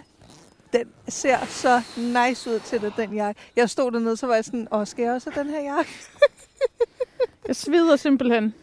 Den 0.73 0.87
ser 1.07 1.45
så 1.45 1.81
nice 1.97 2.49
ud 2.49 2.59
til 2.59 2.81
dig, 2.81 2.93
den 2.97 3.13
jakke. 3.13 3.41
Jeg 3.55 3.69
stod 3.69 3.91
dernede, 3.91 4.17
så 4.17 4.27
var 4.27 4.35
jeg 4.35 4.45
sådan, 4.45 4.67
åh, 4.71 4.87
skal 4.87 5.03
jeg 5.03 5.13
også 5.13 5.29
have 5.29 5.43
den 5.43 5.51
her 5.51 5.61
jakke? 5.61 5.91
Jeg 7.47 7.55
sveder 7.55 7.95
simpelthen. 7.95 8.53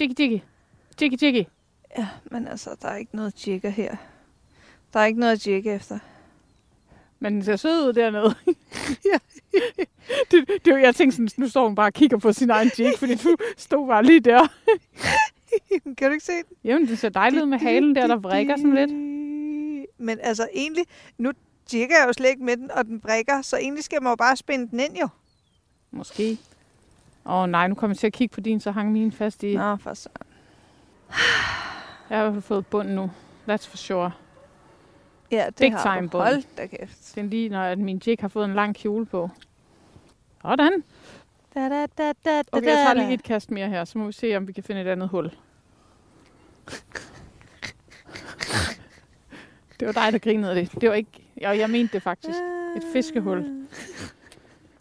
Jiggy, 0.00 0.20
jiggy. 0.20 0.40
Jiggy, 1.00 1.22
jiggy. 1.22 1.44
Ja, 1.98 2.08
men 2.24 2.48
altså, 2.48 2.76
der 2.82 2.88
er 2.88 2.96
ikke 2.96 3.16
noget 3.16 3.46
jigger 3.46 3.70
her. 3.70 3.96
Der 4.92 5.00
er 5.00 5.04
ikke 5.04 5.20
noget 5.20 5.32
at 5.32 5.46
jigge 5.46 5.74
efter. 5.74 5.98
Men 7.18 7.34
den 7.34 7.44
ser 7.44 7.56
sød 7.56 7.88
ud 7.88 7.92
dernede. 7.92 8.34
ja. 9.12 9.18
det, 10.30 10.48
det, 10.64 10.80
jeg 10.82 10.94
tænkte 10.94 11.16
sådan, 11.16 11.28
nu 11.36 11.48
står 11.48 11.66
hun 11.66 11.74
bare 11.74 11.86
og 11.86 11.92
kigger 11.92 12.18
på 12.18 12.32
sin 12.32 12.50
egen 12.50 12.70
jig, 12.78 12.92
fordi 12.98 13.14
du 13.14 13.36
stod 13.56 13.86
bare 13.86 14.04
lige 14.04 14.20
der. 14.20 14.46
kan 15.98 16.08
du 16.08 16.12
ikke 16.12 16.24
se 16.24 16.32
den? 16.32 16.56
Jamen, 16.64 16.88
det 16.88 16.98
ser 16.98 17.08
dejligt 17.08 17.42
ud 17.42 17.48
med 17.48 17.58
halen 17.58 17.96
der, 17.96 18.06
der 18.06 18.16
vrikker 18.16 18.56
sådan 18.56 18.74
lidt. 18.74 18.92
Men 19.98 20.18
altså, 20.22 20.48
egentlig, 20.54 20.84
nu 21.18 21.32
jigger 21.72 21.96
jeg 21.98 22.08
jo 22.08 22.12
slet 22.12 22.28
ikke 22.28 22.44
med 22.44 22.56
den, 22.56 22.70
og 22.70 22.84
den 22.84 23.00
vrikker, 23.04 23.42
så 23.42 23.56
egentlig 23.56 23.84
skal 23.84 24.02
man 24.02 24.10
jo 24.12 24.16
bare 24.16 24.36
spænde 24.36 24.70
den 24.70 24.80
ind, 24.80 24.96
jo. 25.00 25.08
Måske. 25.90 26.38
Åh 27.26 27.34
oh, 27.34 27.48
nej, 27.48 27.68
nu 27.68 27.74
kommer 27.74 27.94
jeg 27.94 27.98
til 27.98 28.06
at 28.06 28.12
kigge 28.12 28.34
på 28.34 28.40
din, 28.40 28.60
så 28.60 28.70
hang 28.70 28.92
min 28.92 29.12
fast 29.12 29.42
i. 29.42 29.56
Nå, 29.56 29.76
for 29.76 29.94
så. 29.94 30.08
Jeg 32.10 32.18
har 32.18 32.40
fået 32.40 32.66
bund 32.66 32.88
nu. 32.88 33.10
That's 33.48 33.68
for 33.68 33.76
sure. 33.76 34.12
Ja, 35.30 35.46
det 35.46 35.56
Big 35.56 35.76
har 35.76 35.96
time 35.96 36.10
bund. 36.10 36.22
Hold 36.22 36.42
da 36.56 36.66
kæft. 36.66 37.14
Det 37.14 37.20
er 37.20 37.24
lige, 37.24 37.48
når 37.48 37.62
at 37.62 37.78
min 37.78 38.02
jig 38.06 38.16
har 38.20 38.28
fået 38.28 38.44
en 38.44 38.54
lang 38.54 38.76
kjole 38.76 39.06
på. 39.06 39.30
Sådan. 40.42 40.84
Da, 41.54 41.60
da, 41.68 41.86
da, 41.86 42.12
da, 42.12 42.12
da, 42.24 42.42
Okay, 42.52 42.66
jeg 42.66 42.74
tager 42.74 42.94
lige 42.94 43.14
et 43.14 43.22
kast 43.22 43.50
mere 43.50 43.68
her, 43.68 43.84
så 43.84 43.98
må 43.98 44.06
vi 44.06 44.12
se, 44.12 44.36
om 44.36 44.48
vi 44.48 44.52
kan 44.52 44.64
finde 44.64 44.80
et 44.80 44.86
andet 44.86 45.08
hul. 45.08 45.30
Det 49.80 49.86
var 49.86 49.92
dig, 49.92 50.12
der 50.12 50.18
grinede 50.18 50.50
af 50.50 50.54
det. 50.54 50.80
Det 50.80 50.88
var 50.88 50.94
ikke... 50.94 51.10
Jeg, 51.36 51.58
jeg 51.58 51.70
mente 51.70 51.92
det 51.92 52.02
faktisk. 52.02 52.38
Et 52.76 52.82
fiskehul. 52.92 53.66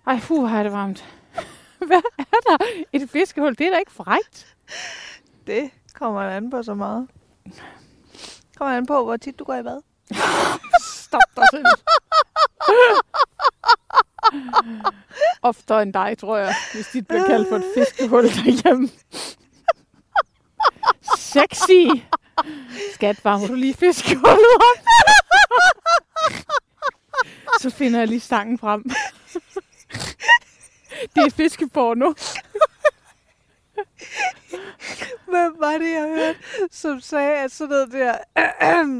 Ej, 0.08 0.20
puh, 0.20 0.40
hvor 0.40 0.58
er 0.58 0.64
det 0.64 0.72
varmt. 0.72 1.06
Hvad 1.88 2.02
er 2.18 2.24
der? 2.48 2.58
Et 2.94 3.10
fiskehul? 3.10 3.56
Det 3.58 3.68
er 3.68 3.72
da 3.72 3.78
ikke 3.78 3.92
frægt. 3.92 4.56
Det 5.48 5.72
kommer 5.96 6.22
an 6.22 6.50
på 6.50 6.64
så 6.64 6.74
meget. 6.74 7.08
Kommer 8.58 8.78
an 8.78 8.86
på, 8.86 9.04
hvor 9.04 9.18
tit 9.18 9.40
du 9.40 9.44
går 9.44 9.56
i 9.56 9.64
bad. 9.64 9.82
Stop 10.82 11.22
dig 11.36 11.44
selv. 11.52 11.66
Oftere 15.42 15.82
end 15.82 15.94
dig, 15.94 16.18
tror 16.18 16.38
jeg, 16.38 16.56
hvis 16.74 16.88
dit 16.94 17.08
bliver 17.08 17.28
kaldt 17.28 17.50
for 17.50 17.56
et 17.56 17.66
fiskehul 17.76 18.24
derhjemme. 18.24 18.90
Sexy. 21.18 22.04
Skat, 22.94 23.26
varmer 23.26 23.48
du 23.48 23.54
lige 23.54 23.74
fiskehullet 23.74 24.56
op? 24.56 24.86
Så 27.62 27.70
finder 27.70 28.00
jeg 28.00 28.08
lige 28.08 28.20
stangen 28.20 28.60
frem. 28.60 28.84
Det 31.16 31.24
er 31.26 31.32
fiskeporno. 31.36 32.14
Hvem 35.30 35.56
var 35.60 35.78
det, 35.78 35.92
jeg 35.92 36.08
hørte, 36.18 36.40
som 36.72 37.00
sagde, 37.00 37.34
at 37.38 37.52
sådan 37.52 37.70
noget 37.70 37.92
der 37.92 38.18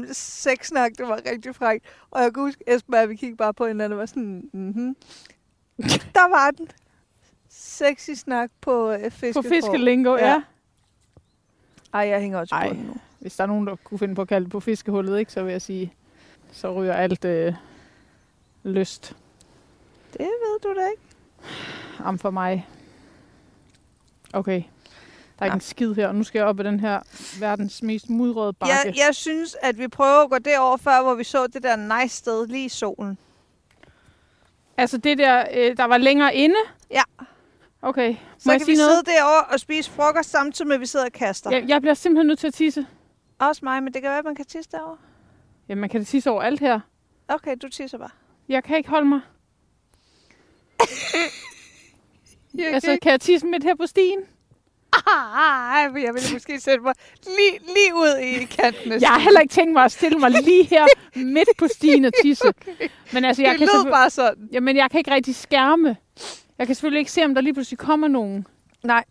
sexsnak, 0.12 0.92
det 0.98 1.08
var 1.08 1.20
rigtig 1.30 1.54
frækt. 1.54 1.84
Og 2.10 2.22
jeg 2.22 2.34
kan 2.34 2.42
huske, 2.42 2.64
Esben 2.74 2.94
og 2.94 3.08
vi 3.08 3.16
kiggede 3.16 3.36
bare 3.36 3.54
på 3.54 3.66
hinanden 3.66 3.92
og 3.92 3.98
var 3.98 4.06
sådan, 4.06 4.50
mhm. 4.52 4.96
Der 6.14 6.28
var 6.28 6.50
den. 6.50 6.68
Sexy 7.50 8.10
snak 8.10 8.50
på 8.60 8.92
uh, 8.94 9.02
På 9.02 9.10
fiskesprog. 9.10 9.44
fiskelingo, 9.44 10.16
ja. 10.16 10.26
Ja. 10.26 10.42
Ej, 11.94 12.00
jeg 12.08 12.20
hænger 12.20 12.38
også 12.38 12.54
på 12.68 12.74
nu. 12.74 12.94
Hvis 13.18 13.36
der 13.36 13.42
er 13.42 13.48
nogen, 13.48 13.66
der 13.66 13.76
kunne 13.84 13.98
finde 13.98 14.14
på 14.14 14.22
at 14.22 14.28
kalde 14.28 14.44
det 14.44 14.52
på 14.52 14.60
fiskehullet, 14.60 15.18
ikke, 15.18 15.32
så 15.32 15.42
vil 15.42 15.52
jeg 15.52 15.62
sige, 15.62 15.92
så 16.52 16.72
ryger 16.74 16.94
alt 16.94 17.24
øh, 17.24 17.54
lyst 18.64 19.16
Det 20.12 20.20
ved 20.20 20.60
du 20.62 20.74
da 20.80 20.86
ikke. 20.90 21.02
om 22.04 22.18
for 22.18 22.30
mig. 22.30 22.68
Okay. 24.32 24.62
Der 25.38 25.42
er 25.42 25.46
ikke 25.46 25.52
Ja. 25.52 25.56
en 25.56 25.60
skid 25.60 25.94
her, 25.94 26.08
og 26.08 26.14
nu 26.14 26.24
skal 26.24 26.38
jeg 26.38 26.46
op 26.46 26.60
ad 26.60 26.64
den 26.64 26.80
her 26.80 27.00
verdens 27.40 27.82
mest 27.82 28.10
mudrede 28.10 28.52
bakke. 28.52 28.74
Jeg, 28.74 28.94
jeg 29.06 29.14
synes, 29.14 29.56
at 29.62 29.78
vi 29.78 29.88
prøver 29.88 30.22
at 30.24 30.30
gå 30.30 30.38
derover 30.38 30.76
før, 30.76 31.02
hvor 31.02 31.14
vi 31.14 31.24
så 31.24 31.46
det 31.46 31.62
der 31.62 32.00
nice 32.00 32.16
sted 32.16 32.46
lige 32.46 32.64
i 32.64 32.68
solen. 32.68 33.18
Altså 34.76 34.98
det 34.98 35.18
der, 35.18 35.44
øh, 35.54 35.76
der 35.76 35.84
var 35.84 35.98
længere 35.98 36.34
inde? 36.34 36.56
Ja. 36.90 37.02
Okay. 37.82 38.10
Må 38.10 38.16
Så 38.38 38.52
jeg 38.52 38.60
kan 38.60 38.66
vi 38.66 38.74
noget? 38.74 38.90
sidde 38.90 39.02
derovre 39.16 39.44
og 39.52 39.60
spise 39.60 39.90
frokost 39.90 40.30
samtidig 40.30 40.66
med, 40.68 40.74
at 40.74 40.80
vi 40.80 40.86
sidder 40.86 41.06
og 41.06 41.12
kaster. 41.12 41.50
Jeg, 41.50 41.64
jeg 41.68 41.80
bliver 41.80 41.94
simpelthen 41.94 42.26
nødt 42.26 42.38
til 42.38 42.46
at 42.46 42.54
tisse. 42.54 42.86
Også 43.38 43.60
mig, 43.64 43.82
men 43.82 43.92
det 43.94 44.02
kan 44.02 44.08
være, 44.08 44.18
at 44.18 44.24
man 44.24 44.34
kan 44.34 44.44
tisse 44.44 44.70
derovre. 44.70 44.96
Jamen, 45.68 45.80
man 45.80 45.90
kan 45.90 46.00
da 46.00 46.04
tisse 46.04 46.30
over 46.30 46.42
alt 46.42 46.60
her. 46.60 46.80
Okay, 47.28 47.56
du 47.62 47.68
tisser 47.68 47.98
bare. 47.98 48.10
Jeg 48.48 48.64
kan 48.64 48.76
ikke 48.76 48.88
holde 48.90 49.08
mig. 49.08 49.20
Jeg 52.54 52.66
altså, 52.74 52.98
kan 53.02 53.12
jeg 53.12 53.20
tisse 53.20 53.46
midt 53.46 53.64
her 53.64 53.74
på 53.74 53.86
stien? 53.86 54.18
Ej, 55.06 55.88
men 55.88 56.02
jeg 56.02 56.14
ville 56.14 56.28
måske 56.32 56.60
sætte 56.60 56.82
mig 56.84 56.94
lige, 57.24 57.58
lige 57.74 57.94
ud 57.94 58.18
i 58.18 58.44
kanten 58.44 59.00
Jeg 59.00 59.08
har 59.08 59.18
heller 59.18 59.40
ikke 59.40 59.52
tænkt 59.52 59.72
mig 59.72 59.84
at 59.84 59.92
stille 59.92 60.18
mig 60.18 60.30
lige 60.30 60.64
her 60.64 60.86
midt 61.14 61.48
på 61.58 61.68
stien 61.68 62.04
og 62.04 62.12
tisse. 62.22 62.52
Men 63.12 63.24
altså, 63.24 63.42
jeg 63.42 63.50
Det 63.52 63.58
kan 63.58 63.68
lød 63.74 63.92
bare 63.92 64.10
sådan. 64.10 64.48
Jamen, 64.52 64.76
jeg 64.76 64.90
kan 64.90 64.98
ikke 64.98 65.10
rigtig 65.10 65.34
skærme. 65.36 65.96
Jeg 66.58 66.66
kan 66.66 66.76
selvfølgelig 66.76 66.98
ikke 66.98 67.12
se, 67.12 67.24
om 67.24 67.34
der 67.34 67.40
lige 67.40 67.54
pludselig 67.54 67.78
kommer 67.78 68.08
nogen. 68.08 68.46
Nej, 68.84 69.04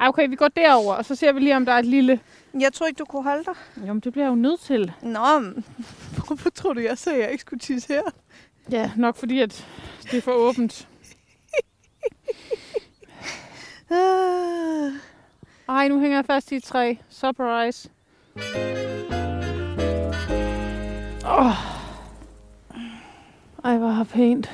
Ej, 0.00 0.08
okay, 0.08 0.28
vi 0.28 0.36
går 0.36 0.48
derover, 0.48 0.94
og 0.94 1.04
så 1.04 1.14
ser 1.14 1.32
vi 1.32 1.40
lige, 1.40 1.56
om 1.56 1.64
der 1.64 1.72
er 1.72 1.78
et 1.78 1.86
lille... 1.86 2.20
jeg 2.60 2.72
tror 2.72 2.86
ikke, 2.86 2.98
du 2.98 3.04
kunne 3.04 3.22
holde 3.22 3.44
dig. 3.44 3.54
Jamen, 3.86 4.00
det 4.00 4.12
bliver 4.12 4.24
jeg 4.24 4.30
jo 4.30 4.34
nødt 4.34 4.60
til. 4.60 4.92
Nå, 5.02 5.38
men 5.38 5.64
hvorfor 6.26 6.50
tror 6.50 6.72
du, 6.72 6.80
jeg 6.80 6.98
sagde, 6.98 7.18
at 7.18 7.22
jeg 7.24 7.32
ikke 7.32 7.40
skulle 7.42 7.60
tisse 7.60 7.88
her? 7.88 8.02
Ja, 8.70 8.90
nok 8.96 9.16
fordi, 9.16 9.40
at 9.40 9.66
det 10.02 10.14
er 10.14 10.20
for 10.22 10.32
åbent. 10.32 10.88
Ej, 15.68 15.88
nu 15.88 16.00
hænger 16.00 16.16
jeg 16.16 16.24
fast 16.24 16.52
i 16.52 16.56
et 16.56 16.64
træ. 16.64 16.94
Surprise. 17.08 17.90
Åh. 21.26 21.46
Oh. 21.46 21.52
Ej, 23.64 23.76
hvor 23.78 23.88
har 23.88 24.04
pænt. 24.04 24.50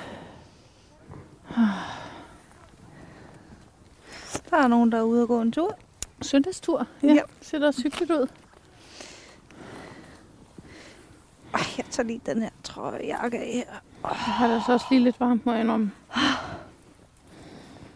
Der 4.51 4.57
er 4.57 4.69
nogen, 4.69 4.93
der 4.93 4.99
er 4.99 5.03
ude 5.03 5.23
og 5.23 5.29
gå 5.29 5.41
en 5.41 5.53
tur. 5.53 5.79
Søndagstur. 6.23 6.87
Ja. 7.03 7.13
Ja. 7.13 7.23
Ser 7.41 7.59
da 7.59 7.73
hyggeligt 7.83 8.11
ud. 8.11 8.27
Ej, 11.55 11.61
jeg 11.77 11.85
tager 11.91 12.07
lige 12.07 12.21
den 12.27 12.43
her 12.43 12.51
trøjejakke 12.65 13.39
af 13.39 13.53
her. 13.53 13.65
Jeg 14.05 14.17
har 14.17 14.49
det 14.49 14.63
så 14.67 14.73
også 14.73 14.87
lige 14.91 15.05
lidt 15.05 15.21
varmt, 15.21 15.47
må 15.47 15.53
jeg 15.53 15.61
indrømme. 15.61 15.91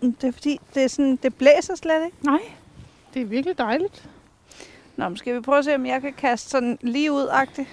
Det 0.01 0.25
er 0.25 0.33
fordi, 0.33 0.61
det, 0.75 0.85
er 0.85 0.89
sådan, 0.89 1.17
det 1.17 1.35
blæser 1.35 1.75
slet 1.75 2.05
ikke. 2.05 2.17
Nej, 2.23 2.41
det 3.15 3.23
er 3.23 3.27
virkelig 3.27 3.59
dejligt. 3.59 4.09
Nå, 4.97 5.09
men 5.09 5.17
skal 5.17 5.35
vi 5.35 5.41
prøve 5.41 5.59
at 5.59 5.65
se, 5.65 5.75
om 5.75 5.87
jeg 5.87 6.01
kan 6.01 6.13
kaste 6.13 6.51
sådan 6.51 6.79
lige 6.81 7.13
ud-agtigt? 7.13 7.69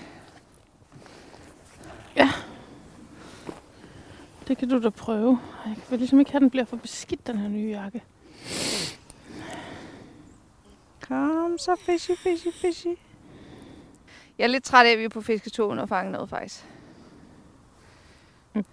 Det 4.48 4.58
kan 4.58 4.70
du 4.70 4.84
da 4.84 4.90
prøve. 4.90 5.40
Jeg 5.66 5.76
vil 5.90 6.00
ligesom 6.00 6.20
ikke 6.20 6.32
have, 6.32 6.38
at 6.38 6.42
den 6.42 6.50
bliver 6.50 6.66
for 6.66 6.78
beskidt, 6.78 7.28
den 7.28 7.38
her 7.38 7.48
nye 7.48 7.70
jakke. 7.70 8.04
Kom 11.02 11.58
så, 11.58 11.76
fishy, 11.86 12.12
fishy, 12.18 12.48
fishy. 12.54 12.88
Jeg 14.38 14.44
er 14.44 14.48
lidt 14.48 14.64
træt 14.64 14.86
af, 14.86 14.92
at 14.92 15.00
vi 15.00 15.04
er 15.04 15.10
på 15.10 15.22
fisketur 15.22 15.68
uden 15.68 15.80
at 15.80 15.90
fange 15.90 16.12
noget, 16.12 16.30
faktisk. 16.30 16.66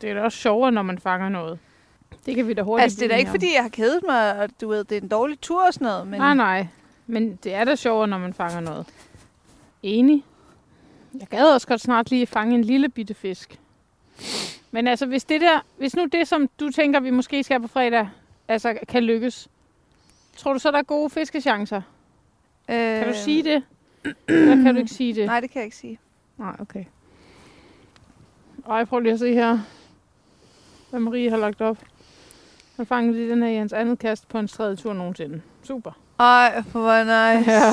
Det 0.00 0.10
er 0.10 0.14
da 0.14 0.22
også 0.22 0.38
sjovere, 0.38 0.72
når 0.72 0.82
man 0.82 0.98
fanger 0.98 1.28
noget. 1.28 1.58
Det 2.26 2.36
kan 2.36 2.48
vi 2.48 2.54
da 2.54 2.62
hurtigt 2.62 2.82
Altså, 2.84 2.98
det 3.00 3.04
er 3.04 3.08
da 3.08 3.16
ikke, 3.16 3.30
fordi 3.30 3.54
jeg 3.54 3.62
har 3.62 3.68
kedet 3.68 4.00
mig, 4.08 4.40
og 4.40 4.48
du 4.60 4.68
ved, 4.68 4.84
det 4.84 4.96
er 4.98 5.00
en 5.00 5.08
dårlig 5.08 5.40
tur 5.40 5.66
og 5.66 5.74
sådan 5.74 5.84
noget, 5.86 6.06
men... 6.06 6.20
Nej, 6.20 6.34
nej. 6.34 6.66
Men 7.06 7.38
det 7.44 7.54
er 7.54 7.64
da 7.64 7.76
sjovere, 7.76 8.08
når 8.08 8.18
man 8.18 8.34
fanger 8.34 8.60
noget. 8.60 8.86
Enig. 9.82 10.24
Jeg 11.20 11.28
gad 11.28 11.44
også 11.54 11.66
godt 11.66 11.80
snart 11.80 12.10
lige 12.10 12.26
fange 12.26 12.54
en 12.54 12.64
lille 12.64 12.88
bitte 12.88 13.14
fisk. 13.14 13.58
Men 14.70 14.86
altså, 14.86 15.06
hvis 15.06 15.24
det 15.24 15.40
der, 15.40 15.64
hvis 15.78 15.96
nu 15.96 16.06
det, 16.12 16.28
som 16.28 16.48
du 16.60 16.70
tænker, 16.70 17.00
vi 17.00 17.10
måske 17.10 17.44
skal 17.44 17.60
på 17.60 17.68
fredag, 17.68 18.08
altså 18.48 18.78
kan 18.88 19.02
lykkes, 19.04 19.48
tror 20.36 20.52
du 20.52 20.58
så, 20.58 20.70
der 20.70 20.78
er 20.78 20.82
gode 20.82 21.10
fiskechancer? 21.10 21.82
øh, 22.68 22.74
Kan 22.76 23.08
du 23.08 23.14
sige 23.14 23.42
det? 23.42 23.62
Eller 24.28 24.62
kan 24.62 24.74
du 24.74 24.80
ikke 24.80 24.92
sige 24.94 25.14
det? 25.14 25.26
Nej, 25.32 25.40
det 25.40 25.50
kan 25.50 25.58
jeg 25.60 25.64
ikke 25.64 25.76
sige. 25.76 25.98
Nej, 26.38 26.56
okay. 26.60 26.84
Ej, 28.68 28.84
prøv 28.84 29.00
lige 29.00 29.12
at 29.12 29.18
se 29.18 29.34
her, 29.34 29.58
hvad 30.90 31.00
Marie 31.00 31.30
har 31.30 31.36
lagt 31.36 31.60
op. 31.60 31.78
Han 32.78 32.86
fangede 32.86 33.16
lige 33.16 33.30
den 33.30 33.42
her 33.42 33.48
i 33.48 33.56
hans 33.56 33.72
andet 33.72 33.98
kast 33.98 34.28
på 34.28 34.38
en 34.38 34.48
tredje 34.48 34.76
tur 34.76 34.92
nogensinde. 34.92 35.42
Super. 35.62 35.92
Ej, 36.18 36.60
hvor 36.72 36.98
nice. 36.98 37.50
Ja. 37.50 37.72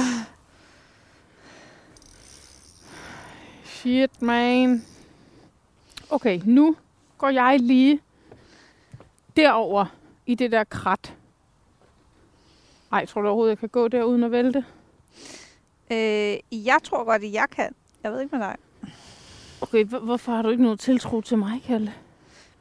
Shit, 3.63 4.21
man. 4.21 4.85
Okay, 6.09 6.41
nu 6.45 6.75
går 7.17 7.29
jeg 7.29 7.59
lige 7.59 7.99
derover 9.35 9.85
i 10.25 10.35
det 10.35 10.51
der 10.51 10.63
krat. 10.63 11.13
Ej, 12.91 13.05
tror 13.05 13.21
du 13.21 13.27
overhovedet, 13.27 13.49
jeg 13.49 13.57
kan 13.57 13.69
gå 13.69 13.87
der 13.87 14.03
uden 14.03 14.23
at 14.23 14.31
vælte? 14.31 14.65
Øh, 15.91 16.37
jeg 16.65 16.79
tror 16.83 17.03
godt, 17.03 17.23
at 17.23 17.33
jeg 17.33 17.45
kan. 17.51 17.75
Jeg 18.03 18.11
ved 18.11 18.21
ikke 18.21 18.35
med 18.35 18.45
dig. 18.45 18.55
Okay, 19.61 19.85
hvorfor 19.85 20.31
har 20.31 20.41
du 20.41 20.49
ikke 20.49 20.63
noget 20.63 20.79
tiltro 20.79 21.21
til 21.21 21.37
mig, 21.37 21.63
Kalle? 21.65 21.93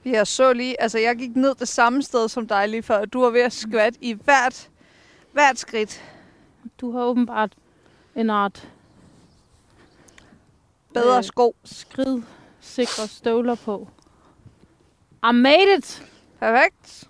Jeg 0.05 0.27
så 0.27 0.53
lige, 0.53 0.83
altså 0.83 0.99
jeg 0.99 1.17
gik 1.17 1.37
ned 1.37 1.55
det 1.55 1.69
samme 1.69 2.03
sted 2.03 2.29
som 2.29 2.49
dig 2.49 2.69
lige 2.69 2.83
før, 2.83 2.99
og 2.99 3.13
du 3.13 3.21
var 3.21 3.31
ved 3.31 3.41
at 3.41 3.53
skvatte 3.53 3.99
i 4.03 4.13
hvert, 4.13 4.71
hvert 5.33 5.59
skridt. 5.59 6.05
Du 6.81 6.93
har 6.93 7.05
åbenbart 7.05 7.53
en 8.17 8.31
art 8.31 8.69
Bedre 10.95 11.19
Øh. 11.19 11.25
sko. 11.25 11.57
skrid 11.65 12.23
sikre 12.61 13.09
støvler 13.09 13.55
på. 13.55 13.89
I 15.31 15.33
made 15.33 15.77
it! 15.79 16.07
Perfekt. 16.41 17.05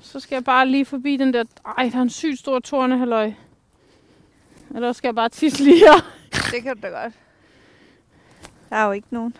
Så 0.00 0.20
skal 0.20 0.36
jeg 0.36 0.44
bare 0.44 0.66
lige 0.68 0.84
forbi 0.84 1.16
den 1.16 1.34
der... 1.34 1.44
Ej, 1.78 1.88
der 1.92 1.98
er 1.98 2.02
en 2.02 2.10
sygt 2.10 2.38
stor 2.38 2.58
tornehalløj. 2.58 3.32
Eller 4.74 4.92
skal 4.92 5.08
jeg 5.08 5.14
bare 5.14 5.28
tisse 5.28 5.64
lige 5.64 5.78
her. 5.78 6.10
Det 6.50 6.62
kan 6.62 6.76
du 6.76 6.82
da 6.82 6.88
godt. 6.88 7.12
Der 8.70 8.76
er 8.76 8.84
jo 8.84 8.92
ikke 8.92 9.08
nogen. 9.10 9.32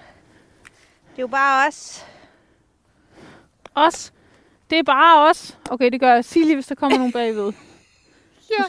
Det 1.11 1.19
er 1.19 1.23
jo 1.23 1.27
bare 1.27 1.69
os. 1.69 2.05
Os. 3.77 4.13
Det 4.71 4.79
er 4.79 4.83
bare 4.83 5.29
os. 5.31 5.59
Okay, 5.71 5.91
det 5.91 6.01
gør 6.01 6.15
jeg. 6.15 6.25
Sig 6.25 6.43
lige, 6.43 6.55
hvis 6.55 6.67
der 6.67 6.75
kommer 6.75 6.99
nogen 6.99 7.13
bagved. 7.13 7.53
Ja. 8.51 8.65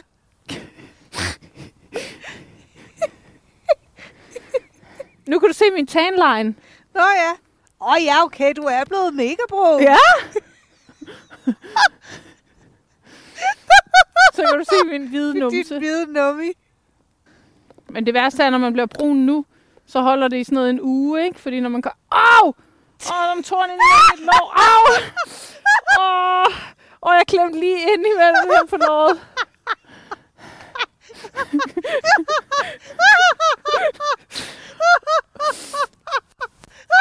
Nu 5.26 5.38
kan 5.38 5.48
du 5.48 5.54
se 5.54 5.64
min 5.74 5.86
tanline. 5.86 6.54
Nå 6.94 7.00
ja. 7.00 7.32
Åh 7.80 7.92
oh, 7.92 8.04
ja, 8.04 8.24
okay, 8.24 8.52
du 8.56 8.62
er 8.62 8.84
blevet 8.84 9.14
mega 9.14 9.42
bro. 9.48 9.78
Ja. 9.78 9.96
Så 14.34 14.42
kan 14.50 14.58
du 14.58 14.64
se 14.64 14.84
min 14.90 15.08
hvide 15.08 15.38
numse. 15.38 15.78
hvide 15.78 16.12
nummi. 16.12 16.52
Men 17.88 18.06
det 18.06 18.14
værste 18.14 18.42
er, 18.42 18.50
når 18.50 18.58
man 18.58 18.72
bliver 18.72 18.86
brun 18.86 19.16
nu, 19.16 19.44
så 19.86 20.00
holder 20.00 20.28
det 20.28 20.36
i 20.36 20.44
sådan 20.44 20.54
noget 20.54 20.70
en 20.70 20.80
uge, 20.80 21.24
ikke? 21.24 21.40
Fordi 21.40 21.60
når 21.60 21.68
man 21.68 21.80
går... 21.80 21.96
Åh, 22.12 22.46
der 22.46 22.52
Åh, 23.06 23.32
en 23.36 23.42
torn 23.42 23.70
ind 23.70 23.80
i 23.80 24.16
mit 24.16 24.26
lår. 24.26 24.52
Au! 24.66 24.82
Åh, 26.00 26.46
oh, 27.02 27.14
jeg 27.16 27.26
klemte 27.26 27.60
lige 27.60 27.80
ind 27.92 28.06
imellem 28.06 28.50
her 28.50 28.66
på 28.70 28.76
låret. 28.76 29.20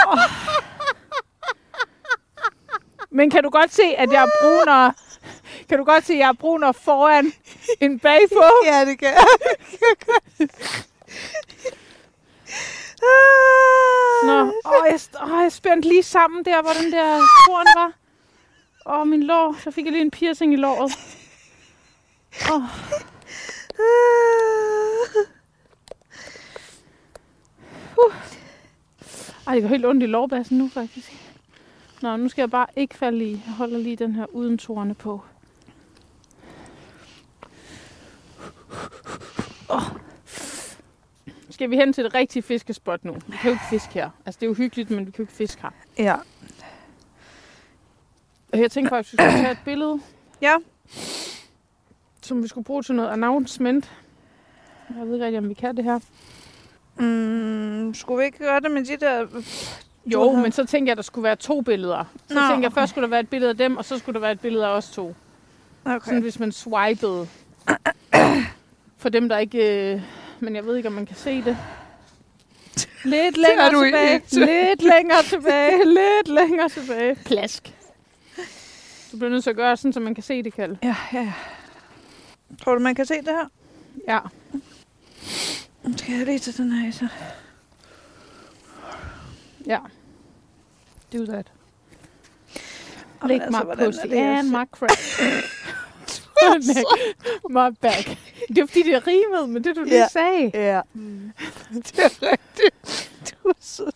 oh. 0.07 0.19
Men 3.09 3.29
kan 3.29 3.43
du 3.43 3.49
godt 3.49 3.73
se, 3.73 3.83
at 3.83 4.11
jeg 4.11 4.23
er 4.23 4.29
brunere? 4.41 4.93
Kan 5.69 5.77
du 5.77 5.83
godt 5.83 6.05
se, 6.05 6.13
at 6.13 6.19
jeg 6.19 6.29
er 6.29 6.33
brunere 6.33 6.73
foran 6.73 7.33
end 7.79 7.99
bagpå? 7.99 8.43
Ja, 8.65 8.85
det 8.85 8.99
kan 8.99 9.13
Nå, 14.23 14.41
åh, 14.65 14.85
jeg, 14.91 14.99
åh, 15.23 15.43
jeg 15.43 15.51
spændte 15.51 15.87
lige 15.87 16.03
sammen 16.03 16.45
der, 16.45 16.61
hvor 16.61 16.71
den 16.81 16.91
der 16.91 17.19
korn 17.47 17.65
var. 17.75 17.93
Åh, 18.85 19.07
min 19.07 19.23
lår. 19.23 19.55
Så 19.63 19.71
fik 19.71 19.85
jeg 19.85 19.91
lige 19.91 20.01
en 20.01 20.11
piercing 20.11 20.53
i 20.53 20.55
låret. 20.55 20.91
Åh, 22.51 22.63
ej, 29.47 29.53
det 29.53 29.63
går 29.63 29.69
helt 29.69 29.85
ondt 29.85 30.03
i 30.03 30.05
lårbassen 30.05 30.57
nu, 30.57 30.69
faktisk. 30.69 31.13
Nå, 32.01 32.17
nu 32.17 32.29
skal 32.29 32.41
jeg 32.41 32.51
bare 32.51 32.67
ikke 32.75 32.95
falde 32.95 33.25
i. 33.25 33.31
Jeg 33.45 33.53
holder 33.53 33.77
lige 33.77 33.95
den 33.95 34.15
her 34.15 34.25
uden 34.25 34.57
tårne 34.57 34.95
på. 34.95 35.21
Åh. 39.69 39.96
Skal 41.57 41.69
vi 41.69 41.75
hen 41.75 41.93
til 41.93 42.03
det 42.03 42.13
rigtige 42.13 42.43
fiskespot 42.43 43.05
nu? 43.05 43.13
Vi 43.27 43.37
kan 43.41 43.45
jo 43.45 43.49
ikke 43.51 43.63
fiske 43.69 43.93
her. 43.93 44.09
Altså, 44.25 44.39
det 44.39 44.45
er 44.45 44.49
jo 44.49 44.53
hyggeligt, 44.53 44.89
men 44.89 44.99
vi 45.05 45.11
kan 45.11 45.17
jo 45.17 45.23
ikke 45.23 45.33
fiske 45.33 45.61
her. 45.61 45.69
Ja. 45.97 46.15
Og 48.53 48.59
Jeg 48.59 48.71
tænkte 48.71 48.89
faktisk, 48.89 49.13
at 49.19 49.25
vi 49.25 49.31
skulle 49.31 49.43
tage 49.43 49.51
et 49.51 49.59
billede, 49.65 49.99
Ja. 50.41 50.55
som 52.21 52.43
vi 52.43 52.47
skulle 52.47 52.65
bruge 52.65 52.83
til 52.83 52.95
noget 52.95 53.09
announcement. 53.09 53.91
Jeg 54.97 55.07
ved 55.07 55.13
ikke 55.13 55.25
rigtig, 55.25 55.37
om 55.39 55.49
vi 55.49 55.53
kan 55.53 55.77
det 55.77 55.83
her. 55.83 55.99
Mm, 56.97 57.93
skulle 57.93 58.19
vi 58.19 58.25
ikke 58.25 58.37
gøre 58.37 58.59
det 58.59 58.71
med 58.71 58.85
de 58.85 58.97
der... 59.05 59.27
Jo, 60.05 60.31
men 60.31 60.51
så 60.51 60.65
tænkte 60.65 60.89
jeg, 60.89 60.91
at 60.91 60.97
der 60.97 61.03
skulle 61.03 61.23
være 61.23 61.35
to 61.35 61.61
billeder. 61.61 62.03
Så 62.27 62.33
Nå, 62.33 62.39
tænkte 62.39 62.53
jeg, 62.61 62.65
okay. 62.65 62.81
først 62.81 62.89
skulle 62.89 63.03
der 63.03 63.09
være 63.09 63.19
et 63.19 63.29
billede 63.29 63.49
af 63.49 63.57
dem, 63.57 63.77
og 63.77 63.85
så 63.85 63.97
skulle 63.97 64.13
der 64.13 64.19
være 64.19 64.31
et 64.31 64.39
billede 64.39 64.65
af 64.65 64.69
os 64.69 64.89
to. 64.89 65.15
Okay. 65.85 65.99
Sådan 66.05 66.21
hvis 66.21 66.39
man 66.39 66.51
swipede. 66.51 67.27
For 68.97 69.09
dem, 69.09 69.29
der 69.29 69.37
ikke... 69.37 69.93
Øh, 69.93 70.01
men 70.39 70.55
jeg 70.55 70.65
ved 70.65 70.75
ikke, 70.75 70.87
om 70.89 70.93
man 70.93 71.05
kan 71.05 71.15
se 71.15 71.43
det. 71.43 71.57
Lidt 73.03 73.37
længere 73.37 73.71
du 73.71 73.83
tilbage. 73.83 74.21
Lidt 74.45 74.83
længere 74.83 75.23
tilbage. 75.23 75.85
Lidt 75.85 76.27
længere 76.27 76.69
tilbage. 76.69 77.15
Plask. 77.15 77.73
Du 79.11 79.17
bliver 79.17 79.29
nødt 79.29 79.43
til 79.43 79.49
at 79.49 79.55
gøre 79.55 79.77
sådan, 79.77 79.93
så 79.93 79.99
man 79.99 80.15
kan 80.15 80.23
se 80.23 80.43
det, 80.43 80.53
Kalle. 80.53 80.79
Ja, 80.83 80.95
ja, 81.13 81.19
ja. 81.19 81.33
Tror 82.63 82.73
du, 82.75 82.79
man 82.79 82.95
kan 82.95 83.05
se 83.05 83.13
det 83.13 83.27
her? 83.27 83.45
Ja. 84.07 84.19
Skal 85.97 86.15
jeg 86.15 86.25
lige 86.25 86.39
tage 86.39 86.63
den 86.63 86.71
her 86.71 86.91
så? 86.91 87.07
Ja. 89.65 89.79
Do 91.13 91.25
that. 91.25 91.51
Lick 93.25 93.43
altså, 93.43 93.63
my 93.63 93.85
pussy 93.85 94.05
and 94.13 94.49
my 94.49 94.65
crack. 94.71 94.99
my 97.49 97.69
back. 97.81 98.17
Det 98.47 98.57
er 98.57 98.65
fordi, 98.67 98.83
det 98.83 98.93
er 98.93 99.07
rimet 99.07 99.49
med 99.49 99.61
det, 99.61 99.75
du 99.75 99.83
lige 99.83 99.95
Ja. 99.97 100.07
sagde. 100.07 100.51
Ja. 100.53 100.81
det 101.73 101.99
er 101.99 102.21
rigtigt. 102.31 103.11
Du 103.43 103.49
er 103.49 103.53
sød. 103.59 103.91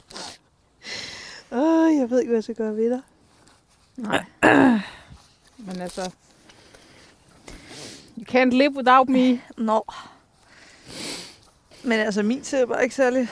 Åh, 1.52 1.96
jeg 2.00 2.10
ved 2.10 2.20
ikke, 2.20 2.30
hvad 2.30 2.38
jeg 2.38 2.44
skal 2.44 2.56
gøre 2.56 2.76
ved 2.76 2.90
dig. 2.90 3.02
Nej. 3.98 4.24
Men 5.68 5.82
altså... 5.82 6.12
You 8.18 8.24
can't 8.32 8.50
live 8.58 8.76
without 8.76 9.10
me. 9.10 9.42
Nå. 9.58 9.86
Men 11.84 12.00
altså, 12.00 12.24
min 12.24 12.44
ser 12.44 12.66
bare 12.66 12.84
ikke 12.84 12.96
særlig 12.96 13.28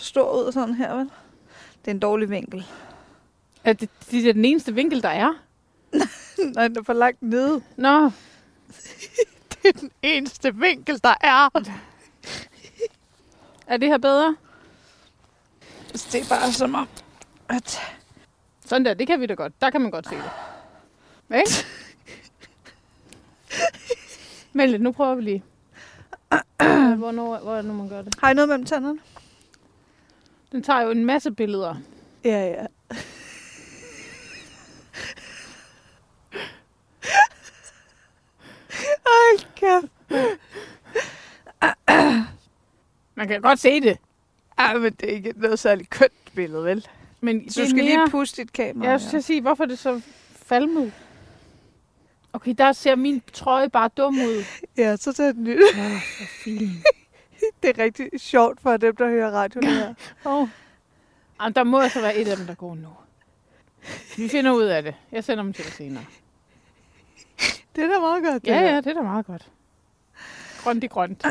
stor 0.00 0.32
ud 0.46 0.52
sådan 0.52 0.74
her, 0.74 0.94
vel? 0.94 1.10
Det 1.84 1.90
er 1.90 1.94
en 1.94 1.98
dårlig 1.98 2.30
vinkel. 2.30 2.66
Er 3.64 3.72
det, 3.72 3.88
det 4.10 4.28
er 4.28 4.32
den 4.32 4.44
eneste 4.44 4.74
vinkel, 4.74 5.02
der 5.02 5.08
er? 5.08 5.32
Nej, 6.54 6.68
den 6.68 6.78
er 6.78 6.82
for 6.82 6.92
langt 6.92 7.22
nede. 7.22 7.62
Nå, 7.76 8.10
Er 9.68 9.72
den 9.72 9.90
eneste 10.02 10.56
vinkel, 10.56 11.00
der 11.04 11.14
er. 11.20 11.48
er 13.66 13.76
det 13.76 13.88
her 13.88 13.98
bedre? 13.98 14.36
Det 15.92 16.14
er 16.14 16.28
bare 16.28 16.52
som 16.52 16.74
om, 16.74 16.88
at... 17.48 17.78
Sådan 18.66 18.84
der, 18.84 18.94
det 18.94 19.06
kan 19.06 19.20
vi 19.20 19.26
da 19.26 19.34
godt. 19.34 19.60
Der 19.60 19.70
kan 19.70 19.80
man 19.80 19.90
godt 19.90 20.08
se 20.08 20.14
det. 20.14 20.30
Ikke? 21.38 21.50
Men 24.52 24.70
lidt, 24.70 24.82
nu 24.82 24.92
prøver 24.92 25.14
vi 25.14 25.22
lige. 25.22 25.44
Hvornår, 26.98 27.38
hvor 27.38 27.52
er 27.52 27.56
det 27.56 27.64
nu, 27.64 27.72
man 27.72 27.88
gør 27.88 28.02
det? 28.02 28.14
Har 28.18 28.30
I 28.30 28.34
noget 28.34 28.48
mellem 28.48 28.66
tænderne? 28.66 28.98
Den 30.52 30.62
tager 30.62 30.80
jo 30.80 30.90
en 30.90 31.04
masse 31.04 31.30
billeder. 31.30 31.76
Ja, 32.24 32.46
ja. 32.46 32.66
Hold 39.06 39.54
kæft. 39.56 39.92
Man 43.24 43.28
kan 43.28 43.40
godt 43.42 43.58
se 43.58 43.80
det. 43.80 43.98
Ej, 44.58 44.74
men 44.78 44.92
det 44.92 45.10
er 45.10 45.14
ikke 45.14 45.32
noget 45.36 45.58
særligt 45.58 45.90
kønt 45.90 46.12
billede, 46.34 46.64
vel? 46.64 46.86
Men 47.20 47.44
Du 47.46 47.52
skal 47.52 47.64
er 47.70 47.74
mere... 47.74 47.84
lige 47.84 48.10
puste 48.10 48.42
dit 48.42 48.52
kamera. 48.52 48.90
Jeg 48.90 49.00
skal 49.00 49.22
sige, 49.22 49.40
hvorfor 49.40 49.64
er 49.64 49.68
det 49.68 49.78
så 49.78 50.00
falmet? 50.46 50.92
Okay, 52.32 52.54
der 52.58 52.72
ser 52.72 52.94
min 52.96 53.22
trøje 53.32 53.70
bare 53.70 53.88
dum 53.96 54.14
ud. 54.18 54.44
Ja, 54.78 54.96
så 54.96 55.12
tager 55.12 55.32
den 55.32 55.44
nyt. 55.44 55.58
Åh, 55.74 56.00
for 56.18 56.24
filen. 56.44 56.84
Det 57.62 57.78
er 57.78 57.82
rigtig 57.84 58.10
sjovt 58.16 58.60
for 58.60 58.76
dem, 58.76 58.96
der 58.96 59.08
hører 59.08 59.30
radio 59.30 59.60
her. 59.64 59.94
Oh. 60.24 60.48
Jamen, 61.40 61.52
der 61.54 61.64
må 61.64 61.80
altså 61.80 62.00
være 62.00 62.16
et 62.16 62.28
af 62.28 62.36
dem, 62.36 62.46
der 62.46 62.54
går 62.54 62.74
nu. 62.74 62.88
Vi 64.16 64.28
finder 64.28 64.52
ud 64.52 64.62
af 64.62 64.82
det. 64.82 64.94
Jeg 65.12 65.24
sender 65.24 65.44
dem 65.44 65.52
til 65.52 65.64
dig 65.64 65.72
senere. 65.72 66.04
Det 67.76 67.84
er 67.84 67.88
da 67.88 67.98
meget 68.00 68.24
godt. 68.24 68.42
det 68.44 68.48
Ja, 68.50 68.54
der. 68.54 68.60
ja, 68.70 68.76
det 68.76 68.86
er 68.86 68.94
da 68.94 69.00
meget 69.02 69.26
godt. 69.26 69.48
Grønt 70.62 70.84
i 70.84 70.86
grønt. 70.86 71.24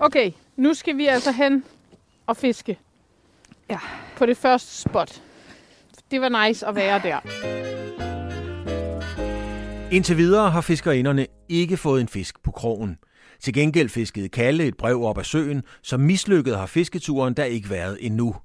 Okay, 0.00 0.30
nu 0.62 0.74
skal 0.74 0.96
vi 0.96 1.06
altså 1.06 1.32
hen 1.32 1.64
og 2.26 2.36
fiske. 2.36 2.78
Ja. 3.70 3.78
På 4.16 4.26
det 4.26 4.36
første 4.36 4.80
spot. 4.82 5.22
Det 6.10 6.20
var 6.20 6.46
nice 6.46 6.66
at 6.66 6.74
være 6.74 7.00
der. 7.02 7.20
Indtil 9.92 10.16
videre 10.16 10.50
har 10.50 10.60
fiskerinderne 10.60 11.26
ikke 11.48 11.76
fået 11.76 12.00
en 12.00 12.08
fisk 12.08 12.42
på 12.42 12.50
krogen. 12.50 12.98
Til 13.40 13.54
gengæld 13.54 13.88
fiskede 13.88 14.28
Kalle 14.28 14.64
et 14.64 14.76
brev 14.76 15.02
op 15.02 15.18
af 15.18 15.26
søen, 15.26 15.62
så 15.82 15.96
mislykket 15.96 16.58
har 16.58 16.66
fisketuren 16.66 17.34
der 17.34 17.44
ikke 17.44 17.70
været 17.70 17.98
endnu. 18.00 18.36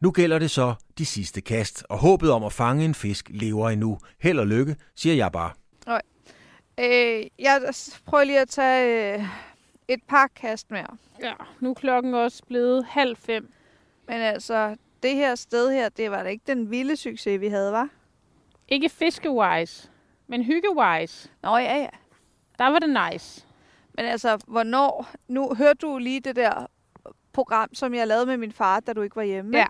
Nu 0.00 0.10
gælder 0.10 0.38
det 0.38 0.50
så 0.50 0.74
de 0.98 1.06
sidste 1.06 1.40
kast, 1.40 1.84
og 1.88 1.98
håbet 1.98 2.30
om 2.30 2.44
at 2.44 2.52
fange 2.52 2.84
en 2.84 2.94
fisk 2.94 3.30
lever 3.30 3.70
endnu. 3.70 3.98
Held 4.20 4.38
og 4.38 4.46
lykke, 4.46 4.76
siger 4.96 5.14
jeg 5.14 5.32
bare. 5.32 5.50
Øh, 6.80 7.26
jeg 7.38 7.60
prøver 8.06 8.24
lige 8.24 8.40
at 8.40 8.48
tage 8.48 9.14
øh, 9.14 9.24
et 9.88 10.02
par 10.08 10.26
kast 10.26 10.70
mere. 10.70 10.96
Ja, 11.20 11.32
nu 11.60 11.70
er 11.70 11.74
klokken 11.74 12.14
også 12.14 12.42
blevet 12.44 12.84
halv 12.84 13.16
fem. 13.16 13.52
Men 14.08 14.20
altså, 14.20 14.76
det 15.02 15.14
her 15.14 15.34
sted 15.34 15.70
her, 15.70 15.88
det 15.88 16.10
var 16.10 16.22
da 16.22 16.28
ikke 16.28 16.44
den 16.46 16.70
vilde 16.70 16.96
succes, 16.96 17.40
vi 17.40 17.48
havde, 17.48 17.72
var? 17.72 17.88
Ikke 18.68 18.88
fiskewise, 18.88 19.90
men 20.26 20.42
hyggewise. 20.42 21.30
Nå, 21.42 21.56
ja, 21.56 21.76
ja. 21.76 21.88
Der 22.58 22.66
var 22.66 22.78
det 22.78 23.12
nice. 23.12 23.46
Men 23.94 24.04
altså, 24.04 24.38
hvornår... 24.46 25.08
Nu 25.28 25.54
hørte 25.54 25.78
du 25.78 25.98
lige 25.98 26.20
det 26.20 26.36
der 26.36 26.66
program, 27.32 27.74
som 27.74 27.94
jeg 27.94 28.06
lavede 28.06 28.26
med 28.26 28.36
min 28.36 28.52
far, 28.52 28.80
da 28.80 28.92
du 28.92 29.02
ikke 29.02 29.16
var 29.16 29.22
hjemme. 29.22 29.56
Ja. 29.58 29.66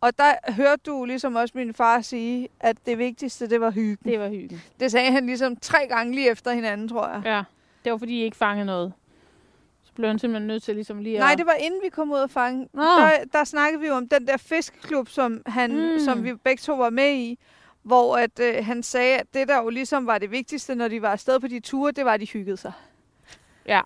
Og 0.00 0.18
der 0.18 0.52
hørte 0.52 0.82
du 0.86 1.04
ligesom 1.04 1.36
også 1.36 1.52
min 1.58 1.74
far 1.74 2.00
sige, 2.00 2.48
at 2.60 2.76
det 2.86 2.98
vigtigste, 2.98 3.50
det 3.50 3.60
var 3.60 3.70
hyggen. 3.70 4.12
Det 4.12 4.20
var 4.20 4.28
hyggen. 4.28 4.62
Det 4.80 4.90
sagde 4.90 5.12
han 5.12 5.26
ligesom 5.26 5.56
tre 5.56 5.86
gange 5.86 6.14
lige 6.14 6.30
efter 6.30 6.52
hinanden, 6.52 6.88
tror 6.88 7.08
jeg. 7.08 7.22
Ja, 7.24 7.42
det 7.84 7.92
var 7.92 7.98
fordi, 7.98 8.20
I 8.20 8.22
ikke 8.24 8.36
fangede 8.36 8.66
noget. 8.66 8.92
Så 9.92 9.96
blev 9.96 10.08
han 10.08 10.18
simpelthen 10.18 10.46
nødt 10.46 10.62
til 10.62 10.74
ligesom 10.74 10.98
lige 10.98 11.16
at... 11.16 11.20
Nej, 11.20 11.34
det 11.34 11.46
var 11.46 11.52
inden 11.52 11.80
vi 11.82 11.88
kom 11.88 12.10
ud 12.12 12.16
og 12.18 12.30
fange. 12.30 12.68
Nå. 12.72 12.82
Der, 12.82 13.10
der 13.32 13.44
snakkede 13.44 13.80
vi 13.80 13.86
jo 13.86 13.94
om 13.94 14.08
den 14.08 14.26
der 14.26 14.36
fiskeklub, 14.36 15.08
som, 15.08 15.42
han, 15.46 15.92
Mm. 15.92 15.98
som 15.98 16.24
vi 16.24 16.34
begge 16.34 16.60
to 16.60 16.74
var 16.76 16.90
med 16.90 17.12
i. 17.14 17.38
Hvor 17.82 18.16
at, 18.16 18.38
øh, 18.40 18.64
han 18.66 18.82
sagde, 18.82 19.18
at 19.18 19.26
det 19.34 19.48
der 19.48 19.56
jo 19.62 19.68
ligesom 19.68 20.06
var 20.06 20.18
det 20.18 20.30
vigtigste, 20.30 20.74
når 20.74 20.88
de 20.88 21.02
var 21.02 21.08
afsted 21.12 21.40
på 21.40 21.48
de 21.48 21.60
ture, 21.60 21.92
det 21.92 22.04
var, 22.04 22.12
at 22.14 22.20
de 22.20 22.26
hyggede 22.26 22.56
sig. 22.56 22.72
Ja. 23.66 23.80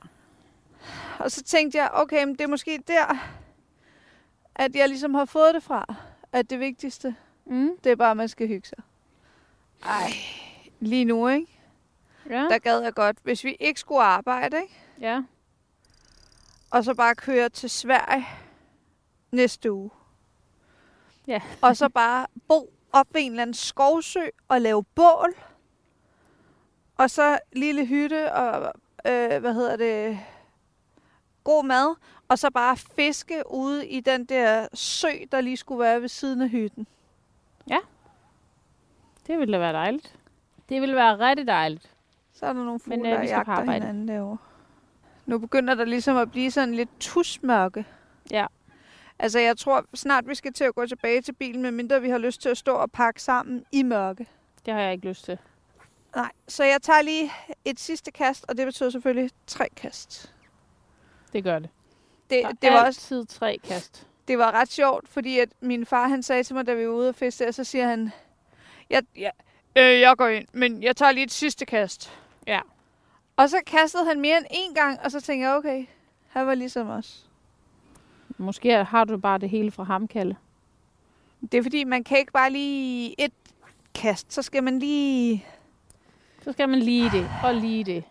Og 1.19 1.31
så 1.31 1.43
tænkte 1.43 1.79
jeg, 1.79 1.91
okay, 1.93 2.25
men 2.25 2.33
det 2.35 2.41
er 2.41 2.47
måske 2.49 2.83
der, 2.89 3.29
at 4.55 4.77
jeg 4.77 4.89
ligesom 4.89 5.15
har 5.15 5.25
fået 5.25 5.55
det 5.55 5.63
fra. 5.63 5.95
At 6.33 6.51
det 6.51 6.61
vigtigste, 6.61 7.15
Mm. 7.47 7.71
det 7.85 7.93
er 7.93 7.97
bare, 7.97 8.11
at 8.11 8.17
man 8.17 8.29
skal 8.29 8.49
hygge 8.49 8.69
sig. 8.69 8.79
Ej, 9.85 10.11
lige 10.81 11.05
nu, 11.05 11.29
ikke? 11.29 11.47
Ja. 12.31 12.41
Der 12.51 12.59
gad 12.59 12.81
jeg 12.81 12.95
godt, 12.95 13.17
hvis 13.23 13.45
vi 13.45 13.57
ikke 13.61 13.81
skulle 13.81 14.03
arbejde, 14.03 14.57
ikke? 14.63 14.75
ja. 15.01 15.23
Og 16.77 16.85
så 16.85 16.95
bare 16.95 17.15
køre 17.15 17.49
til 17.49 17.71
Sverige 17.71 18.27
næste 19.33 19.73
uge. 19.73 19.91
Ja. 21.27 21.41
Og 21.63 21.77
så 21.77 21.89
bare 21.89 22.27
bo 22.49 22.73
op 22.93 23.07
ved 23.13 23.21
en 23.21 23.31
eller 23.31 23.43
anden 23.43 23.55
skovsø 23.55 24.25
og 24.49 24.61
lave 24.61 24.85
bål. 24.85 25.35
Og 26.97 27.11
så 27.11 27.39
lille 27.53 27.87
hytte 27.87 28.33
og, 28.33 28.73
øh, 29.07 29.41
hvad 29.41 29.55
hedder 29.55 29.77
det, 29.77 30.19
god 31.45 31.65
mad. 31.65 31.97
Og 32.29 32.39
så 32.39 32.51
bare 32.51 32.77
fiske 32.77 33.43
ude 33.51 33.87
i 33.89 34.01
den 34.01 34.25
der 34.25 34.69
sø, 34.75 35.09
der 35.33 35.41
lige 35.41 35.57
skulle 35.57 35.81
være 35.81 36.01
ved 36.01 36.09
siden 36.09 36.43
af 36.43 36.49
hytten. 36.49 36.87
Det 39.27 39.39
ville 39.39 39.53
da 39.53 39.59
være 39.59 39.73
dejligt. 39.73 40.19
Det 40.69 40.81
ville 40.81 40.95
være 40.97 41.19
rigtig 41.19 41.47
dejligt. 41.47 41.91
Så 42.33 42.47
er 42.47 42.53
der 42.53 42.65
nogle 42.65 42.81
Men, 42.87 42.99
fugle, 42.99 43.13
øh, 43.13 43.19
der 43.19 43.23
jagter 43.23 43.73
hinanden 43.73 44.09
derovre. 44.09 44.39
Nu 45.27 45.39
begynder 45.39 45.75
der 45.75 45.85
ligesom 45.85 46.17
at 46.17 46.31
blive 46.31 46.51
sådan 46.51 46.75
lidt 46.75 46.89
tusmørke. 47.01 47.87
Ja. 48.31 48.47
Altså, 49.19 49.39
jeg 49.39 49.57
tror 49.59 49.85
snart, 49.95 50.29
vi 50.29 50.35
skal 50.35 50.53
til 50.53 50.65
at 50.65 50.75
gå 50.75 50.87
tilbage 50.87 51.21
til 51.23 51.33
bilen, 51.33 51.63
medmindre 51.63 52.01
vi 52.03 52.09
har 52.09 52.19
lyst 52.19 52.43
til 52.43 52.49
at 52.49 52.59
stå 52.59 52.73
og 52.73 52.93
pakke 52.93 53.23
sammen 53.23 53.65
i 53.73 53.83
mørke. 53.83 54.27
Det 54.67 54.75
har 54.75 54.81
jeg 54.81 54.93
ikke 54.93 55.09
lyst 55.09 55.25
til. 55.25 55.39
Nej, 56.17 56.31
så 56.49 56.65
jeg 56.65 56.83
tager 56.83 57.03
lige 57.03 57.33
et 57.65 57.81
sidste 57.81 58.11
kast, 58.11 58.45
og 58.49 58.57
det 58.57 58.67
betyder 58.67 58.91
selvfølgelig 58.91 59.31
tre 59.47 59.69
kast. 59.77 60.33
Det 61.33 61.45
gør 61.45 61.59
det. 61.59 61.69
Det, 62.31 62.43
Der 62.43 62.53
det, 62.63 62.71
var 62.71 62.77
også, 62.87 62.87
altid 63.17 63.27
tre 63.27 63.59
kast. 63.65 64.07
det 64.29 64.39
var 64.39 64.53
ret 64.53 64.69
sjovt, 64.73 65.09
fordi 65.09 65.39
at 65.39 65.49
min 65.61 65.87
far 65.87 66.09
han 66.09 66.23
sagde 66.23 66.43
til 66.43 66.55
mig, 66.55 66.67
da 66.67 66.75
vi 66.75 66.87
var 66.87 66.93
ude 66.95 67.09
og 67.09 67.15
fiske, 67.15 67.49
og 67.49 67.55
så 67.55 67.65
siger 67.65 67.89
han, 67.89 68.13
jeg, 68.91 69.03
jeg, 69.17 69.33
øh, 69.77 70.01
jeg 70.01 70.17
går 70.17 70.27
ind, 70.29 70.47
men 70.53 70.83
jeg 70.83 70.97
tager 70.97 71.13
lige 71.13 71.25
et 71.25 71.33
sidste 71.33 71.67
kast. 71.67 72.13
Ja. 72.47 72.61
Og 73.37 73.51
så 73.51 73.57
kastede 73.67 74.05
han 74.07 74.21
mere 74.21 74.37
end 74.39 74.47
én 74.51 74.75
gang, 74.75 75.01
og 75.05 75.11
så 75.11 75.21
tænkte 75.21 75.47
jeg, 75.49 75.57
okay, 75.57 75.87
han 76.29 76.47
var 76.47 76.55
ligesom 76.55 76.89
os. 76.89 77.27
Måske 78.39 78.85
har 78.85 79.05
du 79.05 79.17
bare 79.19 79.39
det 79.39 79.51
hele 79.51 79.71
fra 79.71 79.83
ham, 79.85 80.09
Kalle. 80.09 80.37
Det 81.53 81.59
er 81.59 81.63
fordi, 81.63 81.85
man 81.85 82.05
kan 82.05 82.19
ikke 82.19 82.33
bare 82.33 82.51
lige 82.51 83.15
et 83.25 83.33
kast, 83.95 84.33
så 84.33 84.43
skal 84.43 84.63
man 84.65 84.79
lige... 84.79 85.45
Så 86.43 86.53
skal 86.53 86.69
man 86.69 86.79
lige 86.79 87.11
det, 87.11 87.29
og 87.45 87.55
lige 87.55 87.85
det. 87.85 88.05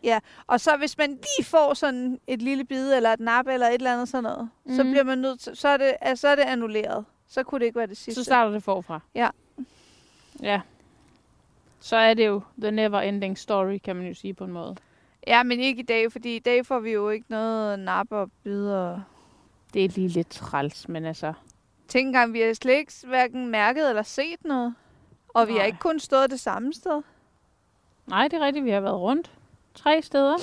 Og 0.47 0.59
så 0.61 0.77
hvis 0.77 0.97
man 0.97 1.09
lige 1.09 1.45
får 1.45 1.73
sådan 1.73 2.19
et 2.27 2.41
lille 2.41 2.65
bid, 2.65 2.93
eller 2.93 3.13
et 3.13 3.19
nap, 3.19 3.47
eller 3.47 3.67
et 3.67 3.73
eller 3.73 3.93
andet 3.93 4.09
sådan 4.09 4.23
noget, 4.23 4.49
mm. 4.65 4.75
så 4.75 4.83
Mhm. 4.83 4.91
bliver 4.91 5.03
man 5.03 5.17
nødt 5.17 5.39
til... 5.39 5.55
Så 5.55 5.67
er, 5.67 5.77
det, 5.77 5.93
altså, 6.01 6.21
så 6.21 6.27
er 6.27 6.35
det 6.35 6.43
annulleret. 6.43 7.05
Så 7.27 7.43
kunne 7.43 7.59
det 7.59 7.65
ikke 7.65 7.77
være 7.79 7.87
det 7.87 7.97
sidste. 7.97 8.21
Så 8.21 8.25
starter 8.25 8.51
det 8.51 8.63
forfra. 8.63 8.99
Ja. 9.15 9.29
Ja. 10.41 10.61
Så 11.79 11.95
er 11.95 12.13
det 12.13 12.27
jo 12.27 12.41
the 12.61 12.71
never 12.71 12.99
ending 13.01 13.37
story, 13.37 13.77
kan 13.77 13.95
man 13.95 14.07
jo 14.07 14.13
sige 14.13 14.33
på 14.33 14.43
en 14.43 14.51
måde. 14.51 14.75
Ja, 15.27 15.43
men 15.43 15.59
ikke 15.59 15.79
i 15.79 15.85
dag, 15.85 16.11
fordi 16.11 16.35
i 16.35 16.39
dag 16.39 16.65
får 16.65 16.79
vi 16.79 16.91
jo 16.91 17.09
ikke 17.09 17.25
noget 17.29 17.79
nap 17.79 18.07
og 18.09 18.31
bidder. 18.43 19.01
Det 19.73 19.85
er 19.85 19.89
lige 19.89 20.07
lidt 20.07 20.29
træls, 20.29 20.89
men 20.89 21.05
altså... 21.05 21.33
Tænk 21.87 22.05
engang, 22.07 22.33
vi 22.33 22.41
har 22.41 22.53
slet 22.53 22.73
ikke 22.73 22.93
hverken 23.03 23.47
mærket 23.47 23.89
eller 23.89 24.03
set 24.03 24.45
noget. 24.45 24.75
Og 25.27 25.47
vi 25.47 25.51
har 25.51 25.59
Nej. 25.59 25.65
ikke 25.65 25.79
kun 25.79 25.99
stået 25.99 26.31
det 26.31 26.39
samme 26.39 26.73
sted. 26.73 27.01
Nej, 28.07 28.27
det 28.27 28.41
er 28.41 28.45
rigtigt, 28.45 28.65
vi 28.65 28.71
har 28.71 28.79
været 28.79 28.99
rundt. 28.99 29.31
Tre 29.73 30.01
steder. 30.01 30.37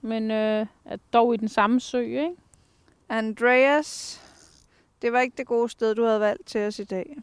Men 0.00 0.30
øh, 0.30 0.66
er 0.84 0.96
dog 1.12 1.34
i 1.34 1.36
den 1.36 1.48
samme 1.48 1.80
sø, 1.80 2.00
ikke? 2.00 2.30
Andreas, 3.08 4.22
det 5.02 5.12
var 5.12 5.20
ikke 5.20 5.36
det 5.36 5.46
gode 5.46 5.68
sted, 5.68 5.94
du 5.94 6.04
havde 6.04 6.20
valgt 6.20 6.46
til 6.46 6.66
os 6.66 6.78
i 6.78 6.84
dag. 6.84 7.16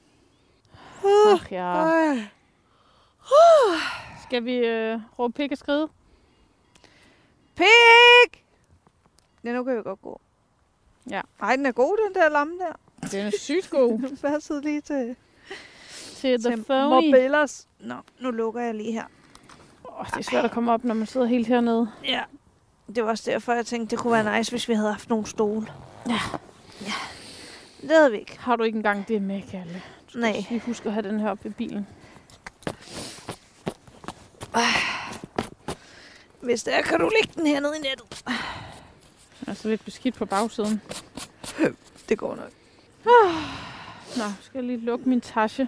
Ach 1.34 1.54
ja. 1.54 2.18
Skal 4.24 4.46
vi 4.46 4.56
øh, 4.56 5.00
råbe 5.20 5.34
pik 5.34 5.52
og 5.52 5.58
skride? 5.58 5.90
Pik! 7.56 8.46
Ja, 9.44 9.54
nu 9.54 9.64
kan 9.64 9.78
vi 9.78 9.82
godt 9.84 10.02
gå. 10.02 10.22
Ja. 11.10 11.22
Ej, 11.42 11.56
den 11.56 11.66
er 11.66 11.72
god, 11.72 12.08
den 12.08 12.16
der 12.16 12.30
lamme 12.30 12.54
der. 12.60 12.74
Den 13.12 13.26
er 13.26 13.32
sygt 13.40 13.70
god 13.70 14.00
Den 14.10 14.18
passede 14.18 14.62
lige 14.62 14.82
til, 14.82 15.16
til 16.16 16.44
The 16.44 16.56
til 16.56 16.64
Phony. 16.64 16.90
Morbellers. 16.90 17.68
Nå, 17.80 17.96
nu 18.20 18.32
lukker 18.32 18.62
jeg 18.62 18.74
lige 18.76 18.92
her. 18.92 19.06
Oh, 19.84 20.06
det 20.06 20.18
er 20.18 20.22
svært 20.22 20.46
at 20.46 20.52
komme 20.52 20.72
op, 20.72 20.84
når 20.84 20.94
man 20.94 21.08
sidder 21.08 21.28
helt 21.28 21.48
hernede. 21.48 21.92
Ja. 22.06 22.24
Det 22.96 23.04
var 23.04 23.10
også 23.10 23.32
derfor, 23.32 23.54
jeg 23.54 23.66
tænkte, 23.66 23.96
det 23.96 24.00
kunne 24.04 24.14
være 24.14 24.38
nice, 24.38 24.52
hvis 24.52 24.70
vi 24.70 24.74
havde 24.74 24.92
haft 24.92 25.10
nogle 25.10 25.26
stole. 25.26 25.68
Ja. 26.08 26.20
Ja. 26.82 26.94
Det 27.82 27.92
havde 27.92 28.12
vi 28.12 28.18
ikke. 28.18 28.40
Har 28.40 28.56
du 28.56 28.64
ikke 28.64 28.76
engang 28.76 29.08
det 29.08 29.22
med, 29.22 29.42
Kalle? 29.52 29.82
Du 30.14 30.18
Nej. 30.20 30.46
lige 30.50 30.60
huske 30.66 30.86
at 30.88 30.94
have 30.94 31.10
den 31.10 31.20
her 31.20 31.30
op 31.30 31.46
i 31.46 31.50
bilen. 31.50 31.88
Hvis 36.46 36.64
det 36.64 36.76
er, 36.76 36.82
kan 36.82 37.00
du 37.00 37.10
lægge 37.10 37.30
den 37.36 37.48
hernede 37.48 37.74
i 37.78 37.82
nettet. 37.82 38.24
Altså 39.48 39.68
lidt 39.68 39.86
beskidt 39.86 40.16
på 40.16 40.26
bagsiden. 40.26 40.82
Det 42.10 42.18
går 42.18 42.36
nok. 42.36 42.52
Nå, 44.18 44.24
skal 44.42 44.58
jeg 44.58 44.64
lige 44.64 44.86
lukke 44.86 45.10
min 45.10 45.22
tasche. 45.22 45.68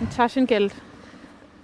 Min 0.00 0.08
taschengeld. 0.10 0.70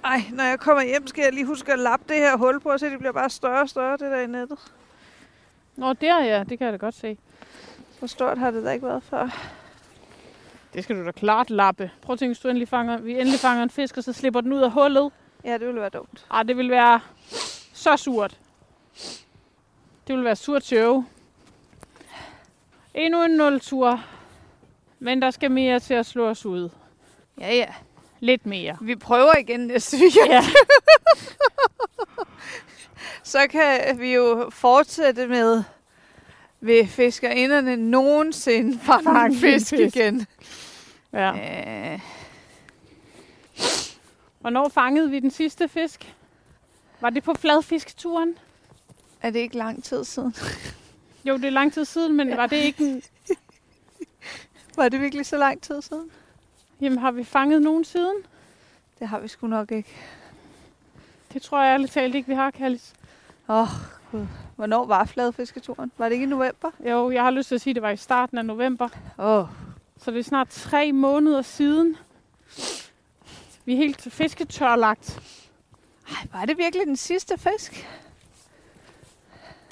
Ej, 0.05 0.23
når 0.33 0.45
jeg 0.45 0.61
kommer 0.61 0.83
hjem, 0.83 1.07
skal 1.07 1.23
jeg 1.23 1.33
lige 1.33 1.47
huske 1.47 1.73
at 1.73 1.79
lappe 1.79 2.05
det 2.09 2.17
her 2.17 2.37
hul 2.37 2.61
på, 2.61 2.79
så 2.79 2.87
det 2.87 2.99
bliver 2.99 3.13
bare 3.13 3.31
større 3.31 3.61
og 3.61 3.69
større, 3.69 3.93
det 3.93 4.01
der 4.11 4.21
i 4.21 4.27
nettet. 4.27 4.59
Nå, 5.77 5.93
der 5.93 6.25
ja, 6.25 6.45
det 6.49 6.59
kan 6.59 6.65
jeg 6.65 6.73
da 6.73 6.77
godt 6.77 6.95
se. 6.95 7.19
Så 8.01 8.07
stort 8.07 8.39
har 8.39 8.51
det 8.51 8.65
da 8.65 8.71
ikke 8.71 8.87
været 8.87 9.03
før. 9.03 9.29
Det 10.75 10.85
skal 10.85 10.97
du 10.97 11.05
da 11.05 11.11
klart 11.11 11.51
lappe. 11.51 11.91
Prøv 12.03 12.13
at 12.13 12.19
tænke, 12.19 12.31
hvis 12.31 12.39
du 12.39 12.49
endelig 12.49 12.69
fanger, 12.69 12.99
vi 12.99 13.13
endelig 13.21 13.41
fanger 13.41 13.63
en 13.63 13.71
fisk, 13.71 13.97
og 13.97 14.05
så 14.05 14.13
slipper 14.13 14.41
den 14.41 14.53
ud 14.53 14.61
af 14.61 14.71
hullet. 14.71 15.13
Ja, 15.45 15.53
det 15.53 15.67
ville 15.67 15.81
være 15.81 15.91
dumt. 15.91 16.27
Ej, 16.31 16.43
det 16.43 16.57
vil 16.57 16.71
være 16.71 17.01
så 17.83 17.97
surt. 17.97 18.39
Det 20.07 20.17
vil 20.17 20.25
være 20.25 20.37
surt 20.37 20.65
show. 20.65 21.05
Endnu 22.95 23.25
en 23.25 23.31
nul-tur. 23.31 24.05
Men 24.99 25.23
der 25.23 25.31
skal 25.31 25.51
mere 25.51 25.81
til 25.81 25.95
at 25.95 26.07
slå 26.07 26.29
os 26.29 26.47
ud. 26.47 26.69
Ja, 27.41 27.55
ja. 27.55 27.67
Lidt 28.21 28.47
mere. 28.47 28.77
Vi 28.81 28.97
prøver 28.97 29.37
igen 29.39 29.61
næste 29.61 29.97
weekend. 29.97 30.31
Ja. 30.33 30.43
Så 33.23 33.39
kan 33.51 33.99
vi 33.99 34.15
jo 34.15 34.51
fortsætte 34.53 35.27
med, 35.27 35.63
vil 36.61 36.87
fiskerinderne 36.89 37.77
nogensinde 37.77 38.79
fange 38.79 39.27
en 39.27 39.35
fisk 39.37 39.69
fisk. 39.71 39.97
igen? 39.97 40.27
ja. 41.13 41.33
Øh, 41.95 42.01
Hvornår 44.41 44.69
fangede 44.69 45.11
vi 45.11 45.21
den 45.21 45.31
sidste 45.31 45.69
fisk? 45.69 46.15
Var 47.03 47.11
det 47.11 47.23
på 47.23 47.35
fladfisketuren? 47.35 48.35
er 49.23 49.31
det 49.31 49.39
ikke 49.39 49.57
lang 49.57 49.85
tid 49.85 50.05
siden? 50.05 50.35
Jo, 51.25 51.37
det 51.37 51.45
er 51.45 51.51
lang 51.51 51.73
tid 51.73 51.85
siden, 51.85 52.17
men 52.17 52.29
ja. 52.29 52.37
var 52.37 52.47
det 52.47 52.57
ikke 52.57 52.85
en... 52.85 53.03
Var 54.77 54.89
det 54.89 55.01
virkelig 55.01 55.27
så 55.27 55.37
lang 55.37 55.63
tid 55.63 55.83
siden? 55.83 56.11
Jamen, 56.81 56.99
har 56.99 57.11
vi 57.11 57.25
fanget 57.25 57.63
nogen 57.63 57.85
siden? 57.85 58.17
Det 58.99 59.09
har 59.09 59.21
vi 59.21 59.29
sgu 59.29 59.47
nok 59.47 59.73
ikke. 59.73 59.97
Det 61.33 61.43
tror 61.43 61.63
jeg 61.63 61.75
ærligt 61.75 61.93
talt 61.93 62.15
ikke, 62.15 62.29
vi 62.29 62.35
har, 62.35 62.51
Kallis. 62.51 62.93
Åh, 63.49 63.63
oh, 63.63 63.69
gud. 64.11 64.27
Hvornår 64.57 64.87
var 64.87 65.05
fladfisketuren? 65.05 65.93
Var 65.99 66.09
det 66.09 66.13
ikke 66.13 66.23
i 66.23 66.29
november? 66.29 66.71
Jo, 66.91 67.11
jeg 67.11 67.23
har 67.23 67.31
lyst 67.31 67.49
til 67.49 67.55
at 67.55 67.61
sige, 67.61 67.71
at 67.71 67.75
det 67.75 67.83
var 67.83 67.91
i 67.91 67.97
starten 67.97 68.39
af 68.39 68.45
november. 68.45 68.89
Åh, 69.19 69.39
oh. 69.39 69.47
Så 69.99 70.11
det 70.11 70.19
er 70.19 70.25
snart 70.25 70.49
tre 70.49 70.93
måneder 70.93 71.43
siden. 71.43 71.97
Vi 73.65 73.73
er 73.73 73.77
helt 73.77 74.01
fisketørlagt. 74.13 75.21
Ej, 76.13 76.27
var 76.33 76.45
det 76.45 76.59
virkelig 76.59 76.87
den 76.87 76.97
sidste 76.97 77.39
fisk? 77.39 77.89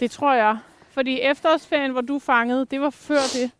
Det 0.01 0.11
tror 0.11 0.32
jeg. 0.34 0.59
Fordi 0.91 1.20
efterårsferien, 1.20 1.91
hvor 1.93 2.01
du 2.01 2.18
fangede, 2.18 2.64
det 2.70 2.80
var 2.80 2.91
før 2.91 3.20
det. 3.34 3.51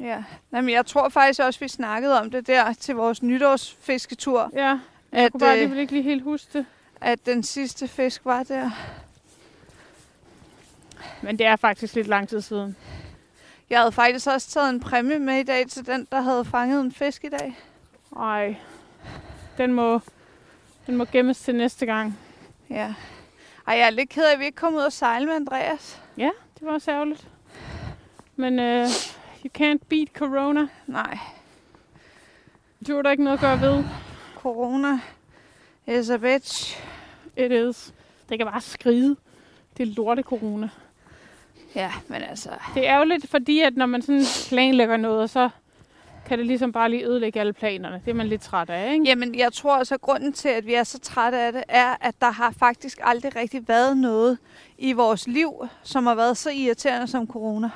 Ja. 0.00 0.24
Jamen, 0.52 0.70
jeg 0.70 0.86
tror 0.86 1.08
faktisk 1.08 1.40
også, 1.40 1.60
vi 1.60 1.68
snakkede 1.68 2.20
om 2.20 2.30
det 2.30 2.46
der 2.46 2.72
til 2.72 2.94
vores 2.94 3.22
nytårsfisketur. 3.22 4.50
Ja, 4.52 4.60
jeg 4.68 4.78
At, 5.12 5.32
kunne 5.32 5.40
bare 5.40 5.48
øh, 5.48 5.52
alligevel 5.52 5.78
ikke 5.78 5.92
lige 5.92 6.02
helt 6.02 6.22
huske 6.22 6.58
det. 6.58 6.66
at 7.00 7.26
den 7.26 7.42
sidste 7.42 7.88
fisk 7.88 8.24
var 8.24 8.42
der. 8.42 8.70
Men 11.22 11.38
det 11.38 11.46
er 11.46 11.56
faktisk 11.56 11.94
lidt 11.94 12.06
lang 12.06 12.28
tid 12.28 12.40
siden. 12.40 12.76
Jeg 13.70 13.78
havde 13.78 13.92
faktisk 13.92 14.26
også 14.26 14.50
taget 14.50 14.70
en 14.70 14.80
præmie 14.80 15.18
med 15.18 15.38
i 15.38 15.42
dag 15.42 15.68
til 15.68 15.86
den, 15.86 16.06
der 16.12 16.20
havde 16.20 16.44
fanget 16.44 16.80
en 16.80 16.92
fisk 16.92 17.24
i 17.24 17.28
dag. 17.28 17.58
Ej, 18.16 18.56
den 19.58 19.72
må, 19.72 20.00
den 20.90 20.96
må 20.98 21.04
gemmes 21.12 21.38
til 21.40 21.54
næste 21.54 21.86
gang. 21.86 22.18
Ja. 22.70 22.94
Ej, 23.66 23.74
jeg 23.74 23.86
er 23.86 23.90
lidt 23.90 24.08
ked 24.08 24.24
af, 24.24 24.32
at 24.32 24.38
vi 24.38 24.44
ikke 24.44 24.56
kom 24.56 24.74
ud 24.74 24.80
og 24.80 24.92
sejle 24.92 25.26
med 25.26 25.34
Andreas. 25.34 26.00
Ja, 26.18 26.30
det 26.54 26.66
var 26.66 26.72
også 26.72 26.90
ærgerligt. 26.90 27.28
Men 28.36 28.58
uh, 28.58 28.86
you 29.44 29.50
can't 29.58 29.84
beat 29.88 30.08
corona. 30.14 30.66
Nej, 30.86 31.18
Det 32.86 32.94
var 32.94 33.02
der 33.02 33.10
ikke 33.10 33.24
noget 33.24 33.36
at 33.36 33.40
gøre 33.40 33.60
ved. 33.60 33.84
corona 34.36 35.00
is 35.86 36.10
a 36.10 36.16
bitch. 36.16 36.78
It 37.36 37.52
is. 37.52 37.94
Det 38.28 38.38
kan 38.38 38.46
bare 38.46 38.60
skride. 38.60 39.16
Det 39.76 39.88
er 39.88 39.94
lorte 39.96 40.22
corona. 40.22 40.68
Ja, 41.74 41.92
men 42.08 42.22
altså... 42.22 42.50
Det 42.74 42.86
er 42.86 42.94
ærgerligt, 42.94 43.28
fordi 43.30 43.60
at 43.60 43.76
når 43.76 43.86
man 43.86 44.02
sådan 44.02 44.24
planlægger 44.48 44.96
noget, 44.96 45.30
så 45.30 45.48
kan 46.26 46.38
det 46.38 46.46
ligesom 46.46 46.72
bare 46.72 46.90
lige 46.90 47.04
ødelægge 47.06 47.40
alle 47.40 47.52
planerne. 47.52 48.02
Det 48.04 48.10
er 48.10 48.14
man 48.14 48.26
lidt 48.26 48.42
træt 48.42 48.70
af, 48.70 48.92
ikke? 48.92 49.04
Jamen, 49.04 49.34
jeg 49.34 49.52
tror 49.52 49.76
altså, 49.76 49.94
at 49.94 50.00
grunden 50.00 50.32
til, 50.32 50.48
at 50.48 50.66
vi 50.66 50.74
er 50.74 50.84
så 50.84 50.98
trætte 50.98 51.38
af 51.38 51.52
det, 51.52 51.62
er, 51.68 51.94
at 52.00 52.14
der 52.20 52.30
har 52.30 52.54
faktisk 52.58 52.98
aldrig 53.02 53.36
rigtig 53.36 53.68
været 53.68 53.96
noget 53.96 54.38
i 54.78 54.92
vores 54.92 55.26
liv, 55.26 55.68
som 55.82 56.06
har 56.06 56.14
været 56.14 56.36
så 56.36 56.50
irriterende 56.50 57.06
som 57.06 57.26
corona. 57.26 57.70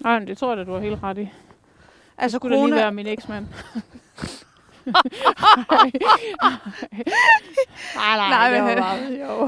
Nej, 0.00 0.18
men 0.18 0.28
det 0.28 0.38
tror 0.38 0.48
jeg 0.48 0.56
da, 0.56 0.64
du 0.64 0.72
har 0.72 0.80
helt 0.80 1.02
ret 1.02 1.18
i. 1.18 1.20
Altså, 1.20 1.32
Altså, 2.18 2.36
skulle 2.38 2.54
det 2.56 2.60
corona... 2.60 2.74
lige 2.76 2.82
være 2.82 2.92
min 2.92 3.06
eksmand. 3.06 3.46
nej, 7.96 8.16
nej, 8.16 8.28
Nej, 8.28 8.50
det 8.50 8.62
men 8.64 8.64
var 8.64 8.68
han- 8.68 8.78
bare, 8.78 8.98
jo. 9.28 9.46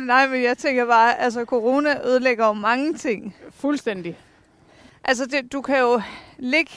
Nej, 0.06 0.26
men 0.28 0.42
jeg 0.42 0.58
tænker 0.58 0.86
bare, 0.86 1.18
altså 1.20 1.44
corona 1.44 2.06
ødelægger 2.06 2.46
jo 2.46 2.52
mange 2.52 2.94
ting. 2.94 3.36
Fuldstændig. 3.50 4.18
Altså, 5.04 5.26
det, 5.26 5.52
du 5.52 5.62
kan 5.62 5.78
jo 5.78 6.02
ligge 6.38 6.72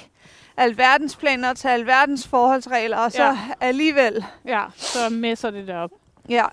alverdens 0.58 1.16
planer 1.16 1.54
tage 1.54 1.74
alverdens 1.74 2.28
forholdsregler, 2.28 2.98
og 2.98 3.12
så 3.12 3.24
Ja. 3.24 3.38
alligevel, 3.62 4.26
Ja, 4.46 4.64
så 4.76 5.10
messer 5.10 5.50
det 5.50 5.68
derop. 5.68 5.92
ja. 6.30 6.46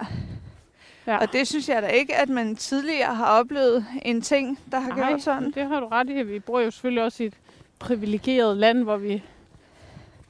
Ja. 1.07 1.17
Og 1.19 1.33
det 1.33 1.49
synes 1.49 1.69
jeg 1.69 1.83
da 1.83 1.87
ikke, 1.87 2.17
at 2.17 2.29
man 2.29 2.57
tidligere 2.57 3.15
har 3.15 3.27
oplevet 3.27 3.87
en 4.03 4.23
ting, 4.23 4.59
der 4.73 4.79
har 4.81 4.89
Nej, 4.97 5.09
gjort 5.09 5.23
sådan. 5.23 5.51
det 5.53 5.67
har 5.69 5.81
du 5.81 5.87
ret 5.87 6.11
i. 6.11 6.23
Vi 6.23 6.39
bor 6.39 6.61
jo 6.61 6.71
selvfølgelig 6.71 7.03
også 7.05 7.23
i 7.23 7.27
et 7.27 7.35
privilegeret 7.79 8.57
land, 8.57 8.83
hvor 8.83 8.97
vi 8.97 9.23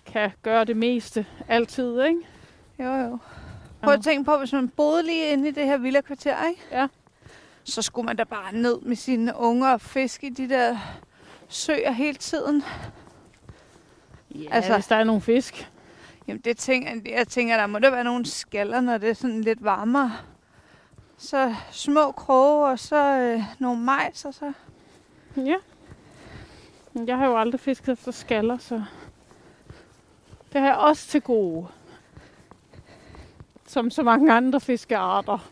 kan 0.06 0.30
gøre 0.42 0.64
det 0.64 0.76
meste 0.76 1.26
altid, 1.48 2.02
ikke? 2.02 2.20
Jo, 2.78 2.94
jo. 2.94 3.18
Prøv 3.82 3.94
at 3.94 4.02
tænke 4.04 4.24
på, 4.24 4.36
hvis 4.36 4.52
man 4.52 4.68
boede 4.68 5.02
lige 5.02 5.30
inde 5.32 5.48
i 5.48 5.50
det 5.52 5.64
her 5.66 5.76
villa 5.76 6.00
kvarter, 6.00 6.48
ikke? 6.48 6.60
Ja. 6.72 6.86
Så 7.64 7.82
skulle 7.82 8.06
man 8.06 8.16
da 8.16 8.24
bare 8.24 8.54
ned 8.54 8.80
med 8.80 8.96
sine 8.96 9.32
unger 9.36 9.68
og 9.72 9.80
fiske 9.80 10.26
i 10.26 10.30
de 10.30 10.48
der 10.48 10.76
søer 11.48 11.90
hele 11.90 12.18
tiden. 12.18 12.62
Ja, 14.34 14.48
Altså- 14.50 14.74
hvis 14.74 14.86
der 14.86 14.96
er 14.96 15.04
nogle 15.04 15.20
fisk. 15.22 15.70
Jamen, 16.28 16.40
det 16.40 16.56
tænker, 16.56 17.12
jeg 17.16 17.28
tænker, 17.28 17.56
der 17.56 17.66
må 17.66 17.78
der 17.78 17.90
være 17.90 18.04
nogle 18.04 18.26
skaller, 18.26 18.80
når 18.80 18.98
det 18.98 19.10
er 19.10 19.14
sådan 19.14 19.40
lidt 19.40 19.64
varmere. 19.64 20.12
Så 21.18 21.54
små 21.70 22.12
kroge, 22.12 22.66
og 22.66 22.78
så 22.78 22.96
øh, 23.18 23.42
nogle 23.58 23.80
majs, 23.80 24.24
og 24.24 24.34
så... 24.34 24.52
Ja. 25.36 25.56
Jeg 27.06 27.16
har 27.18 27.26
jo 27.26 27.38
aldrig 27.38 27.60
fisket 27.60 27.92
efter 27.92 28.12
skaller, 28.12 28.58
så 28.58 28.82
det 30.52 30.60
har 30.60 30.68
jeg 30.68 30.76
også 30.76 31.08
til 31.08 31.22
gode. 31.22 31.66
Som 33.66 33.90
så 33.90 34.02
mange 34.02 34.32
andre 34.32 34.60
fiskearter. 34.60 35.50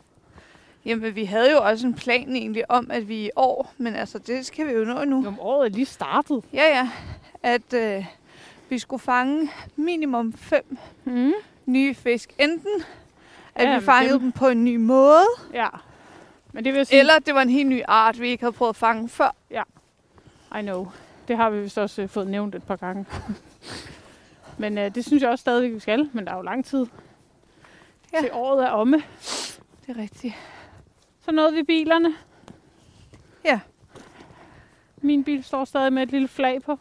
Jamen, 0.84 1.14
vi 1.14 1.24
havde 1.24 1.50
jo 1.52 1.58
også 1.62 1.86
en 1.86 1.94
plan 1.94 2.36
egentlig 2.36 2.70
om, 2.70 2.90
at 2.90 3.08
vi 3.08 3.26
i 3.26 3.30
år, 3.36 3.72
men 3.78 3.94
altså, 3.94 4.18
det 4.18 4.46
skal 4.46 4.66
vi 4.66 4.72
jo 4.72 4.84
nå 4.84 5.04
nu. 5.04 5.26
Om 5.26 5.40
året 5.40 5.66
er 5.66 5.70
lige 5.74 5.86
startet. 5.86 6.44
Ja, 6.52 6.64
ja. 6.78 6.90
At 7.42 7.72
øh, 7.74 8.04
vi 8.68 8.78
skulle 8.78 9.02
fange 9.02 9.50
minimum 9.76 10.32
fem 10.32 10.78
Mm. 11.04 11.32
nye 11.66 11.94
fisk. 11.94 12.34
Enten 12.38 12.82
at 13.54 13.68
Ja, 13.68 13.78
vi 13.78 13.84
fangede 13.84 14.12
dem- 14.14 14.20
dem 14.20 14.32
på 14.32 14.48
en 14.48 14.64
ny 14.64 14.76
måde, 14.76 15.24
Ja. 15.54 15.68
Men 16.52 16.64
det 16.64 16.74
vil 16.74 16.86
sige, 16.86 16.98
eller 16.98 17.18
det 17.18 17.34
var 17.34 17.42
en 17.42 17.50
helt 17.50 17.68
ny 17.68 17.82
art, 17.88 18.20
vi 18.20 18.28
ikke 18.28 18.42
havde 18.42 18.52
prøvet 18.52 18.68
at 18.70 18.76
fange 18.76 19.08
før. 19.08 19.34
I 20.58 20.62
know. 20.62 20.88
Det 21.28 21.36
har 21.36 21.50
vi 21.50 21.62
vist 21.62 21.78
også 21.78 22.02
øh, 22.02 22.08
fået 22.08 22.26
nævnt 22.26 22.54
et 22.54 22.62
par 22.62 22.76
gange. 22.76 23.06
men 24.58 24.78
øh, 24.78 24.94
det 24.94 25.04
synes 25.04 25.22
jeg 25.22 25.30
også 25.30 25.42
stadigvæk, 25.42 25.72
vi 25.74 25.80
skal. 25.80 26.10
Men 26.12 26.24
der 26.24 26.32
er 26.32 26.36
jo 26.36 26.42
lang 26.42 26.64
tid 26.64 26.86
Ja. 28.12 28.18
ja. 28.18 28.20
til 28.22 28.30
året 28.32 28.64
er 28.64 28.70
omme. 28.70 28.96
Det 29.86 29.96
er 29.96 30.02
rigtigt. 30.02 30.34
Så 31.24 31.32
nåede 31.32 31.52
vi 31.54 31.62
bilerne. 31.62 32.14
Ja. 33.44 33.60
Min 35.02 35.24
bil 35.24 35.44
står 35.44 35.64
stadig 35.64 35.92
med 35.92 36.02
et 36.02 36.10
lille 36.10 36.28
flag 36.28 36.62
på. 36.62 36.78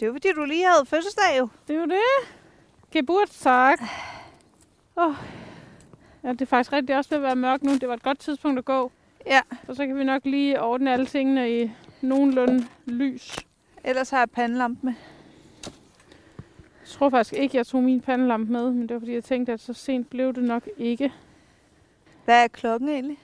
Det 0.00 0.08
var 0.08 0.14
fordi, 0.14 0.28
du 0.36 0.44
lige 0.44 0.64
havde 0.64 0.86
fødselsdag 0.86 1.38
jo. 1.38 1.48
Det 1.68 1.76
er 1.76 1.80
jo 1.80 1.86
det. 1.86 2.28
Geburtstag. 2.90 3.74
Oh. 4.96 5.14
Ja, 6.24 6.32
det 6.32 6.42
er 6.42 6.46
faktisk 6.46 6.72
rigtigt. 6.72 6.88
Det 6.88 6.96
også 6.96 7.10
ved 7.10 7.16
at 7.16 7.22
være 7.22 7.36
mørkt 7.36 7.62
nu. 7.62 7.72
Det 7.74 7.88
var 7.88 7.94
et 7.94 8.02
godt 8.02 8.18
tidspunkt 8.18 8.58
at 8.58 8.64
gå. 8.64 8.92
Ja, 9.26 9.40
Og 9.68 9.76
så 9.76 9.86
kan 9.86 9.98
vi 9.98 10.04
nok 10.04 10.22
lige 10.24 10.62
ordne 10.62 10.92
alle 10.92 11.06
tingene 11.06 11.62
i 11.62 11.70
nogenlunde 12.00 12.66
lys. 12.86 13.36
ellers 13.84 14.10
har 14.10 14.18
jeg 14.18 14.30
pandelampe 14.30 14.86
med. 14.86 14.94
Jeg 16.80 16.88
tror 16.88 17.10
faktisk 17.10 17.34
ikke, 17.34 17.56
jeg 17.56 17.66
tog 17.66 17.82
min 17.82 18.00
pandelampe 18.00 18.52
med, 18.52 18.70
men 18.70 18.82
det 18.82 18.94
var 18.94 18.98
fordi, 19.00 19.14
jeg 19.14 19.24
tænkte, 19.24 19.52
at 19.52 19.60
så 19.60 19.72
sent 19.72 20.10
blev 20.10 20.34
det 20.34 20.42
nok 20.44 20.68
ikke. 20.76 21.12
Hvad 22.26 22.44
er 22.44 22.48
klokken 22.48 22.88
egentlig? 22.88 23.18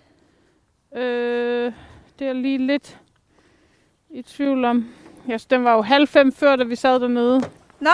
Øh, 0.94 1.72
det 2.18 2.26
er 2.26 2.32
lige 2.32 2.58
lidt 2.66 2.98
i 4.10 4.22
tvivl 4.22 4.64
om. 4.64 4.88
Ja, 5.28 5.36
den 5.50 5.64
var 5.64 5.74
jo 5.74 5.82
halv 5.82 6.08
fem 6.08 6.32
før, 6.32 6.56
da 6.56 6.64
vi 6.64 6.76
sad 6.76 7.00
dernede. 7.00 7.40
Nå, 7.80 7.90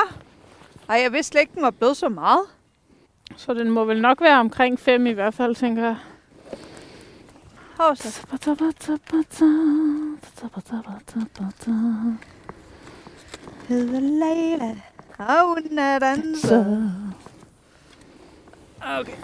ej, 0.88 1.00
jeg 1.02 1.12
vidste 1.12 1.30
slet 1.30 1.40
ikke, 1.40 1.54
den 1.54 1.62
var 1.62 1.70
blevet 1.70 1.96
så 1.96 2.08
meget. 2.08 2.40
Så 3.36 3.54
den 3.54 3.70
må 3.70 3.84
vel 3.84 4.00
nok 4.00 4.20
være 4.20 4.38
omkring 4.40 4.78
fem 4.80 5.06
i 5.06 5.10
hvert 5.10 5.34
fald, 5.34 5.54
tænker 5.54 5.84
jeg. 5.84 5.96
Hov 7.78 7.96
så. 7.96 8.26
Hedder 13.68 14.00
Leila, 14.00 14.76
og 15.18 15.46
hun 15.46 15.78
er 15.78 15.98
danser. 15.98 16.90
Okay. 19.00 19.16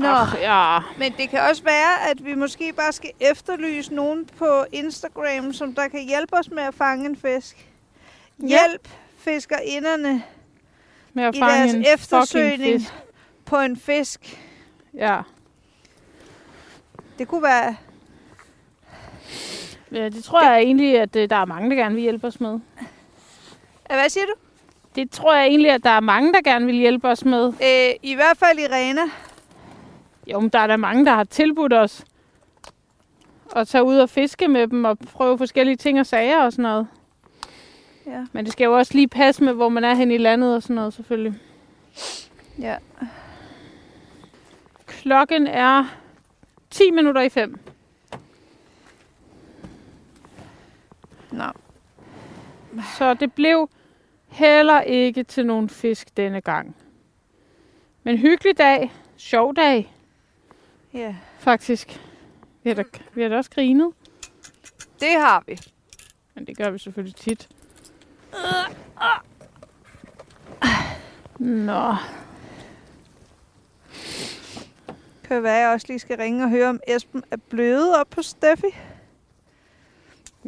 Nå, 0.00 0.08
Ach, 0.08 0.34
ja. 0.40 0.78
men 0.98 1.12
det 1.18 1.30
kan 1.30 1.40
også 1.50 1.62
være, 1.62 2.10
at 2.10 2.24
vi 2.24 2.34
måske 2.34 2.72
bare 2.72 2.92
skal 2.92 3.10
efterlyse 3.20 3.94
nogen 3.94 4.26
på 4.38 4.64
Instagram, 4.72 5.52
som 5.52 5.74
der 5.74 5.88
kan 5.88 6.04
hjælpe 6.08 6.36
os 6.36 6.50
med 6.50 6.62
at 6.62 6.74
fange 6.74 7.06
en 7.06 7.16
fisk. 7.16 7.66
Ja. 8.42 8.46
Hjælp 8.46 8.88
fiskerinderne 9.18 10.22
Med 11.12 11.24
at 11.24 11.34
i 11.34 11.38
fange 11.38 11.54
deres 11.58 11.74
en 11.74 11.84
eftersøgning 11.94 12.80
fisk. 12.80 12.92
på 13.44 13.56
en 13.58 13.76
fisk. 13.76 14.40
Ja. 14.94 15.20
Det 17.18 17.28
kunne 17.28 17.42
være... 17.42 17.76
ja, 19.92 20.08
det 20.08 20.24
tror 20.24 20.42
jeg 20.42 20.58
egentlig, 20.62 21.00
at 21.00 21.16
øh, 21.16 21.30
der 21.30 21.36
er 21.36 21.44
mange, 21.44 21.70
der 21.70 21.76
gerne 21.76 21.94
vil 21.94 22.02
hjælpe 22.02 22.26
os 22.26 22.40
med. 22.40 22.60
Hvad 23.86 24.08
siger 24.08 24.26
du? 24.26 24.32
Det 24.94 25.10
tror 25.10 25.34
jeg 25.34 25.46
egentlig, 25.46 25.70
at 25.70 25.84
der 25.84 25.90
er 25.90 26.00
mange, 26.00 26.32
der 26.32 26.40
gerne 26.42 26.66
vil 26.66 26.74
hjælpe 26.74 27.08
os 27.08 27.24
med. 27.24 27.46
Øh, 27.46 27.94
I 28.02 28.14
hvert 28.14 28.36
fald 28.38 28.58
Irena. 28.58 29.02
Jo, 30.26 30.40
men 30.40 30.48
der 30.48 30.58
er 30.58 30.66
der 30.66 30.76
mange, 30.76 31.04
der 31.04 31.14
har 31.14 31.24
tilbudt 31.24 31.72
os 31.72 32.04
at 33.56 33.68
tage 33.68 33.84
ud 33.84 33.96
og 33.96 34.10
fiske 34.10 34.48
med 34.48 34.66
dem 34.66 34.84
og 34.84 34.98
prøve 34.98 35.38
forskellige 35.38 35.76
ting 35.76 36.00
og 36.00 36.06
sager 36.06 36.44
og 36.44 36.52
sådan 36.52 36.62
noget. 36.62 36.86
Ja. 38.06 38.26
Men 38.32 38.44
det 38.44 38.52
skal 38.52 38.64
jo 38.64 38.76
også 38.76 38.94
lige 38.94 39.08
passe 39.08 39.44
med, 39.44 39.52
hvor 39.52 39.68
man 39.68 39.84
er 39.84 39.94
hen 39.94 40.10
i 40.10 40.18
landet 40.18 40.54
og 40.54 40.62
sådan 40.62 40.76
noget, 40.76 40.92
selvfølgelig. 40.92 41.40
ja. 42.58 42.76
Klokken 44.86 45.46
er 45.46 45.84
10 46.70 46.90
minutter 46.90 47.20
i 47.20 47.28
5. 47.28 47.58
Nå. 51.32 51.44
Så 52.98 53.14
det 53.14 53.32
blev 53.32 53.70
heller 54.28 54.80
ikke 54.80 55.22
til 55.22 55.46
nogen 55.46 55.68
fisk 55.68 56.16
denne 56.16 56.40
gang. 56.40 56.76
Men 58.02 58.18
hyggelig 58.18 58.58
dag. 58.58 58.92
Sjov 59.16 59.56
dag, 59.56 59.94
Ja, 60.94 61.16
faktisk. 61.38 62.00
Vi 62.62 62.70
har 62.70 62.74
da, 62.74 62.82
vi 63.14 63.22
har 63.22 63.28
da 63.28 63.36
også 63.36 63.50
grinet. 63.50 63.92
det 65.00 65.10
har 65.20 65.44
vi. 65.46 65.58
Men 66.34 66.46
det 66.46 66.56
gør 66.56 66.70
vi 66.70 66.78
selvfølgelig 66.78 67.16
tit. 67.16 67.48
Nå, 71.38 71.94
Kan 75.24 75.42
være, 75.42 75.56
at 75.56 75.62
jeg 75.62 75.70
også 75.72 75.86
lige 75.88 75.98
skal 75.98 76.16
ringe 76.16 76.44
og 76.44 76.50
høre, 76.50 76.68
om 76.68 76.80
Esben 76.88 77.22
er 77.30 77.36
blevet 77.36 77.96
op 77.98 78.06
på 78.10 78.22
Steffi? 78.22 78.66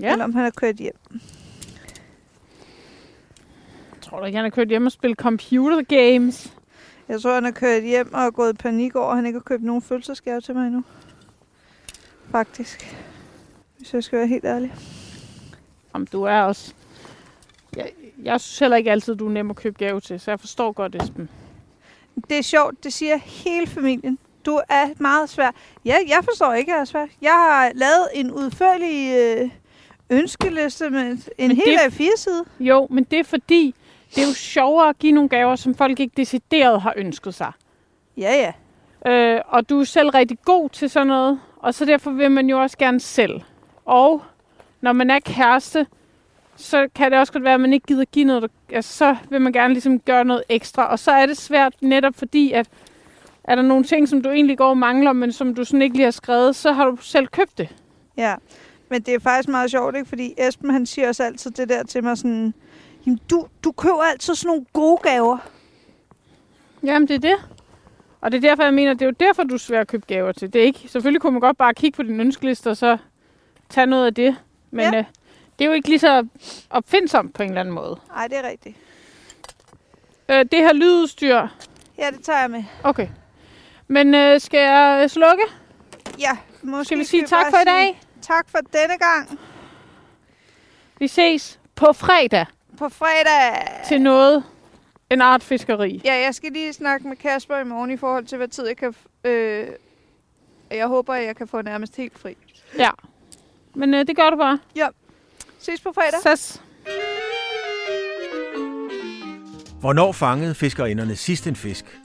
ja. 0.00 0.12
Eller 0.12 0.24
om 0.24 0.34
han 0.34 0.44
er 0.44 0.50
kørt 0.50 0.76
hjem. 0.76 1.20
Tror 4.02 4.18
du 4.20 4.24
ikke, 4.26 4.36
han 4.36 4.44
har 4.44 4.50
kørt 4.50 4.68
hjem 4.68 4.86
og 4.86 4.92
spillet 4.92 5.18
computer 5.18 5.82
games? 5.82 6.52
Jeg 7.12 7.20
tror, 7.22 7.34
han 7.34 7.44
er 7.44 7.50
kørt 7.50 7.82
hjem 7.82 8.14
og 8.14 8.22
er 8.22 8.30
gået 8.30 8.52
i 8.54 8.56
panik 8.56 8.96
over, 8.96 9.08
at 9.10 9.16
han 9.16 9.26
ikke 9.26 9.38
har 9.38 9.42
købt 9.42 9.62
nogen 9.62 9.82
følelsesgave 9.82 10.40
til 10.40 10.54
mig 10.54 10.66
endnu. 10.66 10.84
Faktisk. 12.30 12.96
Hvis 13.78 13.94
jeg 13.94 14.04
skal 14.04 14.18
være 14.18 14.26
helt 14.28 14.44
ærlig. 14.44 14.74
Om 15.92 16.06
du 16.06 16.22
er 16.22 16.40
også... 16.40 16.74
Jeg, 17.76 17.90
jeg 18.22 18.40
synes 18.40 18.58
heller 18.58 18.76
ikke 18.76 18.90
altid, 18.90 19.14
du 19.16 19.26
er 19.26 19.30
nem 19.32 19.50
at 19.50 19.56
købe 19.56 19.78
gave 19.78 20.00
til, 20.00 20.20
så 20.20 20.30
jeg 20.30 20.40
forstår 20.40 20.72
godt, 20.72 21.02
Esben. 21.02 21.28
Det 22.28 22.38
er 22.38 22.42
sjovt, 22.42 22.84
det 22.84 22.92
siger 22.92 23.16
hele 23.16 23.66
familien. 23.66 24.18
Du 24.46 24.60
er 24.68 24.88
meget 24.98 25.28
svær. 25.30 25.50
Ja, 25.84 25.96
jeg 26.08 26.18
forstår 26.24 26.52
ikke, 26.52 26.72
at 26.72 26.76
jeg 26.76 26.80
er 26.80 26.84
svær. 26.84 27.06
Jeg 27.22 27.32
har 27.32 27.70
lavet 27.74 28.08
en 28.14 28.30
udførlig 28.30 29.14
øh, 29.18 29.50
ønskeliste 30.10 30.90
med 30.90 31.00
en 31.38 31.48
Men 31.48 31.56
hel 31.56 31.78
det- 31.78 32.00
A4-side. 32.00 32.44
Jo, 32.60 32.86
men 32.90 33.04
det 33.04 33.18
er 33.18 33.24
fordi, 33.24 33.74
det 34.14 34.22
er 34.22 34.26
jo 34.26 34.34
sjovere 34.34 34.88
at 34.88 34.98
give 34.98 35.12
nogle 35.12 35.28
gaver, 35.28 35.56
som 35.56 35.74
folk 35.74 36.00
ikke 36.00 36.12
decideret 36.16 36.80
har 36.80 36.92
ønsket 36.96 37.34
sig. 37.34 37.52
Ja, 38.16 38.32
ja. 38.34 38.52
Øh, 39.10 39.40
og 39.48 39.68
du 39.68 39.80
er 39.80 39.84
selv 39.84 40.10
rigtig 40.10 40.38
god 40.44 40.68
til 40.68 40.90
sådan 40.90 41.06
noget, 41.06 41.40
og 41.56 41.74
så 41.74 41.84
derfor 41.84 42.10
vil 42.10 42.30
man 42.30 42.48
jo 42.48 42.62
også 42.62 42.78
gerne 42.78 43.00
selv. 43.00 43.40
Og 43.84 44.22
når 44.80 44.92
man 44.92 45.10
er 45.10 45.20
kæreste, 45.20 45.86
så 46.56 46.88
kan 46.94 47.10
det 47.10 47.18
også 47.18 47.32
godt 47.32 47.44
være, 47.44 47.54
at 47.54 47.60
man 47.60 47.72
ikke 47.72 47.86
gider 47.86 48.04
give 48.04 48.24
noget. 48.24 48.50
Altså, 48.72 48.96
så 48.96 49.16
vil 49.30 49.40
man 49.40 49.52
gerne 49.52 49.74
ligesom 49.74 50.00
gøre 50.00 50.24
noget 50.24 50.42
ekstra. 50.48 50.90
Og 50.90 50.98
så 50.98 51.10
er 51.10 51.26
det 51.26 51.36
svært 51.36 51.74
netop 51.80 52.14
fordi, 52.16 52.52
at 52.52 52.68
er 53.44 53.54
der 53.54 53.62
nogle 53.62 53.84
ting, 53.84 54.08
som 54.08 54.22
du 54.22 54.30
egentlig 54.30 54.58
går 54.58 54.68
og 54.68 54.78
mangler, 54.78 55.12
men 55.12 55.32
som 55.32 55.54
du 55.54 55.64
sådan 55.64 55.82
ikke 55.82 55.96
lige 55.96 56.04
har 56.04 56.10
skrevet, 56.10 56.56
så 56.56 56.72
har 56.72 56.84
du 56.84 56.96
selv 56.96 57.26
købt 57.26 57.58
det. 57.58 57.76
Ja, 58.16 58.34
men 58.88 59.02
det 59.02 59.14
er 59.14 59.18
faktisk 59.18 59.48
meget 59.48 59.70
sjovt, 59.70 59.96
ikke? 59.96 60.08
Fordi 60.08 60.34
Esben, 60.38 60.70
han 60.70 60.86
siger 60.86 61.08
også 61.08 61.22
altid 61.22 61.50
det 61.50 61.68
der 61.68 61.82
til 61.82 62.04
mig 62.04 62.18
sådan, 62.18 62.54
Jamen, 63.06 63.20
du, 63.30 63.46
du 63.64 63.72
køber 63.72 64.02
altid 64.02 64.34
sådan 64.34 64.48
nogle 64.48 64.64
gode 64.72 64.98
gaver. 65.02 65.38
Jamen, 66.84 67.08
det 67.08 67.14
er 67.14 67.18
det. 67.18 67.36
Og 68.20 68.32
det 68.32 68.36
er 68.44 68.48
derfor, 68.48 68.62
jeg 68.62 68.74
mener, 68.74 68.92
det 68.94 69.02
er 69.02 69.06
jo 69.06 69.14
derfor, 69.20 69.42
du 69.42 69.54
er 69.54 69.58
svær 69.58 69.80
at 69.80 69.88
købe 69.88 70.06
gaver 70.06 70.32
til. 70.32 70.52
Det 70.52 70.60
er 70.60 70.64
ikke, 70.64 70.78
selvfølgelig 70.88 71.20
kunne 71.20 71.32
man 71.32 71.40
godt 71.40 71.56
bare 71.56 71.74
kigge 71.74 71.96
på 71.96 72.02
din 72.02 72.20
ønskeliste 72.20 72.70
og 72.70 72.76
så 72.76 72.96
tage 73.68 73.86
noget 73.86 74.06
af 74.06 74.14
det. 74.14 74.36
Men 74.70 74.92
Ja. 74.94 74.98
øh, 74.98 75.04
det 75.58 75.64
er 75.64 75.68
jo 75.68 75.72
ikke 75.72 75.88
lige 75.88 75.98
så 75.98 76.26
opfindsomt 76.70 77.34
på 77.34 77.42
en 77.42 77.48
eller 77.48 77.60
anden 77.60 77.74
måde. 77.74 78.00
Nej, 78.08 78.28
det 78.28 78.38
er 78.38 78.48
rigtigt. 78.48 78.76
Øh, 80.28 80.38
det 80.38 80.58
her 80.58 80.72
lydudstyr, 80.72 81.46
Ja, 81.98 82.10
det 82.10 82.24
tager 82.24 82.40
jeg 82.40 82.50
med. 82.50 82.64
okay. 82.84 83.08
Men 83.88 84.14
øh, 84.14 84.40
skal 84.40 84.60
jeg 84.60 85.00
øh, 85.02 85.08
slukke? 85.08 85.42
Ja, 86.18 86.36
måske 86.62 86.84
Skal 86.84 86.98
vi 86.98 87.04
sige 87.04 87.22
vi 87.22 87.28
tak 87.28 87.46
for 87.50 87.56
i 87.56 87.64
dag? 87.64 88.00
Tak 88.22 88.48
for 88.50 88.58
denne 88.58 88.98
gang. 88.98 89.38
Vi 90.98 91.08
ses 91.08 91.60
på 91.74 91.92
fredag 91.92 92.46
På 92.82 92.88
fredag. 92.88 93.86
til 93.88 94.00
noget. 94.00 94.44
En 95.10 95.20
art 95.20 95.42
fiskeri. 95.42 96.00
Ja, 96.04 96.14
jeg 96.14 96.34
skal 96.34 96.52
lige 96.52 96.72
snakke 96.72 97.08
med 97.08 97.16
Kasper 97.16 97.58
i 97.58 97.64
morgen 97.64 97.90
i 97.90 97.96
forhold 97.96 98.24
til, 98.24 98.38
hvad 98.38 98.48
tid 98.48 98.66
jeg 98.66 98.76
kan... 98.76 98.94
Øh, 99.24 99.66
jeg 100.70 100.86
håber, 100.86 101.14
at 101.14 101.24
jeg 101.24 101.36
kan 101.36 101.48
få 101.48 101.62
nærmest 101.62 101.96
helt 101.96 102.18
fri. 102.18 102.36
Ja. 102.78 102.90
Men 103.74 103.94
øh, 103.94 104.06
det 104.06 104.16
gør 104.16 104.30
du 104.30 104.36
bare. 104.36 104.58
Ses 105.58 105.80
på 105.80 105.92
fredag. 105.94 106.20
Sas. 106.22 106.62
Hvornår 109.80 110.12
fangede 110.12 110.54
fiskerinderne 110.54 111.16
sidst 111.16 111.46
en 111.46 111.56
fisk? 111.56 112.00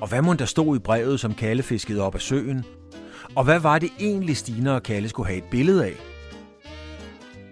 Og 0.00 0.08
hvad 0.08 0.22
må 0.22 0.34
der 0.34 0.44
stod 0.44 0.76
i 0.76 0.78
brevet, 0.78 1.20
som 1.20 1.34
Kalle 1.34 1.62
fiskede 1.62 2.02
op 2.02 2.14
af 2.14 2.20
søen? 2.20 2.64
Og 3.36 3.44
hvad 3.44 3.58
var 3.58 3.78
det 3.78 3.90
egentlig, 4.00 4.36
Stine 4.36 4.74
og 4.74 4.82
Kalle 4.82 5.08
skulle 5.08 5.26
have 5.26 5.38
et 5.38 5.50
billede 5.50 5.86
af? 5.86 6.11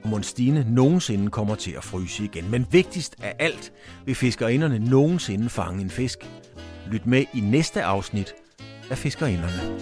Må 0.04 0.22
Stine 0.22 0.66
nogensinde 0.68 1.30
kommer 1.30 1.54
til 1.54 1.70
at 1.70 1.84
fryse 1.84 2.24
igen. 2.24 2.50
Men 2.50 2.66
vigtigst 2.70 3.16
af 3.22 3.34
alt, 3.38 3.72
vil 4.04 4.14
fiskerinderne 4.14 4.78
nogensinde 4.78 5.48
fange 5.48 5.82
en 5.82 5.90
fisk. 5.90 6.18
Lyt 6.90 7.06
med 7.06 7.24
i 7.34 7.40
næste 7.40 7.82
afsnit 7.82 8.34
af 8.90 8.98
Fiskerinderne. 8.98 9.80